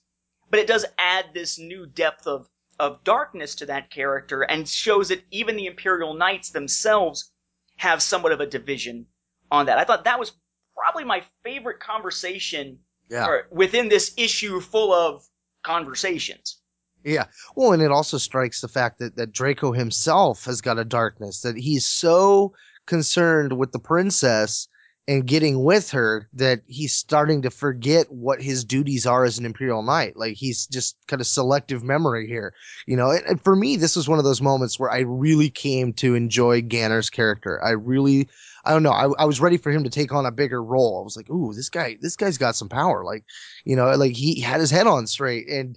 but 0.53 0.61
it 0.61 0.69
does 0.69 0.85
add 0.99 1.25
this 1.35 1.59
new 1.59 1.87
depth 1.87 2.29
of 2.29 2.49
of 2.79 3.03
darkness 3.05 3.55
to 3.57 3.67
that 3.67 3.91
character 3.91 4.43
and 4.43 4.69
shows 4.69 5.09
that 5.09 5.23
even 5.31 5.57
the 5.57 5.67
Imperial 5.67 6.15
Knights 6.15 6.51
themselves 6.51 7.33
have 7.77 8.03
somewhat 8.03 8.33
of 8.33 8.41
a 8.41 8.47
division 8.47 9.07
on 9.51 9.67
that. 9.67 9.79
I 9.79 9.85
thought 9.85 10.05
that 10.05 10.19
was 10.19 10.33
probably 10.77 11.05
my 11.05 11.23
favorite 11.45 11.81
conversation 11.81 12.79
Yeah. 13.09 13.43
within 13.51 13.89
this 13.89 14.15
issue 14.17 14.61
full 14.61 14.93
of 14.93 15.23
conversations. 15.63 16.61
Yeah. 17.05 17.27
Well, 17.55 17.73
and 17.73 17.83
it 17.83 17.93
also 17.93 18.19
strikes 18.19 18.61
the 18.61 18.69
fact 18.69 18.99
that, 18.99 19.17
that 19.17 19.33
Draco 19.33 19.73
himself 19.73 20.45
has 20.47 20.61
got 20.61 20.79
a 20.79 20.85
darkness, 20.85 21.43
that 21.43 21.57
he's 21.57 21.87
so 21.87 22.53
concerned 22.87 23.59
with 23.59 23.73
the 23.73 23.79
princess 23.79 24.67
and 25.09 25.27
getting 25.27 25.65
with 25.65 25.91
her 25.91 26.29
that 26.33 26.63
he's 26.67 26.95
starting 26.95 27.43
to 27.43 27.51
forget 27.51 28.11
what 28.13 28.41
his 28.41 28.65
duties 28.65 29.05
are 29.05 29.25
as 29.25 29.37
an 29.37 29.45
Imperial 29.45 29.83
Knight. 29.83 30.17
Like 30.17 30.35
he's 30.35 30.67
just 30.67 30.97
kind 31.09 31.21
of 31.21 31.27
selective 31.27 31.83
memory 31.83 32.29
here, 32.29 32.55
you 32.87 32.97
know. 32.97 33.11
And, 33.11 33.25
and 33.27 33.43
for 33.43 33.57
me, 33.57 33.77
this 33.77 33.97
was 33.97 34.09
one 34.09 34.19
of 34.19 34.25
those 34.25 34.41
moments 34.41 34.79
where 34.79 34.91
I 34.91 35.01
really 35.01 35.51
came 35.51 35.93
to 35.95 36.15
enjoy 36.15 36.63
Ganner's 36.63 37.11
character. 37.11 37.63
I 37.65 37.71
really, 37.71 38.29
I 38.65 38.71
don't 38.71 38.85
know, 38.85 38.93
I, 38.93 39.09
I 39.19 39.25
was 39.25 39.41
ready 39.41 39.57
for 39.57 39.73
him 39.73 39.83
to 39.83 39.91
take 39.91 40.13
on 40.13 40.25
a 40.25 40.31
bigger 40.31 40.63
role. 40.63 41.01
I 41.01 41.05
was 41.05 41.17
like, 41.17 41.29
ooh, 41.31 41.53
this 41.53 41.69
guy, 41.69 41.99
this 42.01 42.15
guy's 42.15 42.39
got 42.39 42.55
some 42.55 42.69
power. 42.69 43.05
Like, 43.05 43.25
you 43.65 43.75
know, 43.75 43.91
like 43.97 44.15
he 44.15 44.41
had 44.41 44.61
his 44.61 44.71
head 44.71 44.87
on 44.87 45.09
straight 45.09 45.49
and 45.49 45.77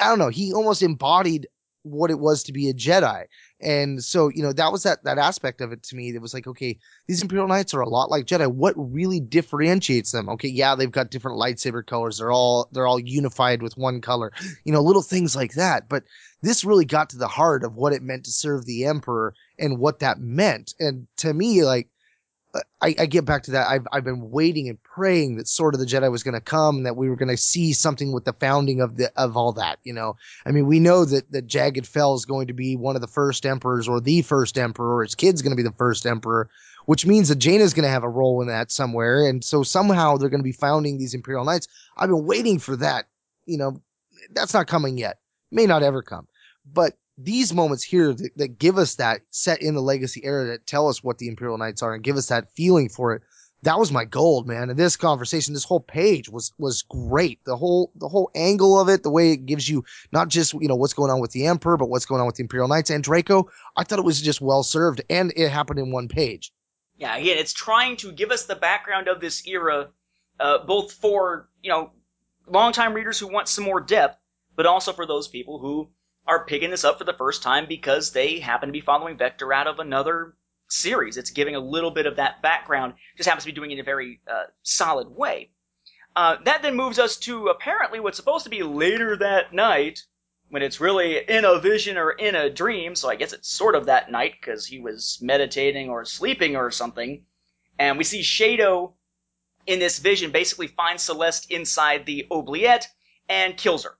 I 0.00 0.08
don't 0.08 0.18
know, 0.18 0.28
he 0.28 0.52
almost 0.52 0.82
embodied 0.82 1.48
what 1.84 2.10
it 2.10 2.18
was 2.18 2.42
to 2.42 2.52
be 2.52 2.68
a 2.68 2.74
Jedi. 2.74 3.24
And 3.60 4.02
so, 4.02 4.28
you 4.28 4.42
know, 4.42 4.52
that 4.52 4.72
was 4.72 4.82
that 4.82 5.04
that 5.04 5.18
aspect 5.18 5.60
of 5.60 5.70
it 5.70 5.82
to 5.84 5.96
me 5.96 6.12
that 6.12 6.20
was 6.20 6.34
like, 6.34 6.46
okay, 6.46 6.78
these 7.06 7.22
Imperial 7.22 7.46
Knights 7.46 7.72
are 7.72 7.80
a 7.80 7.88
lot 7.88 8.10
like 8.10 8.26
Jedi. 8.26 8.50
What 8.50 8.74
really 8.76 9.20
differentiates 9.20 10.10
them? 10.10 10.28
Okay, 10.30 10.48
yeah, 10.48 10.74
they've 10.74 10.90
got 10.90 11.10
different 11.10 11.38
lightsaber 11.38 11.86
colors. 11.86 12.18
They're 12.18 12.32
all 12.32 12.68
they're 12.72 12.86
all 12.86 12.98
unified 12.98 13.62
with 13.62 13.76
one 13.76 14.00
color. 14.00 14.32
You 14.64 14.72
know, 14.72 14.82
little 14.82 15.02
things 15.02 15.36
like 15.36 15.54
that. 15.54 15.88
But 15.88 16.04
this 16.42 16.64
really 16.64 16.84
got 16.84 17.10
to 17.10 17.18
the 17.18 17.28
heart 17.28 17.64
of 17.64 17.76
what 17.76 17.92
it 17.92 18.02
meant 18.02 18.24
to 18.24 18.32
serve 18.32 18.66
the 18.66 18.84
Emperor 18.84 19.34
and 19.58 19.78
what 19.78 20.00
that 20.00 20.18
meant. 20.18 20.74
And 20.80 21.06
to 21.18 21.32
me, 21.32 21.64
like 21.64 21.88
I, 22.80 22.94
I 22.98 23.06
get 23.06 23.24
back 23.24 23.42
to 23.44 23.52
that. 23.52 23.68
I've 23.68 23.86
I've 23.92 24.04
been 24.04 24.30
waiting 24.30 24.68
and 24.68 24.82
praying 24.82 25.36
that 25.36 25.48
Sword 25.48 25.74
of 25.74 25.80
the 25.80 25.86
Jedi 25.86 26.10
was 26.10 26.22
going 26.22 26.34
to 26.34 26.40
come, 26.40 26.84
that 26.84 26.96
we 26.96 27.08
were 27.08 27.16
going 27.16 27.30
to 27.30 27.36
see 27.36 27.72
something 27.72 28.12
with 28.12 28.24
the 28.24 28.32
founding 28.34 28.80
of 28.80 28.96
the 28.96 29.10
of 29.16 29.36
all 29.36 29.52
that. 29.54 29.78
You 29.84 29.92
know, 29.92 30.16
I 30.46 30.50
mean, 30.50 30.66
we 30.66 30.80
know 30.80 31.04
that 31.04 31.30
that 31.32 31.46
Jagged 31.46 31.86
Fel 31.86 32.14
is 32.14 32.24
going 32.24 32.46
to 32.46 32.52
be 32.52 32.76
one 32.76 32.94
of 32.94 33.00
the 33.02 33.08
first 33.08 33.46
emperors, 33.46 33.88
or 33.88 34.00
the 34.00 34.22
first 34.22 34.58
emperor, 34.58 34.96
or 34.96 35.02
his 35.02 35.14
kid's 35.14 35.42
going 35.42 35.52
to 35.52 35.56
be 35.56 35.68
the 35.68 35.72
first 35.72 36.06
emperor, 36.06 36.48
which 36.86 37.06
means 37.06 37.28
that 37.28 37.38
Jaina's 37.38 37.74
going 37.74 37.84
to 37.84 37.88
have 37.88 38.04
a 38.04 38.08
role 38.08 38.40
in 38.40 38.48
that 38.48 38.70
somewhere, 38.70 39.26
and 39.26 39.42
so 39.42 39.62
somehow 39.62 40.16
they're 40.16 40.28
going 40.28 40.40
to 40.40 40.44
be 40.44 40.52
founding 40.52 40.98
these 40.98 41.14
Imperial 41.14 41.44
Knights. 41.44 41.68
I've 41.96 42.10
been 42.10 42.26
waiting 42.26 42.58
for 42.58 42.76
that. 42.76 43.06
You 43.46 43.58
know, 43.58 43.82
that's 44.32 44.54
not 44.54 44.66
coming 44.66 44.98
yet. 44.98 45.18
May 45.50 45.66
not 45.66 45.82
ever 45.82 46.02
come, 46.02 46.28
but 46.70 46.96
these 47.16 47.54
moments 47.54 47.84
here 47.84 48.12
that, 48.12 48.30
that 48.36 48.58
give 48.58 48.78
us 48.78 48.96
that 48.96 49.20
set 49.30 49.62
in 49.62 49.74
the 49.74 49.82
legacy 49.82 50.24
era 50.24 50.44
that 50.46 50.66
tell 50.66 50.88
us 50.88 51.02
what 51.02 51.18
the 51.18 51.28
Imperial 51.28 51.58
Knights 51.58 51.82
are 51.82 51.94
and 51.94 52.02
give 52.02 52.16
us 52.16 52.28
that 52.28 52.54
feeling 52.54 52.88
for 52.88 53.14
it. 53.14 53.22
That 53.62 53.78
was 53.78 53.90
my 53.90 54.04
gold, 54.04 54.46
man. 54.46 54.68
And 54.68 54.78
this 54.78 54.94
conversation, 54.94 55.54
this 55.54 55.64
whole 55.64 55.80
page 55.80 56.28
was 56.28 56.52
was 56.58 56.82
great. 56.82 57.42
The 57.44 57.56
whole 57.56 57.92
the 57.94 58.08
whole 58.08 58.30
angle 58.34 58.78
of 58.78 58.90
it, 58.90 59.02
the 59.02 59.10
way 59.10 59.32
it 59.32 59.46
gives 59.46 59.66
you 59.66 59.84
not 60.12 60.28
just 60.28 60.52
you 60.52 60.68
know 60.68 60.74
what's 60.74 60.92
going 60.92 61.10
on 61.10 61.18
with 61.18 61.30
the 61.30 61.46
Emperor, 61.46 61.78
but 61.78 61.88
what's 61.88 62.04
going 62.04 62.20
on 62.20 62.26
with 62.26 62.36
the 62.36 62.42
Imperial 62.42 62.68
Knights 62.68 62.90
and 62.90 63.02
Draco. 63.02 63.48
I 63.74 63.84
thought 63.84 63.98
it 63.98 64.04
was 64.04 64.20
just 64.20 64.42
well 64.42 64.62
served, 64.62 65.00
and 65.08 65.32
it 65.34 65.48
happened 65.48 65.78
in 65.78 65.92
one 65.92 66.08
page. 66.08 66.52
Yeah, 66.98 67.16
again, 67.16 67.38
it's 67.38 67.54
trying 67.54 67.96
to 67.98 68.12
give 68.12 68.30
us 68.30 68.44
the 68.44 68.54
background 68.54 69.08
of 69.08 69.20
this 69.20 69.46
era, 69.46 69.88
uh, 70.40 70.58
both 70.66 70.92
for 70.92 71.48
you 71.62 71.70
know 71.70 71.90
longtime 72.46 72.92
readers 72.92 73.18
who 73.18 73.28
want 73.28 73.48
some 73.48 73.64
more 73.64 73.80
depth, 73.80 74.18
but 74.56 74.66
also 74.66 74.92
for 74.92 75.06
those 75.06 75.26
people 75.26 75.58
who 75.58 75.88
are 76.26 76.44
picking 76.44 76.70
this 76.70 76.84
up 76.84 76.98
for 76.98 77.04
the 77.04 77.12
first 77.12 77.42
time 77.42 77.66
because 77.68 78.12
they 78.12 78.38
happen 78.38 78.68
to 78.68 78.72
be 78.72 78.80
following 78.80 79.16
Vector 79.16 79.52
out 79.52 79.66
of 79.66 79.78
another 79.78 80.34
series. 80.68 81.16
It's 81.16 81.30
giving 81.30 81.54
a 81.54 81.60
little 81.60 81.90
bit 81.90 82.06
of 82.06 82.16
that 82.16 82.42
background, 82.42 82.94
just 83.16 83.28
happens 83.28 83.44
to 83.44 83.50
be 83.50 83.54
doing 83.54 83.70
it 83.70 83.74
in 83.74 83.80
a 83.80 83.84
very 83.84 84.20
uh, 84.30 84.44
solid 84.62 85.08
way. 85.08 85.50
Uh, 86.16 86.36
that 86.44 86.62
then 86.62 86.76
moves 86.76 86.98
us 86.98 87.16
to 87.16 87.48
apparently 87.48 88.00
what's 88.00 88.16
supposed 88.16 88.44
to 88.44 88.50
be 88.50 88.62
later 88.62 89.16
that 89.16 89.52
night, 89.52 90.02
when 90.48 90.62
it's 90.62 90.80
really 90.80 91.18
in 91.18 91.44
a 91.44 91.58
vision 91.58 91.96
or 91.98 92.12
in 92.12 92.36
a 92.36 92.50
dream. 92.50 92.94
So 92.94 93.08
I 93.08 93.16
guess 93.16 93.32
it's 93.32 93.48
sort 93.48 93.74
of 93.74 93.86
that 93.86 94.10
night 94.10 94.34
because 94.40 94.66
he 94.66 94.78
was 94.78 95.18
meditating 95.20 95.90
or 95.90 96.04
sleeping 96.04 96.56
or 96.56 96.70
something. 96.70 97.24
And 97.78 97.98
we 97.98 98.04
see 98.04 98.20
Shado 98.20 98.92
in 99.66 99.80
this 99.80 99.98
vision 99.98 100.30
basically 100.30 100.68
finds 100.68 101.02
Celeste 101.02 101.50
inside 101.50 102.06
the 102.06 102.26
oubliette 102.30 102.86
and 103.28 103.56
kills 103.56 103.84
her. 103.84 103.96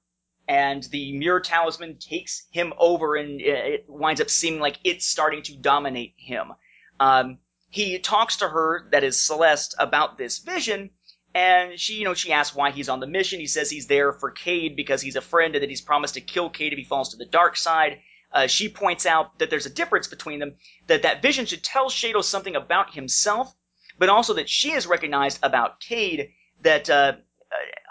And 0.47 0.83
the 0.85 1.17
mirror 1.17 1.41
talisman 1.41 1.99
takes 1.99 2.47
him 2.51 2.75
over 2.79 3.17
and 3.17 3.41
it 3.41 3.87
winds 3.89 4.21
up 4.21 4.29
seeming 4.29 4.61
like 4.61 4.79
it's 4.85 5.07
starting 5.07 5.43
to 5.45 5.57
dominate 5.57 6.15
him. 6.17 6.53
Um, 7.01 7.39
he 7.71 7.99
talks 7.99 8.37
to 8.37 8.49
her, 8.49 8.89
that 8.93 9.05
is 9.05 9.21
Celeste, 9.21 9.75
about 9.79 10.19
this 10.19 10.39
vision, 10.39 10.91
and 11.35 11.81
she, 11.81 11.95
you 11.95 12.05
know, 12.05 12.15
she 12.15 12.33
asks 12.33 12.55
why 12.55 12.71
he's 12.71 12.89
on 12.89 13.01
the 13.01 13.07
mission. 13.07 13.41
He 13.41 13.47
says 13.47 13.71
he's 13.71 13.87
there 13.89 14.13
for 14.13 14.31
Cade 14.31 14.77
because 14.77 15.01
he's 15.01 15.17
a 15.17 15.21
friend 15.21 15.57
and 15.57 15.63
that 15.63 15.71
he's 15.71 15.81
promised 15.81 16.15
to 16.15 16.21
kill 16.21 16.51
Cade 16.51 16.73
if 16.73 16.79
he 16.79 16.85
falls 16.85 17.09
to 17.09 17.17
the 17.17 17.25
dark 17.25 17.57
side. 17.57 17.99
uh, 18.35 18.49
she 18.49 18.69
points 18.69 19.07
out 19.07 19.39
that 19.39 19.49
there's 19.49 19.67
a 19.67 19.71
difference 19.71 20.09
between 20.09 20.41
them, 20.41 20.57
that 20.89 21.03
that 21.03 21.23
vision 21.23 21.47
should 21.47 21.63
tell 21.63 21.89
Shado 21.89 22.23
something 22.23 22.57
about 22.57 22.93
himself, 22.93 23.55
but 23.97 24.09
also 24.09 24.35
that 24.35 24.49
she 24.49 24.71
has 24.71 24.89
recognized 24.89 25.39
about 25.43 25.79
Cade 25.81 26.31
that 26.63 26.91
uh, 26.91 27.13
uh, 27.15 27.17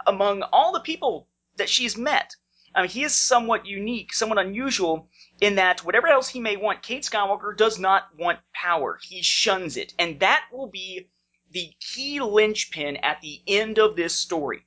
among 0.06 0.44
all 0.44 0.74
the 0.74 0.82
people 0.82 1.30
that 1.56 1.70
she's 1.70 1.98
met, 1.98 2.36
I 2.76 2.82
mean, 2.82 2.90
he 2.90 3.04
is 3.04 3.14
somewhat 3.18 3.66
unique, 3.66 4.14
somewhat 4.14 4.40
unusual 4.40 5.08
in 5.40 5.56
that 5.56 5.84
whatever 5.84 6.08
else 6.08 6.30
he 6.30 6.40
may 6.40 6.58
want, 6.58 6.82
Cade 6.82 7.04
Skywalker 7.04 7.56
does 7.56 7.78
not 7.78 8.10
want 8.18 8.40
power. 8.54 9.00
He 9.02 9.22
shuns 9.22 9.78
it. 9.78 9.94
And 10.00 10.20
that 10.22 10.46
will 10.52 10.68
be 10.68 11.10
the 11.52 11.72
key 11.80 12.20
linchpin 12.20 12.98
at 12.98 13.22
the 13.22 13.42
end 13.48 13.78
of 13.78 13.96
this 13.96 14.16
story. 14.16 14.66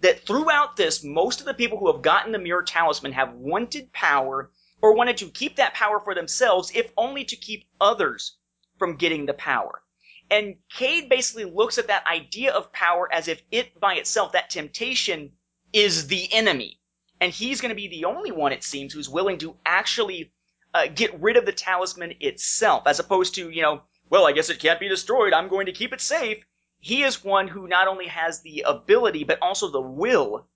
That 0.00 0.26
throughout 0.26 0.76
this, 0.76 1.04
most 1.04 1.40
of 1.40 1.46
the 1.46 1.54
people 1.54 1.78
who 1.78 1.92
have 1.92 2.02
gotten 2.02 2.32
the 2.32 2.38
Mirror 2.38 2.64
Talisman 2.64 3.12
have 3.12 3.32
wanted 3.34 3.92
power 3.92 4.50
or 4.82 4.94
wanted 4.94 5.16
to 5.18 5.30
keep 5.30 5.56
that 5.56 5.74
power 5.74 6.00
for 6.00 6.14
themselves, 6.14 6.72
if 6.74 6.90
only 6.96 7.24
to 7.24 7.36
keep 7.36 7.68
others 7.80 8.36
from 8.78 8.96
getting 8.96 9.26
the 9.26 9.34
power. 9.34 9.82
And 10.30 10.56
Cade 10.68 11.08
basically 11.08 11.44
looks 11.44 11.78
at 11.78 11.86
that 11.86 12.06
idea 12.06 12.52
of 12.52 12.72
power 12.72 13.08
as 13.12 13.28
if 13.28 13.40
it 13.50 13.78
by 13.78 13.94
itself, 13.94 14.32
that 14.32 14.50
temptation, 14.50 15.32
is 15.72 16.08
the 16.08 16.32
enemy. 16.32 16.80
And 17.24 17.32
he's 17.32 17.62
going 17.62 17.70
to 17.70 17.74
be 17.74 17.88
the 17.88 18.04
only 18.04 18.30
one, 18.32 18.52
it 18.52 18.62
seems, 18.62 18.92
who's 18.92 19.08
willing 19.08 19.38
to 19.38 19.56
actually 19.64 20.30
uh, 20.74 20.88
get 20.94 21.18
rid 21.22 21.38
of 21.38 21.46
the 21.46 21.52
talisman 21.52 22.12
itself, 22.20 22.82
as 22.86 23.00
opposed 23.00 23.34
to, 23.36 23.48
you 23.48 23.62
know, 23.62 23.80
well, 24.10 24.26
I 24.26 24.32
guess 24.32 24.50
it 24.50 24.58
can't 24.58 24.78
be 24.78 24.90
destroyed. 24.90 25.32
I'm 25.32 25.48
going 25.48 25.64
to 25.64 25.72
keep 25.72 25.94
it 25.94 26.02
safe. 26.02 26.44
He 26.80 27.02
is 27.02 27.24
one 27.24 27.48
who 27.48 27.66
not 27.66 27.88
only 27.88 28.08
has 28.08 28.42
the 28.42 28.64
ability, 28.66 29.24
but 29.24 29.38
also 29.40 29.70
the 29.70 29.80
will 29.80 30.46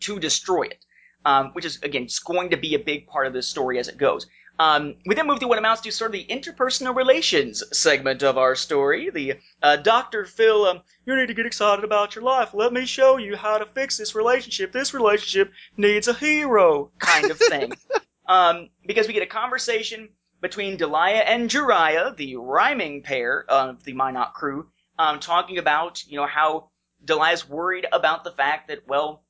to 0.00 0.20
destroy 0.20 0.64
it 0.64 0.84
um, 1.24 1.50
which 1.52 1.64
is 1.64 1.78
again 1.82 2.08
going 2.24 2.50
to 2.50 2.56
be 2.56 2.74
a 2.74 2.78
big 2.78 3.06
part 3.06 3.26
of 3.26 3.32
this 3.32 3.48
story 3.48 3.78
as 3.78 3.88
it 3.88 3.98
goes. 3.98 4.26
Um, 4.60 4.96
we 5.06 5.14
then 5.14 5.28
move 5.28 5.38
to 5.40 5.46
what 5.46 5.58
amounts 5.58 5.82
to 5.82 5.92
sort 5.92 6.08
of 6.08 6.12
the 6.12 6.26
interpersonal 6.26 6.94
relations 6.94 7.62
segment 7.72 8.24
of 8.24 8.36
our 8.36 8.56
story. 8.56 9.08
The 9.10 9.34
uh, 9.62 9.76
Dr. 9.76 10.24
Phil, 10.24 10.66
um, 10.66 10.80
you 11.06 11.14
need 11.14 11.28
to 11.28 11.34
get 11.34 11.46
excited 11.46 11.84
about 11.84 12.16
your 12.16 12.24
life. 12.24 12.54
Let 12.54 12.72
me 12.72 12.84
show 12.84 13.18
you 13.18 13.36
how 13.36 13.58
to 13.58 13.66
fix 13.66 13.96
this 13.96 14.16
relationship. 14.16 14.72
This 14.72 14.94
relationship 14.94 15.52
needs 15.76 16.08
a 16.08 16.14
hero 16.14 16.90
kind 16.98 17.30
of 17.30 17.38
thing. 17.38 17.72
um, 18.26 18.68
because 18.84 19.06
we 19.06 19.12
get 19.14 19.22
a 19.22 19.26
conversation 19.26 20.08
between 20.40 20.76
Deliah 20.76 21.24
and 21.26 21.48
Jariah, 21.48 22.16
the 22.16 22.36
rhyming 22.36 23.02
pair 23.02 23.44
of 23.48 23.84
the 23.84 23.94
Mynock 23.94 24.32
crew, 24.32 24.68
um, 24.98 25.20
talking 25.20 25.58
about, 25.58 26.04
you 26.04 26.16
know, 26.16 26.26
how 26.26 26.70
Deliah's 27.04 27.48
worried 27.48 27.86
about 27.92 28.24
the 28.24 28.32
fact 28.32 28.68
that, 28.68 28.88
well, 28.88 29.22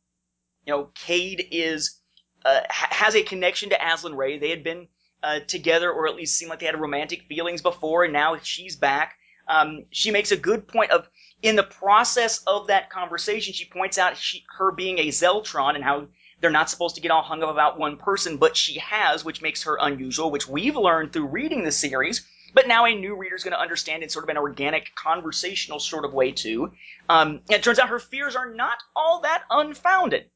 you 0.66 0.72
know, 0.72 0.90
Cade 0.94 1.48
is 1.50 1.98
uh, 2.44 2.60
has 2.70 3.14
a 3.14 3.22
connection 3.22 3.70
to 3.70 3.76
Azlyn 3.76 4.16
Rae. 4.16 4.38
They 4.38 4.50
had 4.50 4.62
been 4.62 4.88
uh, 5.22 5.40
together, 5.40 5.90
or 5.90 6.08
at 6.08 6.16
least 6.16 6.36
seemed 6.36 6.50
like 6.50 6.60
they 6.60 6.66
had 6.66 6.80
romantic 6.80 7.22
feelings 7.22 7.62
before, 7.62 8.04
and 8.04 8.12
now 8.12 8.36
she's 8.42 8.76
back. 8.76 9.16
Um, 9.48 9.84
she 9.90 10.10
makes 10.10 10.30
a 10.30 10.36
good 10.36 10.68
point 10.68 10.90
of 10.90 11.08
in 11.42 11.56
the 11.56 11.62
process 11.62 12.42
of 12.46 12.66
that 12.66 12.90
conversation, 12.90 13.52
she 13.54 13.64
points 13.64 13.98
out 13.98 14.16
she, 14.16 14.44
her 14.56 14.72
being 14.72 14.98
a 14.98 15.08
Zeltron 15.08 15.74
and 15.74 15.84
how 15.84 16.08
they're 16.40 16.50
not 16.50 16.70
supposed 16.70 16.96
to 16.96 17.00
get 17.00 17.10
all 17.10 17.22
hung 17.22 17.42
up 17.42 17.50
about 17.50 17.78
one 17.78 17.96
person, 17.96 18.36
but 18.36 18.56
she 18.56 18.78
has, 18.78 19.24
which 19.24 19.42
makes 19.42 19.62
her 19.64 19.76
unusual, 19.80 20.30
which 20.30 20.48
we've 20.48 20.76
learned 20.76 21.12
through 21.12 21.26
reading 21.26 21.64
the 21.64 21.72
series. 21.72 22.26
But 22.54 22.66
now 22.66 22.86
a 22.86 22.94
new 22.94 23.16
reader 23.16 23.36
is 23.36 23.44
going 23.44 23.52
to 23.52 23.60
understand 23.60 24.02
in 24.02 24.08
sort 24.08 24.24
of 24.24 24.30
an 24.30 24.38
organic, 24.38 24.94
conversational 24.94 25.80
sort 25.80 26.04
of 26.04 26.14
way 26.14 26.32
too. 26.32 26.72
Um, 27.08 27.40
it 27.50 27.62
turns 27.62 27.78
out 27.78 27.88
her 27.88 27.98
fears 27.98 28.36
are 28.36 28.52
not 28.52 28.78
all 28.96 29.20
that 29.22 29.42
unfounded 29.50 30.30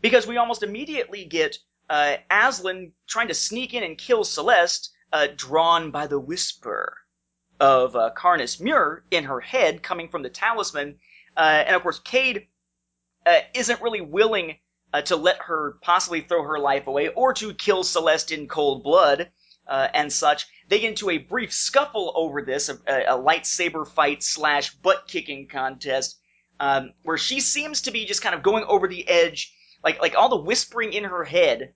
because 0.00 0.26
we 0.26 0.36
almost 0.36 0.62
immediately 0.62 1.24
get 1.24 1.58
uh, 1.90 2.16
Azlyn 2.30 2.92
trying 3.08 3.28
to 3.28 3.34
sneak 3.34 3.74
in 3.74 3.82
and 3.82 3.98
kill 3.98 4.22
Celeste, 4.22 4.90
uh, 5.12 5.26
drawn 5.34 5.90
by 5.90 6.06
the 6.06 6.20
whisper 6.20 6.96
of 7.58 7.96
uh, 7.96 8.10
Karness 8.16 8.60
Muur 8.60 9.02
in 9.10 9.24
her 9.24 9.40
head 9.40 9.82
coming 9.82 10.08
from 10.08 10.22
the 10.22 10.30
talisman. 10.30 11.00
Uh, 11.36 11.64
and 11.66 11.74
of 11.74 11.82
course, 11.82 11.98
Cade 11.98 12.46
uh, 13.26 13.40
isn't 13.54 13.82
really 13.82 14.00
willing 14.00 14.56
uh, 14.92 15.02
to 15.02 15.16
let 15.16 15.38
her 15.38 15.78
possibly 15.82 16.20
throw 16.20 16.44
her 16.44 16.60
life 16.60 16.86
away 16.86 17.08
or 17.08 17.34
to 17.34 17.52
kill 17.54 17.82
Celeste 17.82 18.30
in 18.30 18.46
cold 18.46 18.84
blood 18.84 19.28
uh, 19.66 19.88
and 19.92 20.12
such. 20.12 20.46
They 20.68 20.78
get 20.78 20.90
into 20.90 21.10
a 21.10 21.18
brief 21.18 21.52
scuffle 21.52 22.12
over 22.14 22.40
this, 22.40 22.68
a, 22.68 22.74
a 22.86 23.18
lightsaber 23.18 23.86
fight 23.86 24.22
slash 24.22 24.72
butt 24.74 25.08
kicking 25.08 25.48
contest, 25.48 26.20
um, 26.60 26.92
where 27.02 27.18
she 27.18 27.40
seems 27.40 27.82
to 27.82 27.90
be 27.90 28.04
just 28.04 28.22
kind 28.22 28.34
of 28.36 28.44
going 28.44 28.64
over 28.68 28.86
the 28.86 29.08
edge 29.08 29.52
like 29.82 30.00
like 30.00 30.14
all 30.14 30.28
the 30.28 30.36
whispering 30.36 30.92
in 30.92 31.04
her 31.04 31.24
head 31.24 31.72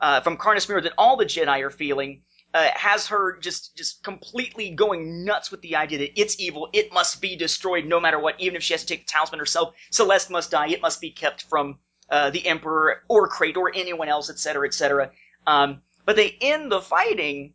uh, 0.00 0.20
from 0.20 0.36
Karness 0.36 0.66
Muur 0.68 0.82
that 0.82 0.92
all 0.98 1.16
the 1.16 1.24
Jedi 1.24 1.60
are 1.62 1.70
feeling 1.70 2.22
uh, 2.54 2.70
has 2.74 3.06
her 3.08 3.36
just 3.38 3.76
just 3.76 4.02
completely 4.02 4.70
going 4.70 5.24
nuts 5.24 5.50
with 5.50 5.60
the 5.62 5.76
idea 5.76 5.98
that 5.98 6.20
it's 6.20 6.40
evil, 6.40 6.68
it 6.72 6.92
must 6.92 7.20
be 7.20 7.36
destroyed 7.36 7.84
no 7.84 8.00
matter 8.00 8.18
what, 8.18 8.40
even 8.40 8.56
if 8.56 8.62
she 8.62 8.72
has 8.72 8.82
to 8.82 8.86
take 8.86 9.06
the 9.06 9.12
talisman 9.12 9.38
herself. 9.38 9.74
Celeste 9.90 10.30
must 10.30 10.50
die, 10.50 10.68
it 10.68 10.80
must 10.80 11.00
be 11.00 11.10
kept 11.10 11.42
from 11.42 11.78
uh, 12.10 12.30
the 12.30 12.46
Emperor 12.46 13.02
or 13.08 13.28
Krayt 13.28 13.56
or 13.56 13.72
anyone 13.74 14.08
else, 14.08 14.30
etc., 14.30 14.66
etc. 14.66 15.10
Um, 15.46 15.82
but 16.04 16.16
they 16.16 16.36
end 16.40 16.70
the 16.70 16.80
fighting 16.80 17.54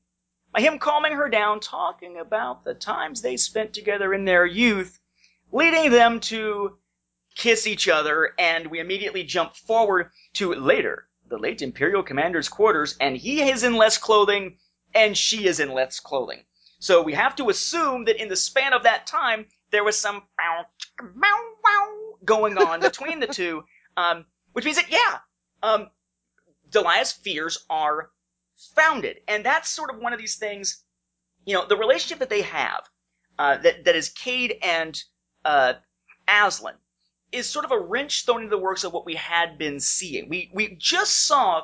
by 0.52 0.62
him 0.62 0.80
calming 0.80 1.14
her 1.14 1.30
down, 1.30 1.62
talking 1.62 2.18
about 2.20 2.64
the 2.64 2.74
times 2.74 3.22
they 3.22 3.38
spent 3.38 3.74
together 3.74 4.14
in 4.14 4.26
their 4.26 4.46
youth, 4.46 5.00
leading 5.52 5.92
them 5.92 6.20
to 6.20 6.78
kiss 7.36 7.66
each 7.66 7.88
other, 7.88 8.34
and 8.38 8.68
we 8.68 8.80
immediately 8.80 9.24
jump 9.24 9.56
forward 9.56 10.12
to 10.34 10.54
later, 10.54 11.08
the 11.32 11.38
late 11.38 11.62
Imperial 11.62 12.04
Commander's 12.04 12.50
quarters, 12.50 12.96
and 13.00 13.18
he 13.18 13.50
is 13.50 13.64
in 13.64 13.76
less 13.76 13.98
clothing, 13.98 14.58
and 14.94 15.18
she 15.18 15.48
is 15.48 15.60
in 15.60 15.72
less 15.72 16.00
clothing. 16.00 16.44
So 16.80 17.02
we 17.02 17.14
have 17.14 17.36
to 17.38 17.50
assume 17.50 18.06
that 18.06 18.22
in 18.22 18.28
the 18.28 18.36
span 18.36 18.74
of 18.74 18.84
that 18.84 19.08
time, 19.08 19.46
there 19.72 19.84
was 19.84 19.98
some 19.98 20.24
going 22.26 22.58
on 22.58 22.80
between 22.90 23.20
the 23.22 23.28
two, 23.28 23.64
um, 23.96 24.26
which 24.52 24.66
means 24.66 24.78
that, 24.78 24.92
yeah, 24.92 25.20
um, 25.64 25.90
Deliah's 26.70 27.14
fears 27.14 27.66
are 27.70 28.12
founded. 28.76 29.22
And 29.28 29.46
that's 29.46 29.70
sort 29.70 29.90
of 29.90 30.00
one 30.00 30.12
of 30.12 30.20
these 30.20 30.36
things, 30.36 30.84
you 31.46 31.54
know, 31.54 31.66
the 31.66 31.78
relationship 31.78 32.20
that 32.20 32.30
they 32.30 32.42
have, 32.42 32.84
uh, 33.40 33.58
that, 33.58 33.86
that 33.86 33.96
is 33.96 34.10
Cade 34.10 34.58
and, 34.62 35.02
uh, 35.46 35.74
Azlyn, 36.28 36.76
is 37.32 37.48
sort 37.48 37.66
of 37.66 37.72
a 37.72 37.80
wrench 37.80 38.26
thrown 38.26 38.44
into 38.44 38.56
the 38.56 38.62
works 38.62 38.84
of 38.84 38.94
what 38.94 39.06
we 39.06 39.16
had 39.16 39.58
been 39.58 39.80
seeing. 39.80 40.30
We 40.30 40.52
we 40.54 40.76
just 40.76 41.26
saw 41.26 41.64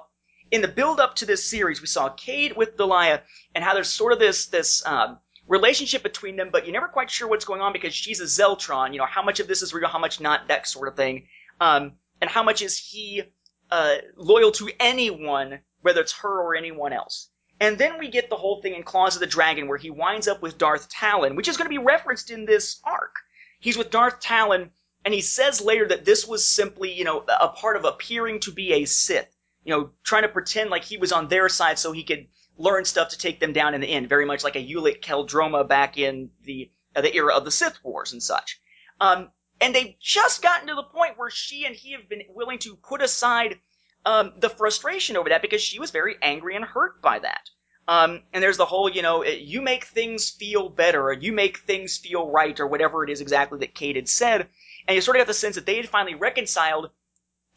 in 0.51 0.61
the 0.61 0.67
build 0.67 0.99
up 0.99 1.15
to 1.15 1.25
this 1.25 1.43
series, 1.43 1.81
we 1.81 1.87
saw 1.87 2.09
Cade 2.09 2.55
with 2.55 2.77
Deliah 2.77 3.21
and 3.53 3.63
how 3.63 3.73
there's 3.73 3.89
sort 3.89 4.13
of 4.13 4.19
this 4.19 4.47
this 4.47 4.85
um, 4.85 5.19
relationship 5.47 6.03
between 6.03 6.35
them, 6.35 6.49
but 6.51 6.65
you're 6.65 6.73
never 6.73 6.87
quite 6.87 7.09
sure 7.09 7.27
what's 7.27 7.45
going 7.45 7.61
on 7.61 7.73
because 7.73 7.93
she's 7.93 8.19
a 8.19 8.25
Zeltron. 8.25 8.93
You 8.93 8.99
know, 8.99 9.05
how 9.05 9.23
much 9.23 9.39
of 9.39 9.47
this 9.47 9.61
is 9.61 9.73
real, 9.73 9.87
how 9.87 9.99
much 9.99 10.19
not, 10.19 10.47
that 10.47 10.67
sort 10.67 10.87
of 10.87 10.95
thing. 10.95 11.27
Um, 11.59 11.93
and 12.21 12.29
how 12.29 12.43
much 12.43 12.61
is 12.61 12.77
he 12.77 13.23
uh, 13.71 13.95
loyal 14.15 14.51
to 14.53 14.69
anyone, 14.79 15.59
whether 15.81 16.01
it's 16.01 16.13
her 16.19 16.41
or 16.41 16.55
anyone 16.55 16.93
else. 16.93 17.29
And 17.59 17.77
then 17.77 17.97
we 17.97 18.09
get 18.09 18.29
the 18.29 18.35
whole 18.35 18.61
thing 18.61 18.75
in 18.75 18.83
Claws 18.83 19.15
of 19.15 19.19
the 19.19 19.27
Dragon 19.27 19.67
where 19.67 19.77
he 19.77 19.89
winds 19.89 20.27
up 20.27 20.41
with 20.41 20.57
Darth 20.57 20.89
Talon, 20.89 21.35
which 21.35 21.47
is 21.47 21.57
going 21.57 21.65
to 21.65 21.75
be 21.75 21.83
referenced 21.83 22.29
in 22.29 22.45
this 22.45 22.79
arc. 22.83 23.15
He's 23.59 23.77
with 23.77 23.89
Darth 23.89 24.19
Talon 24.19 24.71
and 25.07 25.13
he 25.13 25.21
says 25.21 25.61
later 25.61 25.87
that 25.87 26.03
this 26.03 26.27
was 26.27 26.45
simply, 26.45 26.91
you 26.91 27.05
know, 27.05 27.23
a 27.39 27.47
part 27.47 27.77
of 27.77 27.85
appearing 27.85 28.41
to 28.41 28.51
be 28.51 28.73
a 28.73 28.83
Sith. 28.83 29.33
You 29.63 29.73
know, 29.73 29.91
trying 30.03 30.23
to 30.23 30.27
pretend 30.27 30.69
like 30.69 30.83
he 30.83 30.97
was 30.97 31.13
on 31.13 31.29
their 31.29 31.47
side 31.47 31.79
so 31.79 31.93
he 31.93 32.03
could 32.03 32.27
learn 32.57 32.83
stuff 32.83 33.07
to 33.11 33.17
take 33.17 33.39
them 33.39 33.53
down 33.53 33.73
in 33.73 33.79
the 33.79 33.87
end. 33.87 34.09
Very 34.09 34.25
much 34.25 34.43
like 34.43 34.57
a 34.57 34.67
Ulic 34.67 35.01
Qel-Droma 35.01 35.65
back 35.65 35.97
in 35.97 36.31
the 36.43 36.69
uh, 36.93 36.99
the 36.99 37.15
era 37.15 37.33
of 37.33 37.45
the 37.45 37.51
Sith 37.51 37.79
Wars 37.85 38.11
and 38.11 38.21
such. 38.21 38.59
Um, 38.99 39.31
and 39.61 39.73
they've 39.73 39.95
just 40.01 40.41
gotten 40.41 40.67
to 40.67 40.75
the 40.75 40.83
point 40.83 41.17
where 41.17 41.29
she 41.29 41.65
and 41.65 41.73
he 41.73 41.93
have 41.93 42.09
been 42.09 42.23
willing 42.27 42.59
to 42.59 42.75
put 42.75 43.01
aside 43.01 43.61
um, 44.05 44.33
the 44.39 44.49
frustration 44.49 45.15
over 45.15 45.29
that 45.29 45.41
because 45.41 45.61
she 45.61 45.79
was 45.79 45.91
very 45.91 46.17
angry 46.21 46.57
and 46.57 46.65
hurt 46.65 47.01
by 47.01 47.19
that. 47.19 47.49
Um, 47.87 48.23
and 48.33 48.43
there's 48.43 48.57
the 48.57 48.65
whole, 48.65 48.89
you 48.89 49.03
know, 49.03 49.23
you 49.23 49.61
make 49.61 49.85
things 49.85 50.29
feel 50.29 50.67
better, 50.67 51.01
or 51.01 51.13
you 51.13 51.31
make 51.31 51.59
things 51.59 51.97
feel 51.97 52.29
right, 52.29 52.59
or 52.59 52.67
whatever 52.67 53.05
it 53.05 53.09
is 53.09 53.21
exactly 53.21 53.59
that 53.59 53.73
Cade 53.73 53.95
had 53.95 54.09
said 54.09 54.49
and 54.87 54.95
you 54.95 55.01
sort 55.01 55.17
of 55.17 55.21
got 55.21 55.27
the 55.27 55.33
sense 55.33 55.55
that 55.55 55.65
they 55.65 55.75
had 55.75 55.89
finally 55.89 56.15
reconciled, 56.15 56.89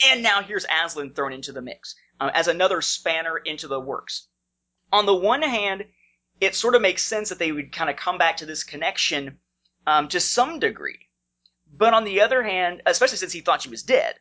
and 0.09 0.23
now 0.23 0.43
here's 0.43 0.67
Azlyn 0.67 1.15
thrown 1.15 1.33
into 1.33 1.53
the 1.53 1.63
mix 1.63 1.95
uh, 2.19 2.31
as 2.35 2.49
another 2.49 2.81
spanner 2.81 3.37
into 3.37 3.69
the 3.69 3.81
works. 3.81 4.29
On 4.93 5.07
the 5.07 5.15
one 5.15 5.43
hand, 5.43 5.85
it 6.41 6.55
sort 6.55 6.75
of 6.75 6.83
makes 6.83 7.03
sense 7.03 7.29
that 7.29 7.39
they 7.39 7.53
would 7.53 7.73
kind 7.73 7.91
of 7.91 7.97
come 7.97 8.19
back 8.19 8.39
to 8.39 8.47
this 8.47 8.65
connection 8.65 9.39
um, 9.87 10.09
to 10.09 10.21
some 10.21 10.59
degree. 10.59 11.09
But 11.73 11.95
on 11.95 12.05
the 12.05 12.23
other 12.23 12.43
hand, 12.43 12.83
especially 12.87 13.19
since 13.19 13.33
he 13.33 13.41
thought 13.41 13.63
she 13.63 13.71
was 13.71 13.83
dead, 13.83 14.17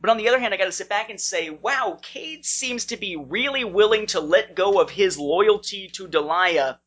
but 0.00 0.10
on 0.10 0.16
the 0.16 0.28
other 0.28 0.38
hand, 0.38 0.54
I 0.54 0.56
got 0.56 0.64
to 0.64 0.72
sit 0.72 0.88
back 0.88 1.10
and 1.10 1.20
say, 1.20 1.50
wow, 1.50 1.98
Cade 2.00 2.44
seems 2.44 2.86
to 2.86 2.96
be 2.96 3.16
really 3.16 3.64
willing 3.64 4.06
to 4.08 4.20
let 4.20 4.54
go 4.54 4.80
of 4.80 4.90
his 4.90 5.18
loyalty 5.18 5.88
to 5.88 6.08
Deliah 6.08 6.78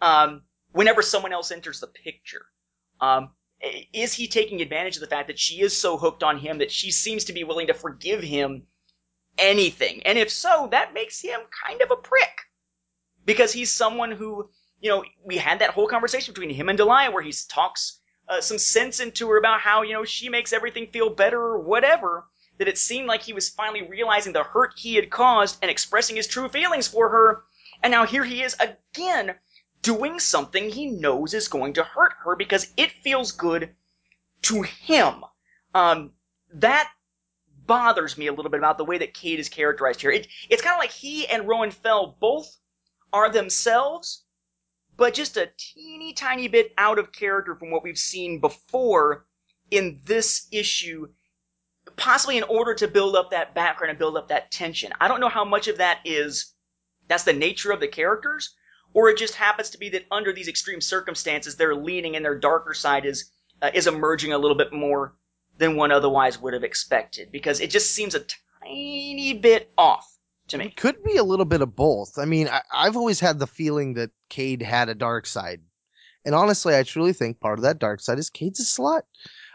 um, 0.00 0.42
whenever 0.72 1.00
someone 1.02 1.32
else 1.32 1.52
enters 1.52 1.80
the 1.80 1.86
picture. 1.86 2.44
Um, 3.00 3.30
is 3.92 4.14
he 4.14 4.28
taking 4.28 4.60
advantage 4.62 4.96
of 4.96 5.00
the 5.00 5.06
fact 5.06 5.28
that 5.28 5.38
she 5.38 5.60
is 5.60 5.76
so 5.76 5.96
hooked 5.98 6.22
on 6.22 6.38
him 6.38 6.58
that 6.58 6.70
she 6.72 6.90
seems 6.90 7.24
to 7.24 7.32
be 7.32 7.44
willing 7.44 7.68
to 7.68 7.74
forgive 7.74 8.22
him 8.22 8.66
anything? 9.38 10.02
And 10.06 10.18
if 10.18 10.30
so, 10.30 10.68
that 10.72 10.94
makes 10.94 11.20
him 11.20 11.40
kind 11.64 11.82
of 11.82 11.90
a 11.90 11.96
prick. 11.96 12.40
because 13.26 13.52
he's 13.52 13.72
someone 13.72 14.12
who, 14.12 14.48
you 14.80 14.90
know, 14.90 15.04
we 15.24 15.36
had 15.36 15.58
that 15.58 15.70
whole 15.70 15.88
conversation 15.88 16.32
between 16.32 16.50
him 16.54 16.68
and 16.68 16.78
Deliah 16.78 17.12
where 17.12 17.22
he 17.22 17.34
talks 17.48 18.00
uh, 18.28 18.40
some 18.40 18.58
sense 18.58 19.00
into 19.00 19.28
her 19.28 19.38
about 19.38 19.60
how, 19.60 19.82
you 19.82 19.92
know, 19.92 20.04
she 20.04 20.28
makes 20.28 20.52
everything 20.52 20.86
feel 20.88 21.10
better 21.10 21.40
or 21.40 21.60
whatever, 21.60 22.26
that 22.58 22.68
it 22.68 22.78
seemed 22.78 23.06
like 23.06 23.22
he 23.22 23.32
was 23.32 23.50
finally 23.50 23.82
realizing 23.82 24.32
the 24.32 24.42
hurt 24.44 24.72
he 24.76 24.94
had 24.94 25.10
caused 25.10 25.58
and 25.62 25.70
expressing 25.70 26.16
his 26.16 26.26
true 26.26 26.48
feelings 26.48 26.88
for 26.88 27.08
her. 27.10 27.44
And 27.82 27.90
now 27.90 28.06
here 28.06 28.24
he 28.24 28.42
is 28.42 28.56
again 28.60 29.34
doing 29.86 30.18
something 30.18 30.68
he 30.68 30.86
knows 30.86 31.32
is 31.32 31.46
going 31.46 31.72
to 31.72 31.84
hurt 31.84 32.12
her 32.24 32.34
because 32.34 32.72
it 32.76 32.90
feels 32.90 33.30
good 33.30 33.72
to 34.42 34.62
him. 34.62 35.24
Um, 35.74 36.10
that 36.54 36.90
bothers 37.68 38.18
me 38.18 38.26
a 38.26 38.32
little 38.32 38.50
bit 38.50 38.58
about 38.58 38.78
the 38.78 38.84
way 38.84 38.98
that 38.98 39.14
Cade 39.14 39.38
is 39.38 39.48
characterized 39.48 40.00
here. 40.00 40.10
It, 40.10 40.26
it's 40.50 40.60
kind 40.60 40.74
of 40.74 40.80
like 40.80 40.90
he 40.90 41.28
and 41.28 41.46
Roan 41.46 41.70
Fel 41.70 42.16
both 42.18 42.56
are 43.12 43.30
themselves, 43.30 44.24
but 44.96 45.14
just 45.14 45.36
a 45.36 45.50
teeny 45.56 46.12
tiny 46.12 46.48
bit 46.48 46.72
out 46.78 46.98
of 46.98 47.12
character 47.12 47.54
from 47.54 47.70
what 47.70 47.84
we've 47.84 47.96
seen 47.96 48.40
before 48.40 49.24
in 49.70 50.00
this 50.04 50.48
issue, 50.50 51.06
possibly 51.94 52.38
in 52.38 52.42
order 52.42 52.74
to 52.74 52.88
build 52.88 53.14
up 53.14 53.30
that 53.30 53.54
background 53.54 53.90
and 53.90 54.00
build 54.00 54.16
up 54.16 54.26
that 54.28 54.50
tension. 54.50 54.92
I 55.00 55.06
don't 55.06 55.20
know 55.20 55.28
how 55.28 55.44
much 55.44 55.68
of 55.68 55.78
that 55.78 56.00
is 56.04 56.54
that's 57.06 57.22
the 57.22 57.32
nature 57.32 57.70
of 57.70 57.78
the 57.78 57.86
characters, 57.86 58.56
or 58.96 59.10
it 59.10 59.18
just 59.18 59.34
happens 59.34 59.68
to 59.68 59.78
be 59.78 59.90
that 59.90 60.06
under 60.10 60.32
these 60.32 60.48
extreme 60.48 60.80
circumstances, 60.80 61.54
their 61.54 61.74
leaning 61.74 62.16
and 62.16 62.24
their 62.24 62.38
darker 62.38 62.72
side 62.72 63.04
is 63.04 63.30
uh, 63.60 63.70
is 63.74 63.86
emerging 63.86 64.32
a 64.32 64.38
little 64.38 64.56
bit 64.56 64.72
more 64.72 65.14
than 65.58 65.76
one 65.76 65.92
otherwise 65.92 66.40
would 66.40 66.54
have 66.54 66.64
expected 66.64 67.30
because 67.30 67.60
it 67.60 67.68
just 67.68 67.94
seems 67.94 68.14
a 68.14 68.24
tiny 68.64 69.34
bit 69.34 69.70
off 69.76 70.10
to 70.48 70.56
me. 70.56 70.66
It 70.66 70.76
could 70.76 71.04
be 71.04 71.16
a 71.16 71.22
little 71.22 71.44
bit 71.44 71.60
of 71.60 71.76
both. 71.76 72.18
I 72.18 72.24
mean, 72.24 72.48
I, 72.48 72.62
I've 72.72 72.96
always 72.96 73.20
had 73.20 73.38
the 73.38 73.46
feeling 73.46 73.94
that 73.94 74.10
Cade 74.30 74.62
had 74.62 74.88
a 74.88 74.94
dark 74.94 75.26
side. 75.26 75.60
And 76.24 76.34
honestly, 76.34 76.74
I 76.74 76.82
truly 76.82 77.12
think 77.12 77.38
part 77.38 77.58
of 77.58 77.64
that 77.64 77.78
dark 77.78 78.00
side 78.00 78.18
is 78.18 78.30
Cade's 78.30 78.60
a 78.60 78.64
slut. 78.64 79.02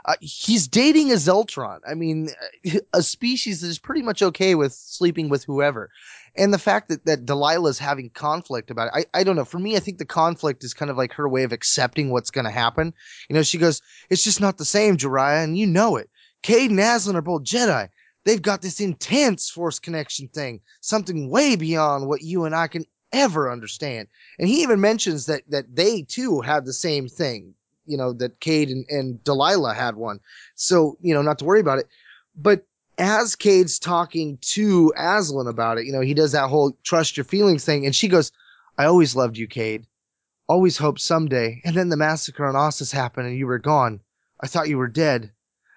Uh, 0.05 0.15
he's 0.21 0.67
dating 0.67 1.11
a 1.11 1.15
Zeltron. 1.15 1.79
I 1.87 1.93
mean, 1.93 2.29
a 2.93 3.01
species 3.01 3.61
that 3.61 3.67
is 3.67 3.79
pretty 3.79 4.01
much 4.01 4.21
okay 4.21 4.55
with 4.55 4.73
sleeping 4.73 5.29
with 5.29 5.43
whoever. 5.43 5.89
And 6.35 6.53
the 6.53 6.59
fact 6.59 6.89
that, 6.89 7.05
that 7.05 7.25
Delilah's 7.25 7.77
having 7.77 8.09
conflict 8.09 8.71
about 8.71 8.87
it, 8.87 9.07
I, 9.13 9.19
I 9.19 9.23
don't 9.23 9.35
know. 9.35 9.45
For 9.45 9.59
me, 9.59 9.75
I 9.75 9.79
think 9.79 9.97
the 9.97 10.05
conflict 10.05 10.63
is 10.63 10.73
kind 10.73 10.89
of 10.89 10.97
like 10.97 11.13
her 11.13 11.27
way 11.27 11.43
of 11.43 11.51
accepting 11.51 12.09
what's 12.09 12.31
going 12.31 12.45
to 12.45 12.51
happen. 12.51 12.93
You 13.29 13.35
know, 13.35 13.43
she 13.43 13.57
goes, 13.57 13.81
it's 14.09 14.23
just 14.23 14.39
not 14.39 14.57
the 14.57 14.65
same, 14.65 14.97
Jariah, 14.97 15.43
and 15.43 15.57
you 15.57 15.67
know 15.67 15.97
it. 15.97 16.09
Cade 16.41 16.71
and 16.71 16.79
Azlyn 16.79 17.15
are 17.15 17.21
both 17.21 17.43
Jedi. 17.43 17.89
They've 18.23 18.41
got 18.41 18.61
this 18.61 18.79
intense 18.79 19.49
force 19.49 19.79
connection 19.79 20.27
thing, 20.27 20.61
something 20.79 21.29
way 21.29 21.55
beyond 21.55 22.07
what 22.07 22.21
you 22.21 22.45
and 22.45 22.55
I 22.55 22.67
can 22.67 22.85
ever 23.11 23.51
understand. 23.51 24.07
And 24.39 24.47
he 24.47 24.61
even 24.61 24.79
mentions 24.79 25.25
that, 25.25 25.43
that 25.49 25.75
they 25.75 26.03
too 26.03 26.41
have 26.41 26.65
the 26.65 26.73
same 26.73 27.07
thing, 27.07 27.55
you 27.91 27.97
know, 27.97 28.13
that 28.13 28.39
Cade 28.39 28.69
and, 28.69 28.85
and 28.89 29.21
Delilah 29.23 29.73
had 29.73 29.97
one. 29.97 30.21
So, 30.55 30.97
you 31.01 31.13
know, 31.13 31.21
not 31.21 31.39
to 31.39 31.45
worry 31.45 31.59
about 31.59 31.79
it. 31.79 31.87
But 32.35 32.65
as 32.97 33.35
Cade's 33.35 33.79
talking 33.79 34.37
to 34.41 34.93
Azlyn 34.97 35.49
about 35.49 35.77
it, 35.77 35.85
you 35.85 35.91
know, 35.91 35.99
he 35.99 36.13
does 36.13 36.31
that 36.31 36.49
whole 36.49 36.77
trust 36.83 37.17
your 37.17 37.25
feelings 37.25 37.65
thing. 37.65 37.85
And 37.85 37.93
she 37.93 38.07
goes, 38.07 38.31
I 38.77 38.85
always 38.85 39.15
loved 39.15 39.37
you, 39.37 39.47
Cade. 39.47 39.85
Always 40.47 40.77
hoped 40.77 41.01
someday. 41.01 41.61
And 41.65 41.75
then 41.75 41.89
the 41.89 41.97
massacre 41.97 42.45
on 42.45 42.55
Ossus 42.55 42.93
happened 42.93 43.27
and 43.27 43.37
you 43.37 43.45
were 43.47 43.59
gone. 43.59 43.99
I 44.39 44.47
thought 44.47 44.69
you 44.69 44.77
were 44.77 44.87
dead. 44.87 45.31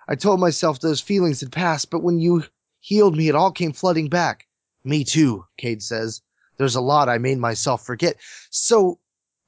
I 0.07 0.15
told 0.15 0.39
myself 0.39 0.79
those 0.79 1.01
feelings 1.01 1.41
had 1.41 1.51
passed, 1.51 1.91
but 1.91 2.03
when 2.03 2.21
you 2.21 2.45
healed 2.81 3.17
me, 3.17 3.29
it 3.29 3.35
all 3.35 3.51
came 3.51 3.73
flooding 3.73 4.09
back. 4.09 4.47
Me 4.85 5.03
too, 5.03 5.47
Cade 5.57 5.83
says. 5.83 6.23
There's 6.59 6.77
a 6.77 6.81
lot 6.81 7.09
I 7.09 7.19
made 7.19 7.39
myself 7.39 7.85
forget. 7.85 8.17
So 8.51 8.99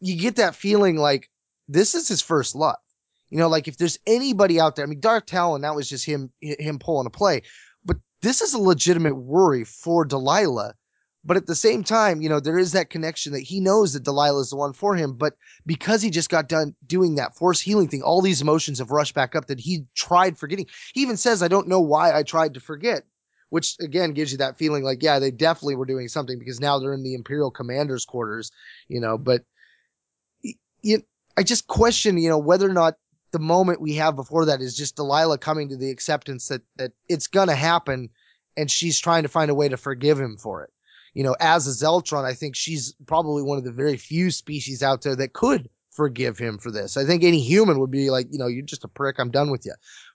you 0.01 0.17
get 0.17 0.37
that 0.37 0.55
feeling 0.55 0.97
like 0.97 1.31
this 1.69 1.95
is 1.95 2.09
his 2.09 2.23
first 2.23 2.55
love. 2.55 2.77
You 3.31 3.39
know, 3.39 3.49
like 3.49 3.67
if 3.67 3.77
there's 3.77 3.99
anybody 4.07 4.61
out 4.61 4.77
there, 4.77 4.85
I 4.85 4.89
mean, 4.89 5.01
Dark 5.01 5.27
Talon, 5.27 5.62
that 5.62 5.75
was 5.75 5.89
just 5.89 6.07
him, 6.07 6.31
him 6.41 6.79
pulling 6.79 7.07
a 7.07 7.11
play 7.11 7.43
but 7.87 7.97
this 8.21 8.43
is 8.43 8.53
a 8.53 8.59
legitimate 8.59 9.14
worry 9.14 9.64
for 9.64 10.05
Delilah. 10.05 10.75
But 11.25 11.37
at 11.37 11.47
the 11.47 11.57
same 11.57 11.83
time, 11.83 12.21
you 12.21 12.29
know, 12.29 12.39
there 12.39 12.59
is 12.59 12.71
that 12.73 12.91
connection 12.91 13.33
that 13.33 13.41
he 13.41 13.59
knows 13.59 13.93
that 13.93 14.05
Delilah 14.05 14.43
is 14.43 14.51
the 14.51 14.57
one 14.57 14.73
for 14.73 14.95
him. 14.95 15.14
But 15.14 15.35
because 15.64 16.01
he 16.01 16.11
just 16.11 16.31
got 16.31 16.49
done 16.49 16.77
doing 16.87 17.17
that 17.17 17.35
force 17.37 17.61
healing 17.61 17.89
thing, 17.89 18.03
all 18.03 18.23
these 18.23 18.41
emotions 18.41 18.79
have 18.79 18.93
rushed 18.93 19.14
back 19.14 19.35
up 19.35 19.47
that 19.47 19.59
he 19.59 19.87
tried 19.97 20.39
forgetting. 20.39 20.67
He 20.95 21.01
even 21.01 21.17
says, 21.17 21.43
I 21.43 21.49
don't 21.49 21.67
know 21.67 21.81
why 21.81 22.17
I 22.17 22.23
tried 22.23 22.55
to 22.55 22.61
forget, 22.61 23.03
which 23.51 23.75
again 23.81 24.12
gives 24.12 24.31
you 24.31 24.39
that 24.39 24.57
feeling 24.57 24.85
like, 24.85 25.03
yeah, 25.03 25.19
they 25.19 25.33
definitely 25.33 25.75
were 25.75 25.87
doing 25.87 26.07
something 26.07 26.39
because 26.39 26.61
now 26.61 26.79
they're 26.79 26.95
in 26.95 27.03
the 27.03 27.14
Imperial 27.14 27.51
commander's 27.51 28.05
quarters, 28.05 28.53
you 28.87 29.01
know, 29.01 29.19
but 29.19 29.43
you, 30.83 31.03
I 31.37 31.43
just 31.43 31.66
question, 31.66 32.18
you 32.18 32.28
know, 32.28 32.39
whether 32.39 32.68
or 32.68 32.72
not 32.72 32.97
the 33.32 33.39
moment 33.39 33.80
we 33.80 33.95
have 33.95 34.16
before 34.16 34.47
that 34.47 34.62
is 34.62 34.76
just 34.76 34.97
Delilah 34.97 35.39
coming 35.39 35.68
to 35.68 35.76
the 35.76 35.91
acceptance 35.91 36.49
that, 36.49 36.62
that 36.76 36.93
it's 37.09 37.26
to 37.26 37.55
happen 37.55 38.09
and 38.57 38.70
she's 38.70 38.99
trying 38.99 39.24
to 39.24 39.28
find 39.28 39.51
a 39.51 39.55
way 39.55 39.68
to 39.68 39.76
forgive 39.76 40.18
him 40.18 40.37
for 40.37 40.62
it. 40.62 40.70
You 41.12 41.22
know, 41.22 41.37
as 41.41 41.66
a 41.66 41.84
Zeltron, 41.84 42.24
I 42.24 42.34
think 42.34 42.57
she's 42.57 42.95
probably 43.07 43.43
one 43.43 43.59
of 43.59 43.64
the 43.64 43.72
very 43.72 43.97
few 43.97 44.30
species 44.30 44.82
out 44.82 45.03
there 45.03 45.16
that 45.16 45.32
could 45.32 45.68
forgive 45.91 46.39
him 46.39 46.59
for 46.59 46.70
this. 46.70 46.97
I 46.97 47.05
think 47.05 47.24
any 47.24 47.41
human 47.41 47.80
would 47.80 47.91
be 47.91 48.11
like, 48.11 48.28
you 48.30 48.39
know, 48.39 48.47
you're 48.47 48.62
just 48.62 48.84
a 48.84 48.89
prick. 48.89 49.18
I'm 49.18 49.30
done 49.30 49.51
with 49.51 49.64
you. 49.64 49.72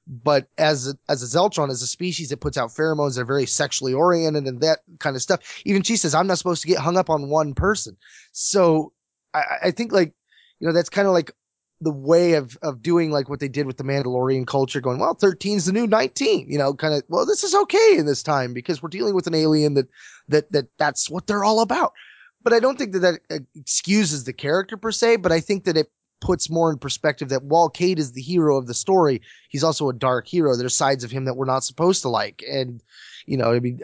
But 0.07 0.47
as 0.57 0.87
a, 0.87 0.93
as 1.09 1.23
a 1.23 1.37
Zeltron, 1.37 1.69
as 1.69 1.81
a 1.81 1.87
species 1.87 2.29
that 2.29 2.37
puts 2.37 2.57
out 2.57 2.69
pheromones, 2.69 3.15
they're 3.15 3.25
very 3.25 3.47
sexually 3.47 3.93
oriented 3.93 4.47
and 4.47 4.61
that 4.61 4.79
kind 4.99 5.15
of 5.15 5.21
stuff. 5.21 5.61
Even 5.65 5.81
she 5.81 5.97
says, 5.97 6.13
I'm 6.13 6.27
not 6.27 6.37
supposed 6.37 6.61
to 6.61 6.67
get 6.67 6.79
hung 6.79 6.97
up 6.97 7.09
on 7.09 7.29
one 7.29 7.53
person. 7.55 7.97
So 8.31 8.93
I, 9.33 9.43
I 9.63 9.71
think 9.71 9.91
like, 9.91 10.13
you 10.61 10.67
know, 10.67 10.73
that's 10.73 10.89
kind 10.89 11.07
of 11.07 11.13
like 11.13 11.31
the 11.81 11.91
way 11.91 12.33
of 12.33 12.55
of 12.61 12.83
doing 12.83 13.09
like 13.09 13.27
what 13.27 13.39
they 13.39 13.47
did 13.47 13.65
with 13.65 13.77
the 13.77 13.83
Mandalorian 13.83 14.45
culture, 14.45 14.79
going, 14.79 14.99
well, 14.99 15.15
13 15.15 15.57
is 15.57 15.65
the 15.65 15.73
new 15.73 15.87
19, 15.87 16.49
you 16.49 16.57
know, 16.57 16.73
kind 16.75 16.93
of, 16.93 17.03
well, 17.09 17.25
this 17.25 17.43
is 17.43 17.55
okay 17.55 17.97
in 17.97 18.05
this 18.05 18.21
time 18.21 18.53
because 18.53 18.81
we're 18.81 18.89
dealing 18.89 19.15
with 19.15 19.25
an 19.25 19.33
alien 19.33 19.73
that 19.73 19.87
that 20.29 20.51
that 20.51 20.67
that's 20.77 21.09
what 21.09 21.25
they're 21.25 21.43
all 21.43 21.61
about. 21.61 21.93
But 22.43 22.53
I 22.53 22.59
don't 22.59 22.77
think 22.77 22.93
that 22.93 22.99
that 22.99 23.19
uh, 23.31 23.39
excuses 23.55 24.23
the 24.23 24.33
character 24.33 24.77
per 24.77 24.91
se, 24.91 25.17
but 25.17 25.31
I 25.31 25.39
think 25.39 25.63
that 25.65 25.77
it 25.77 25.91
puts 26.21 26.51
more 26.51 26.71
in 26.71 26.77
perspective 26.77 27.29
that 27.29 27.43
while 27.43 27.67
Cade 27.67 27.97
is 27.97 28.11
the 28.11 28.21
hero 28.21 28.55
of 28.55 28.67
the 28.67 28.75
story, 28.75 29.19
he's 29.49 29.63
also 29.63 29.89
a 29.89 29.93
dark 29.93 30.27
hero. 30.27 30.55
There's 30.55 30.75
sides 30.75 31.03
of 31.03 31.09
him 31.09 31.25
that 31.25 31.33
we're 31.33 31.45
not 31.45 31.63
supposed 31.63 32.03
to 32.03 32.09
like. 32.09 32.43
And, 32.47 32.81
you 33.25 33.37
know, 33.37 33.51
I 33.51 33.59
mean, 33.59 33.79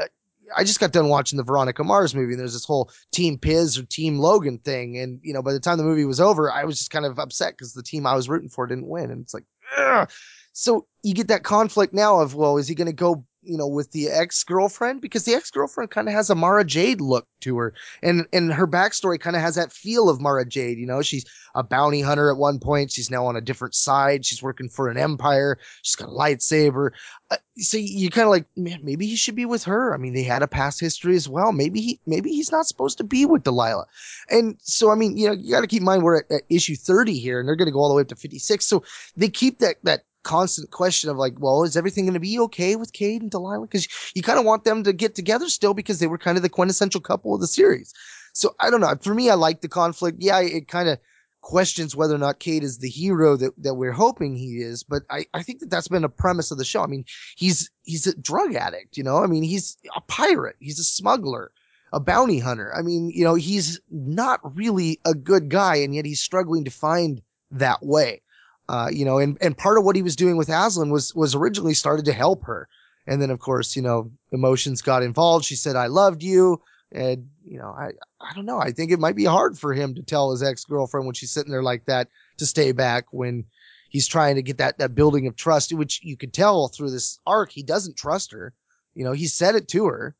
I 0.55 0.63
just 0.63 0.79
got 0.79 0.91
done 0.91 1.09
watching 1.09 1.37
the 1.37 1.43
Veronica 1.43 1.83
Mars 1.83 2.15
movie 2.15 2.33
and 2.33 2.39
there's 2.39 2.53
this 2.53 2.65
whole 2.65 2.91
Team 3.11 3.37
Piz 3.37 3.77
or 3.77 3.83
Team 3.83 4.19
Logan 4.19 4.59
thing. 4.59 4.97
And, 4.97 5.19
you 5.23 5.33
know, 5.33 5.41
by 5.41 5.53
the 5.53 5.59
time 5.59 5.77
the 5.77 5.83
movie 5.83 6.05
was 6.05 6.21
over, 6.21 6.51
I 6.51 6.63
was 6.63 6.77
just 6.77 6.91
kind 6.91 7.05
of 7.05 7.19
upset 7.19 7.53
because 7.53 7.73
the 7.73 7.83
team 7.83 8.05
I 8.05 8.15
was 8.15 8.29
rooting 8.29 8.49
for 8.49 8.67
didn't 8.67 8.87
win. 8.87 9.11
And 9.11 9.23
it's 9.23 9.33
like, 9.33 9.45
Ugh. 9.77 10.09
so 10.53 10.87
you 11.03 11.13
get 11.13 11.27
that 11.29 11.43
conflict 11.43 11.93
now 11.93 12.19
of, 12.19 12.35
well, 12.35 12.57
is 12.57 12.67
he 12.67 12.75
going 12.75 12.87
to 12.87 12.93
go 12.93 13.25
you 13.47 13.57
know, 13.57 13.67
with 13.67 13.91
the 13.91 14.09
ex 14.09 14.43
girlfriend 14.43 15.01
because 15.01 15.25
the 15.25 15.33
ex 15.33 15.49
girlfriend 15.51 15.91
kind 15.91 16.07
of 16.07 16.13
has 16.13 16.29
a 16.29 16.35
Mara 16.35 16.63
Jade 16.63 17.01
look 17.01 17.27
to 17.41 17.57
her, 17.57 17.73
and 18.03 18.25
and 18.33 18.53
her 18.53 18.67
backstory 18.67 19.19
kind 19.19 19.35
of 19.35 19.41
has 19.41 19.55
that 19.55 19.71
feel 19.71 20.09
of 20.09 20.21
Mara 20.21 20.45
Jade. 20.45 20.77
You 20.77 20.87
know, 20.87 21.01
she's 21.01 21.25
a 21.55 21.63
bounty 21.63 22.01
hunter 22.01 22.29
at 22.29 22.37
one 22.37 22.59
point. 22.59 22.91
She's 22.91 23.09
now 23.09 23.25
on 23.25 23.35
a 23.35 23.41
different 23.41 23.73
side. 23.73 24.25
She's 24.25 24.43
working 24.43 24.69
for 24.69 24.89
an 24.89 24.97
empire. 24.97 25.57
She's 25.81 25.95
got 25.95 26.09
a 26.09 26.11
lightsaber. 26.11 26.91
Uh, 27.31 27.37
so 27.57 27.77
you 27.77 28.09
kind 28.09 28.25
of 28.25 28.31
like, 28.31 28.45
man, 28.55 28.79
maybe 28.83 29.07
he 29.07 29.15
should 29.15 29.35
be 29.35 29.45
with 29.45 29.63
her. 29.63 29.93
I 29.93 29.97
mean, 29.97 30.13
they 30.13 30.23
had 30.23 30.43
a 30.43 30.47
past 30.47 30.79
history 30.79 31.15
as 31.15 31.27
well. 31.27 31.51
Maybe 31.51 31.81
he, 31.81 31.99
maybe 32.05 32.29
he's 32.29 32.51
not 32.51 32.67
supposed 32.67 32.99
to 32.99 33.03
be 33.03 33.25
with 33.25 33.43
Delilah. 33.43 33.87
And 34.29 34.55
so, 34.61 34.91
I 34.91 34.95
mean, 34.95 35.17
you 35.17 35.27
know, 35.27 35.33
you 35.33 35.51
got 35.51 35.61
to 35.61 35.67
keep 35.67 35.81
in 35.81 35.85
mind 35.85 36.03
we're 36.03 36.19
at, 36.19 36.31
at 36.31 36.43
issue 36.49 36.75
30 36.75 37.17
here 37.17 37.39
and 37.39 37.47
they're 37.49 37.55
going 37.55 37.67
to 37.67 37.71
go 37.71 37.79
all 37.79 37.89
the 37.89 37.95
way 37.95 38.01
up 38.01 38.07
to 38.09 38.15
56. 38.15 38.65
So 38.65 38.83
they 39.15 39.29
keep 39.29 39.59
that, 39.59 39.77
that 39.83 40.03
constant 40.27 40.71
question 40.71 41.09
of 41.09 41.17
like, 41.17 41.35
well, 41.39 41.63
is 41.63 41.77
everything 41.77 42.05
going 42.05 42.13
to 42.13 42.19
be 42.19 42.37
okay 42.39 42.75
with 42.75 42.91
Cade 42.91 43.21
and 43.21 43.31
Delilah? 43.31 43.65
Because 43.65 43.87
you 44.13 44.21
kind 44.21 44.37
of 44.37 44.45
want 44.45 44.65
them 44.65 44.83
to 44.83 44.91
get 44.91 45.15
together 45.15 45.47
still 45.47 45.73
because 45.73 45.99
they 45.99 46.07
were 46.07 46.17
kind 46.17 46.37
of 46.37 46.43
the 46.43 46.49
quintessential 46.49 46.99
couple 46.99 47.33
of 47.33 47.39
the 47.39 47.47
series. 47.47 47.93
So 48.33 48.53
I 48.59 48.69
don't 48.69 48.81
know. 48.81 48.93
For 49.01 49.13
me, 49.13 49.29
I 49.29 49.35
like 49.35 49.61
the 49.61 49.69
conflict. 49.69 50.17
Yeah, 50.19 50.39
it 50.41 50.67
kind 50.67 50.89
of 50.89 50.99
questions 51.41 51.95
whether 51.95 52.13
or 52.13 52.17
not 52.17 52.39
Cade 52.39 52.63
is 52.63 52.79
the 52.79 52.89
hero 52.89 53.37
that, 53.37 53.53
that 53.63 53.75
we're 53.75 53.93
hoping 53.93 54.35
he 54.35 54.57
is. 54.57 54.83
But 54.83 55.03
I, 55.09 55.25
I 55.33 55.43
think 55.43 55.59
that 55.61 55.69
that's 55.69 55.87
been 55.87 56.03
a 56.03 56.09
premise 56.09 56.51
of 56.51 56.57
the 56.57 56.65
show. 56.65 56.83
I 56.83 56.87
mean, 56.87 57.05
he's, 57.37 57.71
he's 57.83 58.05
a 58.05 58.17
drug 58.17 58.53
addict, 58.53 58.97
you 58.97 59.03
know, 59.03 59.23
I 59.23 59.27
mean, 59.27 59.43
he's 59.43 59.77
a 59.95 60.01
pirate. 60.01 60.57
He's 60.59 60.77
a 60.77 60.83
smuggler, 60.83 61.51
a 61.93 62.01
bounty 62.01 62.39
hunter. 62.39 62.73
I 62.75 62.81
mean, 62.81 63.11
you 63.11 63.23
know, 63.23 63.35
he's 63.35 63.79
not 63.89 64.41
really 64.57 64.99
a 65.05 65.13
good 65.13 65.47
guy 65.47 65.77
and 65.77 65.95
yet 65.95 66.05
he's 66.05 66.19
struggling 66.19 66.65
to 66.65 66.71
find 66.71 67.21
that 67.51 67.81
way. 67.81 68.21
Uh, 68.69 68.89
you 68.91 69.05
know, 69.05 69.17
and, 69.17 69.37
and 69.41 69.57
part 69.57 69.77
of 69.77 69.85
what 69.85 69.95
he 69.95 70.01
was 70.01 70.15
doing 70.15 70.35
with 70.35 70.49
Azlyn 70.49 70.91
was, 70.91 71.15
was 71.15 71.35
originally 71.35 71.73
started 71.73 72.05
to 72.05 72.13
help 72.13 72.43
her. 72.43 72.67
And 73.05 73.21
then, 73.21 73.29
of 73.29 73.39
course, 73.39 73.75
you 73.75 73.81
know, 73.81 74.11
emotions 74.31 74.81
got 74.81 75.03
involved. 75.03 75.45
She 75.45 75.55
said, 75.55 75.77
I 75.77 75.87
loved 75.87 76.21
you. 76.21 76.61
And, 76.91 77.29
you 77.45 77.57
know, 77.57 77.69
I, 77.69 77.91
I 78.19 78.33
don't 78.33 78.45
know. 78.45 78.59
I 78.59 78.71
think 78.71 78.91
it 78.91 78.99
might 78.99 79.15
be 79.15 79.25
hard 79.25 79.57
for 79.57 79.73
him 79.73 79.95
to 79.95 80.03
tell 80.03 80.31
his 80.31 80.43
ex 80.43 80.65
girlfriend 80.65 81.05
when 81.05 81.13
she's 81.13 81.31
sitting 81.31 81.51
there 81.51 81.63
like 81.63 81.85
that 81.85 82.09
to 82.37 82.45
stay 82.45 82.73
back 82.73 83.05
when 83.11 83.45
he's 83.89 84.07
trying 84.07 84.35
to 84.35 84.41
get 84.41 84.57
that, 84.57 84.77
that 84.79 84.95
building 84.95 85.27
of 85.27 85.35
trust, 85.35 85.71
which 85.71 86.01
you 86.03 86.17
could 86.17 86.33
tell 86.33 86.67
through 86.67 86.91
this 86.91 87.19
arc. 87.25 87.51
He 87.51 87.63
doesn't 87.63 87.95
trust 87.95 88.33
her. 88.33 88.53
You 88.93 89.05
know, 89.05 89.13
he 89.13 89.27
said 89.27 89.55
it 89.55 89.69
to 89.69 89.85
her 89.85 90.15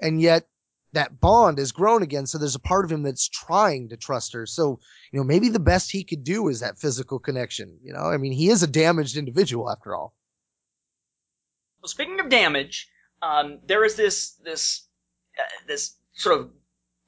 and 0.00 0.20
yet 0.20 0.48
that 0.96 1.20
bond 1.20 1.58
has 1.58 1.72
grown 1.72 2.02
again. 2.02 2.26
So 2.26 2.38
there's 2.38 2.54
a 2.54 2.60
part 2.60 2.86
of 2.86 2.90
him 2.90 3.02
that's 3.02 3.28
trying 3.28 3.90
to 3.90 3.98
trust 3.98 4.32
her. 4.32 4.46
So, 4.46 4.80
you 5.12 5.18
know, 5.18 5.24
maybe 5.24 5.50
the 5.50 5.58
best 5.60 5.92
he 5.92 6.04
could 6.04 6.24
do 6.24 6.48
is 6.48 6.60
that 6.60 6.78
physical 6.78 7.18
connection. 7.18 7.78
You 7.82 7.92
know, 7.92 8.00
I 8.00 8.16
mean, 8.16 8.32
he 8.32 8.48
is 8.48 8.62
a 8.62 8.66
damaged 8.66 9.18
individual 9.18 9.70
after 9.70 9.94
all. 9.94 10.14
Well, 11.82 11.88
speaking 11.88 12.18
of 12.18 12.30
damage, 12.30 12.88
um, 13.20 13.58
there 13.66 13.84
is 13.84 13.94
this 13.94 14.32
this 14.42 14.86
uh, 15.38 15.44
this 15.68 15.94
sort 16.14 16.40
of 16.40 16.50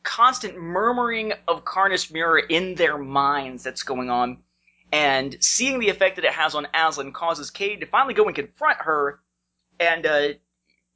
constant 0.03 0.59
murmuring 0.59 1.33
of 1.49 1.65
Karness 1.65 2.11
Muur 2.11 2.39
in 2.39 2.75
their 2.75 2.99
minds 2.99 3.63
that's 3.63 3.83
going 3.85 4.11
on, 4.11 4.43
and 4.93 5.35
seeing 5.41 5.81
the 5.81 5.89
effect 5.89 6.17
that 6.17 6.27
it 6.27 6.33
has 6.33 6.55
on 6.55 6.69
Azlyn 6.75 7.15
causes 7.15 7.51
Cade 7.51 7.81
to 7.81 7.87
finally 7.87 8.15
go 8.15 8.27
and 8.27 8.37
confront 8.37 8.83
her, 8.83 9.21
and 9.81 10.05
uh, 10.05 10.29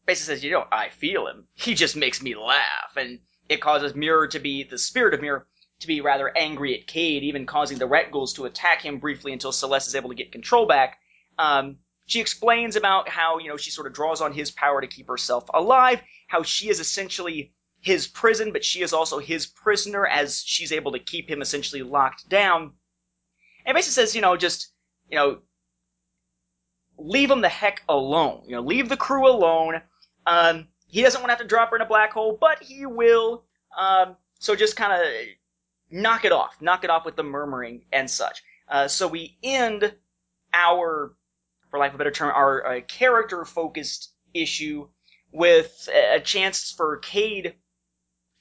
basically 0.07 0.37
says, 0.37 0.45
"You 0.45 0.53
know, 0.53 0.67
I 0.71 0.89
feel 0.89 1.27
him. 1.27 1.47
He 1.55 1.75
just 1.75 1.97
makes 1.97 2.23
me 2.23 2.35
laugh," 2.35 2.97
and 2.97 3.21
it 3.49 3.61
causes 3.61 3.95
Muur 3.95 4.29
to 4.29 4.39
be 4.39 4.65
the 4.65 4.79
spirit 4.79 5.15
of 5.15 5.21
Muur 5.21 5.47
to 5.81 5.87
be 5.87 6.01
rather 6.01 6.37
angry 6.37 6.79
at 6.79 6.87
Cade, 6.87 7.25
even 7.25 7.47
causing 7.47 7.79
the 7.79 7.89
Rakghouls 7.89 8.35
to 8.37 8.45
attack 8.45 8.83
him 8.83 8.99
briefly 8.99 9.33
until 9.33 9.53
Celeste 9.53 9.89
is 9.89 9.97
able 9.97 10.11
to 10.11 10.15
get 10.15 10.33
control 10.33 10.67
back. 10.67 10.99
Um, 11.39 11.79
she 12.07 12.21
explains 12.21 12.77
about 12.77 13.09
how, 13.09 13.39
you 13.39 13.49
know, 13.49 13.57
she 13.57 13.71
sort 13.71 13.87
of 13.87 13.93
draws 13.93 14.21
on 14.21 14.33
his 14.33 14.51
power 14.51 14.81
to 14.81 14.87
keep 14.87 15.09
herself 15.09 15.45
alive, 15.53 16.01
how 16.29 16.43
she 16.43 16.69
is 16.69 16.81
essentially 16.81 17.53
his 17.81 18.07
prison, 18.07 18.53
but 18.53 18.65
she 18.65 18.83
is 18.83 18.93
also 18.93 19.19
his 19.19 19.47
prisoner 19.47 20.07
as 20.07 20.43
she's 20.45 20.73
able 20.73 20.93
to 20.93 20.99
keep 20.99 21.29
him 21.29 21.43
essentially 21.43 21.83
locked 21.83 22.29
down. 22.29 22.73
And 23.65 23.75
basically 23.75 24.05
says, 24.05 24.15
you 24.15 24.23
know, 24.23 24.37
just, 24.37 24.73
you 25.09 25.17
know, 25.17 25.41
leave 26.97 27.31
him 27.31 27.41
the 27.41 27.49
heck 27.49 27.83
alone. 27.89 28.45
You 28.47 28.57
know, 28.57 28.63
leave 28.63 28.89
the 28.89 28.97
crew 28.97 29.29
alone. 29.29 29.83
Um, 30.27 30.69
he 30.87 31.03
doesn't 31.03 31.21
want 31.21 31.31
to 31.31 31.35
have 31.35 31.43
to 31.43 31.49
drop 31.49 31.71
her 31.71 31.77
in 31.77 31.83
a 31.83 31.87
black 31.87 32.13
hole, 32.13 32.37
but 32.39 32.63
he 32.63 32.87
will. 32.87 33.45
Um, 33.79 34.17
so 34.39 34.55
just 34.55 34.77
kind 34.77 34.93
of 34.93 35.07
knock 35.91 36.25
it 36.25 36.33
off. 36.33 36.57
Knock 36.61 36.85
it 36.85 36.91
off 36.91 37.05
with 37.05 37.17
the 37.17 37.23
murmuring 37.23 37.85
and 37.93 38.11
such. 38.11 38.43
Uh, 38.69 38.89
so 38.89 39.09
we 39.09 39.37
end 39.43 39.95
our, 40.53 41.15
for 41.71 41.79
lack 41.79 41.91
of 41.91 41.95
a 41.95 41.99
better 41.99 42.11
term, 42.11 42.33
our 42.35 42.67
uh, 42.67 42.81
character 42.83 43.45
focused 43.45 44.13
issue 44.35 44.89
with 45.33 45.89
a 46.15 46.21
chance 46.21 46.71
for 46.71 46.99
Cade 46.99 47.55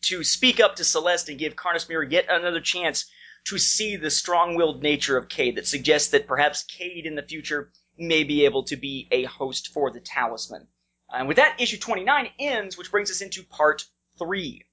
to 0.01 0.23
speak 0.23 0.59
up 0.59 0.75
to 0.75 0.83
Celeste 0.83 1.29
and 1.29 1.39
give 1.39 1.55
Karness 1.55 1.87
Muur 1.87 2.03
yet 2.03 2.25
another 2.29 2.59
chance 2.59 3.05
to 3.45 3.57
see 3.57 3.95
the 3.95 4.09
strong-willed 4.09 4.83
nature 4.83 5.17
of 5.17 5.29
Cade 5.29 5.55
that 5.55 5.67
suggests 5.67 6.09
that 6.09 6.27
perhaps 6.27 6.63
Cade 6.63 7.05
in 7.05 7.15
the 7.15 7.23
future 7.23 7.71
may 7.97 8.23
be 8.23 8.45
able 8.45 8.63
to 8.63 8.75
be 8.75 9.07
a 9.11 9.23
host 9.23 9.69
for 9.73 9.91
the 9.91 9.99
talisman. 9.99 10.67
And 11.13 11.27
with 11.27 11.37
that, 11.37 11.59
issue 11.59 11.77
29 11.77 12.29
ends, 12.39 12.77
which 12.77 12.91
brings 12.91 13.11
us 13.11 13.21
into 13.21 13.43
part 13.43 13.85
3. 14.17 14.63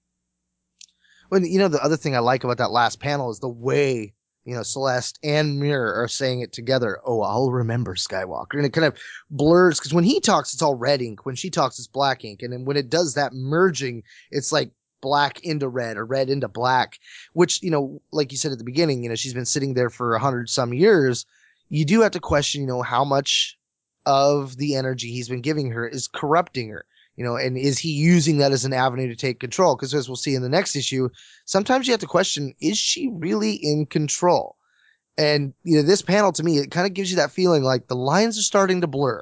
Well, 1.30 1.42
you 1.42 1.58
know, 1.58 1.68
the 1.68 1.82
other 1.82 1.96
thing 1.96 2.16
I 2.16 2.20
like 2.20 2.44
about 2.44 2.58
that 2.58 2.70
last 2.70 3.00
panel 3.00 3.30
is 3.30 3.40
the 3.40 3.48
way, 3.48 4.14
you 4.44 4.54
know, 4.54 4.62
Celeste 4.62 5.18
and 5.22 5.60
Muur 5.60 5.94
are 5.94 6.08
saying 6.08 6.40
it 6.40 6.52
together. 6.52 7.00
Oh, 7.04 7.20
I'll 7.20 7.50
remember 7.50 7.94
Skywalker. 7.96 8.54
And 8.54 8.64
it 8.64 8.72
kind 8.72 8.86
of 8.86 8.96
blurs 9.30 9.78
because 9.78 9.92
when 9.92 10.04
he 10.04 10.20
talks, 10.20 10.54
it's 10.54 10.62
all 10.62 10.74
red 10.74 11.02
ink. 11.02 11.26
When 11.26 11.34
she 11.34 11.50
talks, 11.50 11.78
it's 11.78 11.88
black 11.88 12.24
ink. 12.24 12.42
And 12.42 12.52
then 12.52 12.64
when 12.64 12.78
it 12.78 12.88
does 12.88 13.14
that 13.14 13.34
merging, 13.34 14.04
it's 14.30 14.52
like 14.52 14.70
black 15.02 15.44
into 15.44 15.68
red 15.68 15.96
or 15.96 16.06
red 16.06 16.30
into 16.30 16.48
black, 16.48 16.98
which, 17.34 17.62
you 17.62 17.70
know, 17.70 18.00
like 18.10 18.32
you 18.32 18.38
said 18.38 18.52
at 18.52 18.58
the 18.58 18.64
beginning, 18.64 19.02
you 19.02 19.08
know, 19.08 19.14
she's 19.14 19.34
been 19.34 19.44
sitting 19.44 19.74
there 19.74 19.90
for 19.90 20.14
a 20.14 20.18
hundred 20.18 20.48
some 20.48 20.72
years. 20.72 21.26
You 21.68 21.84
do 21.84 22.00
have 22.00 22.12
to 22.12 22.20
question, 22.20 22.62
you 22.62 22.66
know, 22.66 22.80
how 22.80 23.04
much 23.04 23.57
of 24.08 24.56
the 24.56 24.74
energy 24.74 25.12
he's 25.12 25.28
been 25.28 25.42
giving 25.42 25.70
her 25.70 25.86
is 25.86 26.08
corrupting 26.08 26.70
her 26.70 26.84
you 27.18 27.24
know, 27.24 27.34
and 27.34 27.58
is 27.58 27.80
he 27.80 27.90
using 27.90 28.38
that 28.38 28.52
as 28.52 28.64
an 28.64 28.72
avenue 28.72 29.08
to 29.08 29.16
take 29.16 29.40
control? 29.40 29.74
Because 29.74 29.92
as 29.92 30.08
we'll 30.08 30.14
see 30.14 30.36
in 30.36 30.42
the 30.42 30.48
next 30.48 30.76
issue, 30.76 31.08
sometimes 31.46 31.88
you 31.88 31.92
have 31.92 32.00
to 32.00 32.06
question, 32.06 32.54
is 32.60 32.78
she 32.78 33.10
really 33.12 33.54
in 33.60 33.86
control? 33.86 34.54
And, 35.18 35.52
you 35.64 35.76
know, 35.78 35.82
this 35.82 36.00
panel 36.00 36.30
to 36.30 36.44
me, 36.44 36.58
it 36.58 36.70
kind 36.70 36.86
of 36.86 36.94
gives 36.94 37.10
you 37.10 37.16
that 37.16 37.32
feeling 37.32 37.64
like 37.64 37.88
the 37.88 37.96
lines 37.96 38.38
are 38.38 38.42
starting 38.42 38.82
to 38.82 38.86
blur. 38.86 39.20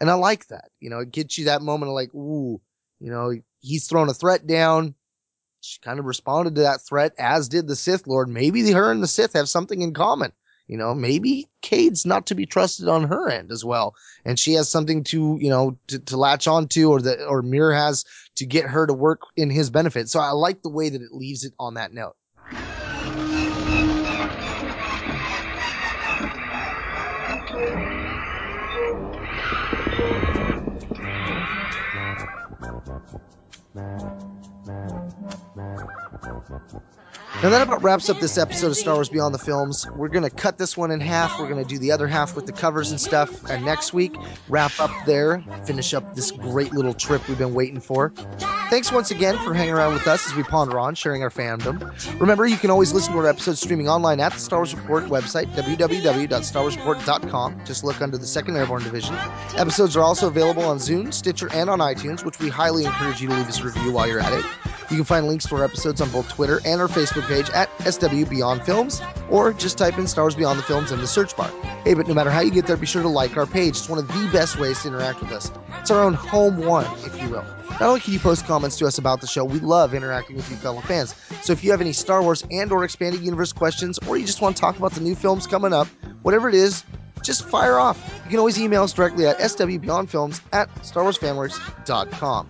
And 0.00 0.10
I 0.10 0.14
like 0.14 0.48
that. 0.48 0.70
You 0.80 0.90
know, 0.90 0.98
it 0.98 1.12
gets 1.12 1.38
you 1.38 1.44
that 1.44 1.62
moment 1.62 1.88
of 1.88 1.94
like, 1.94 2.12
ooh, 2.16 2.60
you 2.98 3.12
know, 3.12 3.32
he's 3.60 3.86
thrown 3.86 4.08
a 4.08 4.14
threat 4.14 4.44
down. 4.48 4.96
She 5.60 5.78
kind 5.78 6.00
of 6.00 6.04
responded 6.04 6.56
to 6.56 6.62
that 6.62 6.80
threat, 6.80 7.12
as 7.16 7.48
did 7.48 7.68
the 7.68 7.76
Sith 7.76 8.08
Lord. 8.08 8.28
Maybe 8.28 8.72
her 8.72 8.90
and 8.90 9.00
the 9.00 9.06
Sith 9.06 9.34
have 9.34 9.48
something 9.48 9.82
in 9.82 9.94
common. 9.94 10.32
You 10.68 10.76
know, 10.76 10.94
maybe 10.94 11.48
Cade's 11.62 12.04
not 12.04 12.26
to 12.26 12.34
be 12.34 12.46
trusted 12.46 12.88
on 12.88 13.04
her 13.04 13.28
end 13.28 13.52
as 13.52 13.64
well. 13.64 13.94
And 14.24 14.38
she 14.38 14.54
has 14.54 14.68
something 14.68 15.04
to, 15.04 15.38
you 15.40 15.48
know, 15.48 15.78
to, 15.88 15.98
to 16.00 16.16
latch 16.16 16.48
onto 16.48 16.90
or 16.90 17.00
that, 17.02 17.24
or 17.24 17.42
Muur 17.42 17.72
has 17.74 18.04
to 18.36 18.46
get 18.46 18.66
her 18.66 18.86
to 18.86 18.92
work 18.92 19.22
in 19.36 19.50
his 19.50 19.70
benefit. 19.70 20.08
So 20.08 20.18
I 20.20 20.30
like 20.30 20.62
the 20.62 20.70
way 20.70 20.88
that 20.88 21.02
it 21.02 21.12
leaves 21.12 21.44
it 21.44 21.54
on 21.58 21.74
that 21.74 21.92
note. 21.92 22.16
Now 37.42 37.50
that 37.50 37.60
about 37.60 37.82
wraps 37.82 38.08
up 38.08 38.18
this 38.18 38.38
episode 38.38 38.68
of 38.68 38.78
Star 38.78 38.94
Wars 38.94 39.10
Beyond 39.10 39.34
the 39.34 39.38
Films. 39.38 39.86
We're 39.94 40.08
gonna 40.08 40.30
cut 40.30 40.56
this 40.56 40.74
one 40.74 40.90
in 40.90 41.00
half. 41.00 41.38
We're 41.38 41.50
gonna 41.50 41.66
do 41.66 41.78
the 41.78 41.92
other 41.92 42.08
half 42.08 42.34
with 42.34 42.46
the 42.46 42.52
covers 42.52 42.90
and 42.90 42.98
stuff. 42.98 43.44
And 43.50 43.62
next 43.62 43.92
week, 43.92 44.14
wrap 44.48 44.72
up 44.80 44.90
there, 45.04 45.44
finish 45.66 45.92
up 45.92 46.14
this 46.14 46.30
great 46.30 46.72
little 46.72 46.94
trip 46.94 47.28
we've 47.28 47.36
been 47.36 47.52
waiting 47.52 47.78
for. 47.78 48.14
Thanks 48.70 48.90
once 48.90 49.10
again 49.10 49.36
for 49.44 49.52
hanging 49.52 49.74
around 49.74 49.92
with 49.92 50.08
us 50.08 50.26
as 50.26 50.34
we 50.34 50.44
ponder 50.44 50.80
on 50.80 50.94
sharing 50.94 51.22
our 51.22 51.28
fandom. 51.28 51.92
Remember, 52.18 52.46
you 52.46 52.56
can 52.56 52.70
always 52.70 52.94
listen 52.94 53.12
to 53.12 53.18
our 53.18 53.26
episodes 53.26 53.60
streaming 53.60 53.88
online 53.88 54.18
at 54.18 54.32
the 54.32 54.40
Star 54.40 54.60
Wars 54.60 54.74
Report 54.74 55.04
website, 55.04 55.54
www.starwarsreport.com. 55.54 57.64
Just 57.66 57.84
look 57.84 58.00
under 58.00 58.16
the 58.16 58.26
Second 58.26 58.56
Airborne 58.56 58.82
Division. 58.82 59.14
Episodes 59.56 59.94
are 59.94 60.02
also 60.02 60.28
available 60.28 60.64
on 60.64 60.78
Zune, 60.78 61.12
Stitcher, 61.12 61.52
and 61.52 61.68
on 61.68 61.80
iTunes, 61.80 62.24
which 62.24 62.38
we 62.38 62.48
highly 62.48 62.86
encourage 62.86 63.20
you 63.20 63.28
to 63.28 63.34
leave 63.34 63.46
us 63.46 63.60
a 63.60 63.64
review 63.64 63.92
while 63.92 64.08
you're 64.08 64.20
at 64.20 64.32
it. 64.32 64.46
You 64.90 64.96
can 64.96 65.04
find 65.04 65.26
links 65.26 65.46
to 65.46 65.56
our 65.56 65.64
episodes 65.64 66.00
on 66.00 66.10
both 66.10 66.28
Twitter 66.28 66.60
and 66.64 66.80
our 66.80 66.86
Facebook 66.86 67.25
page 67.26 67.50
at 67.50 67.68
SW 67.80 68.28
Beyond 68.28 68.62
Films, 68.62 69.02
or 69.30 69.52
just 69.52 69.78
type 69.78 69.98
in 69.98 70.06
Star 70.06 70.24
Wars 70.24 70.34
Beyond 70.34 70.58
the 70.58 70.62
Films 70.62 70.92
in 70.92 71.00
the 71.00 71.06
search 71.06 71.36
bar. 71.36 71.50
Hey, 71.84 71.94
but 71.94 72.08
no 72.08 72.14
matter 72.14 72.30
how 72.30 72.40
you 72.40 72.50
get 72.50 72.66
there, 72.66 72.76
be 72.76 72.86
sure 72.86 73.02
to 73.02 73.08
like 73.08 73.36
our 73.36 73.46
page. 73.46 73.70
It's 73.76 73.88
one 73.88 73.98
of 73.98 74.08
the 74.08 74.28
best 74.32 74.58
ways 74.58 74.80
to 74.82 74.88
interact 74.88 75.20
with 75.20 75.32
us. 75.32 75.50
It's 75.80 75.90
our 75.90 76.02
own 76.02 76.14
home 76.14 76.58
one, 76.64 76.86
if 77.04 77.20
you 77.20 77.28
will. 77.28 77.44
Not 77.70 77.82
only 77.82 78.00
can 78.00 78.12
you 78.14 78.18
post 78.18 78.46
comments 78.46 78.78
to 78.78 78.86
us 78.86 78.96
about 78.98 79.20
the 79.20 79.26
show, 79.26 79.44
we 79.44 79.60
love 79.60 79.92
interacting 79.92 80.36
with 80.36 80.50
you 80.50 80.56
fellow 80.56 80.80
fans. 80.80 81.14
So 81.42 81.52
if 81.52 81.62
you 81.62 81.70
have 81.70 81.80
any 81.80 81.92
Star 81.92 82.22
Wars 82.22 82.44
and 82.50 82.72
or 82.72 82.84
expanded 82.84 83.20
universe 83.20 83.52
questions, 83.52 83.98
or 84.08 84.16
you 84.16 84.24
just 84.24 84.40
want 84.40 84.56
to 84.56 84.60
talk 84.60 84.78
about 84.78 84.92
the 84.92 85.00
new 85.00 85.14
films 85.14 85.46
coming 85.46 85.72
up, 85.72 85.86
whatever 86.22 86.48
it 86.48 86.54
is, 86.54 86.84
just 87.22 87.44
fire 87.44 87.78
off. 87.78 87.98
You 88.24 88.30
can 88.30 88.38
always 88.38 88.58
email 88.58 88.82
us 88.82 88.92
directly 88.92 89.26
at 89.26 89.38
swbeyondfilms 89.38 90.40
at 90.52 90.74
starwarsfanworks.com. 90.76 92.48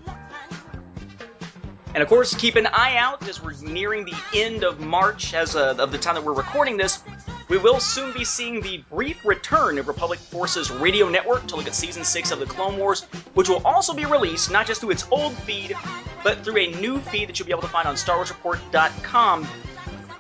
And 1.97 2.03
of 2.03 2.11
course, 2.11 2.35
keep 2.35 2.57
an 2.57 2.67
eye 2.67 2.99
out 2.99 3.27
as 3.27 3.43
we're 3.43 3.55
nearing 3.63 4.05
the 4.05 4.15
end 4.35 4.65
of 4.65 4.81
March, 4.81 5.33
as 5.33 5.57
uh, 5.57 5.77
of 5.79 5.93
the 5.93 5.97
time 5.97 6.15
that 6.15 6.23
we're 6.23 6.35
recording 6.35 6.77
this. 6.77 7.03
We 7.49 7.57
will 7.57 7.81
soon 7.81 8.13
be 8.13 8.23
seeing 8.23 8.61
the 8.61 8.85
brief 8.91 9.25
return 9.25 9.79
of 9.79 9.89
Republic 9.89 10.19
Forces 10.19 10.71
Radio 10.71 11.09
Network 11.09 11.47
to 11.47 11.57
look 11.57 11.67
at 11.67 11.75
Season 11.75 12.05
6 12.05 12.33
of 12.33 12.39
the 12.39 12.45
Clone 12.45 12.77
Wars, 12.77 13.05
which 13.33 13.49
will 13.49 13.67
also 13.67 13.95
be 13.95 14.05
released 14.05 14.51
not 14.51 14.67
just 14.67 14.83
through 14.83 14.91
its 14.91 15.07
old 15.11 15.33
feed, 15.39 15.75
but 16.23 16.45
through 16.45 16.59
a 16.59 16.67
new 16.75 16.99
feed 16.99 17.31
that 17.31 17.39
you'll 17.39 17.47
be 17.47 17.53
able 17.53 17.63
to 17.63 17.69
find 17.69 17.89
on 17.89 17.95
StarWarsReport.com 17.95 19.49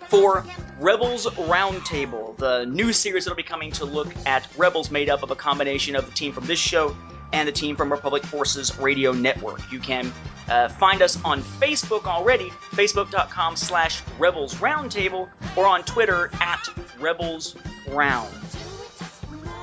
for 0.09 0.47
Rebels 0.81 1.27
Roundtable, 1.27 2.39
the 2.39 2.65
new 2.65 2.91
series 2.95 3.27
that'll 3.27 3.37
be 3.37 3.43
coming 3.43 3.71
to 3.73 3.85
look 3.85 4.09
at 4.25 4.49
Rebels 4.57 4.91
made 4.91 5.11
up 5.11 5.23
of 5.23 5.31
a 5.31 5.37
combination 5.37 5.95
of 5.95 6.07
the 6.07 6.13
team 6.13 6.33
from 6.33 6.47
this 6.47 6.59
show 6.59 6.97
and 7.33 7.47
the 7.47 7.53
team 7.53 7.77
from 7.77 7.91
Republic 7.91 8.25
Forces 8.25 8.79
Radio 8.79 9.13
Network. 9.13 9.61
You 9.71 9.79
can 9.79 10.13
uh, 10.49 10.69
find 10.69 11.03
us 11.03 11.23
on 11.25 11.43
Facebook 11.43 12.05
already, 12.05 12.51
facebook.com 12.71 13.57
slash 13.57 14.03
Rebels 14.19 14.55
Roundtable, 14.57 15.29
or 15.57 15.67
on 15.67 15.83
Twitter 15.85 16.31
at 16.41 16.69
Rebels 17.01 17.57
Round. 17.89 18.33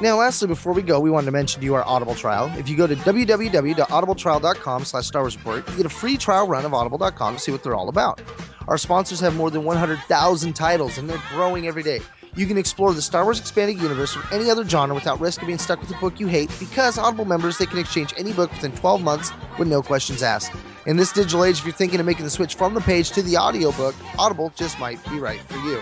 Now, 0.01 0.18
lastly, 0.18 0.47
before 0.47 0.74
we 0.74 0.82
go, 0.82 0.99
we 0.99 1.09
wanted 1.09 1.28
to 1.28 1.32
mention 1.32 1.61
to 1.61 1.66
you 1.66 1.76
our 1.76 1.84
Audible 1.86 2.16
trial. 2.16 2.51
If 2.57 2.68
you 2.68 2.76
go 2.76 2.88
to 2.88 2.95
www.audibletrial.com 2.95 4.86
slash 4.86 5.05
Star 5.05 5.22
Wars 5.22 5.38
Report, 5.38 5.70
you 5.70 5.78
get 5.78 5.86
a 5.86 5.89
free 5.89 6.18
trial 6.18 6.47
run 6.47 6.66
of 6.66 6.74
audible.com 6.74 7.36
to 7.36 7.39
see 7.39 7.51
what 7.51 7.64
they're 7.64 7.76
all 7.76 7.89
about. 7.89 8.22
Our 8.68 8.78
sponsors 8.78 9.20
have 9.20 9.36
more 9.36 9.49
than 9.49 9.64
100,000 9.64 10.53
titles, 10.53 10.97
and 10.97 11.09
they're 11.09 11.22
growing 11.30 11.68
every 11.68 11.84
day. 11.84 12.01
You 12.36 12.47
can 12.47 12.57
explore 12.57 12.93
the 12.93 13.01
Star 13.01 13.25
Wars 13.25 13.39
expanded 13.39 13.79
universe 13.79 14.17
or 14.17 14.23
any 14.31 14.49
other 14.49 14.67
genre 14.67 14.95
without 14.95 15.19
risk 15.19 15.41
of 15.41 15.47
being 15.47 15.59
stuck 15.59 15.79
with 15.79 15.91
a 15.91 15.99
book 15.99 16.19
you 16.19 16.27
hate 16.27 16.49
because 16.59 16.97
Audible 16.97 17.25
members 17.25 17.59
they 17.59 17.67
can 17.67 17.77
exchange 17.77 18.13
any 18.17 18.34
book 18.34 18.51
within 18.51 18.71
12 18.71 19.03
months 19.03 19.31
with 19.59 19.67
no 19.67 19.84
questions 19.84 20.23
asked. 20.23 20.51
In 20.88 20.97
this 20.97 21.11
digital 21.11 21.43
age, 21.43 21.59
if 21.59 21.65
you're 21.65 21.73
thinking 21.73 21.99
of 21.99 22.05
making 22.05 22.25
the 22.25 22.31
switch 22.31 22.55
from 22.55 22.73
the 22.73 22.81
page 22.81 23.11
to 23.11 23.21
the 23.21 23.38
audiobook, 23.38 23.95
Audible 24.17 24.51
just 24.55 24.79
might 24.79 25.03
be 25.09 25.19
right 25.19 25.41
for 25.41 25.57
you. 25.59 25.81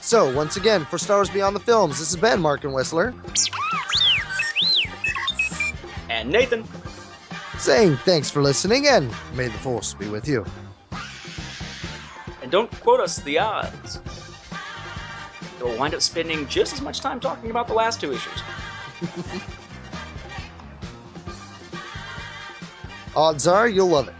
So, 0.00 0.32
once 0.34 0.56
again, 0.56 0.84
for 0.84 0.98
Star 0.98 1.18
Wars 1.18 1.30
Beyond 1.30 1.56
the 1.56 1.60
Films, 1.60 1.98
this 1.98 2.12
has 2.12 2.20
been 2.20 2.40
Mark 2.40 2.64
and 2.64 2.74
Whistler. 2.74 3.14
And 6.08 6.30
Nathan. 6.30 6.64
saying 7.58 7.96
thanks 7.98 8.30
for 8.30 8.42
listening 8.42 8.86
and 8.86 9.12
may 9.34 9.46
the 9.46 9.58
force 9.58 9.94
be 9.94 10.08
with 10.08 10.28
you. 10.28 10.44
And 12.46 12.52
don't 12.52 12.70
quote 12.80 13.00
us 13.00 13.18
the 13.18 13.40
odds. 13.40 13.98
We'll 15.60 15.76
wind 15.76 15.96
up 15.96 16.00
spending 16.00 16.46
just 16.46 16.72
as 16.74 16.80
much 16.80 17.00
time 17.00 17.18
talking 17.18 17.50
about 17.50 17.66
the 17.66 17.74
last 17.74 18.00
two 18.00 18.12
issues. 18.12 18.40
Odds 23.16 23.48
are 23.48 23.68
you'll 23.68 23.88
love 23.88 24.06
it. 24.06 24.14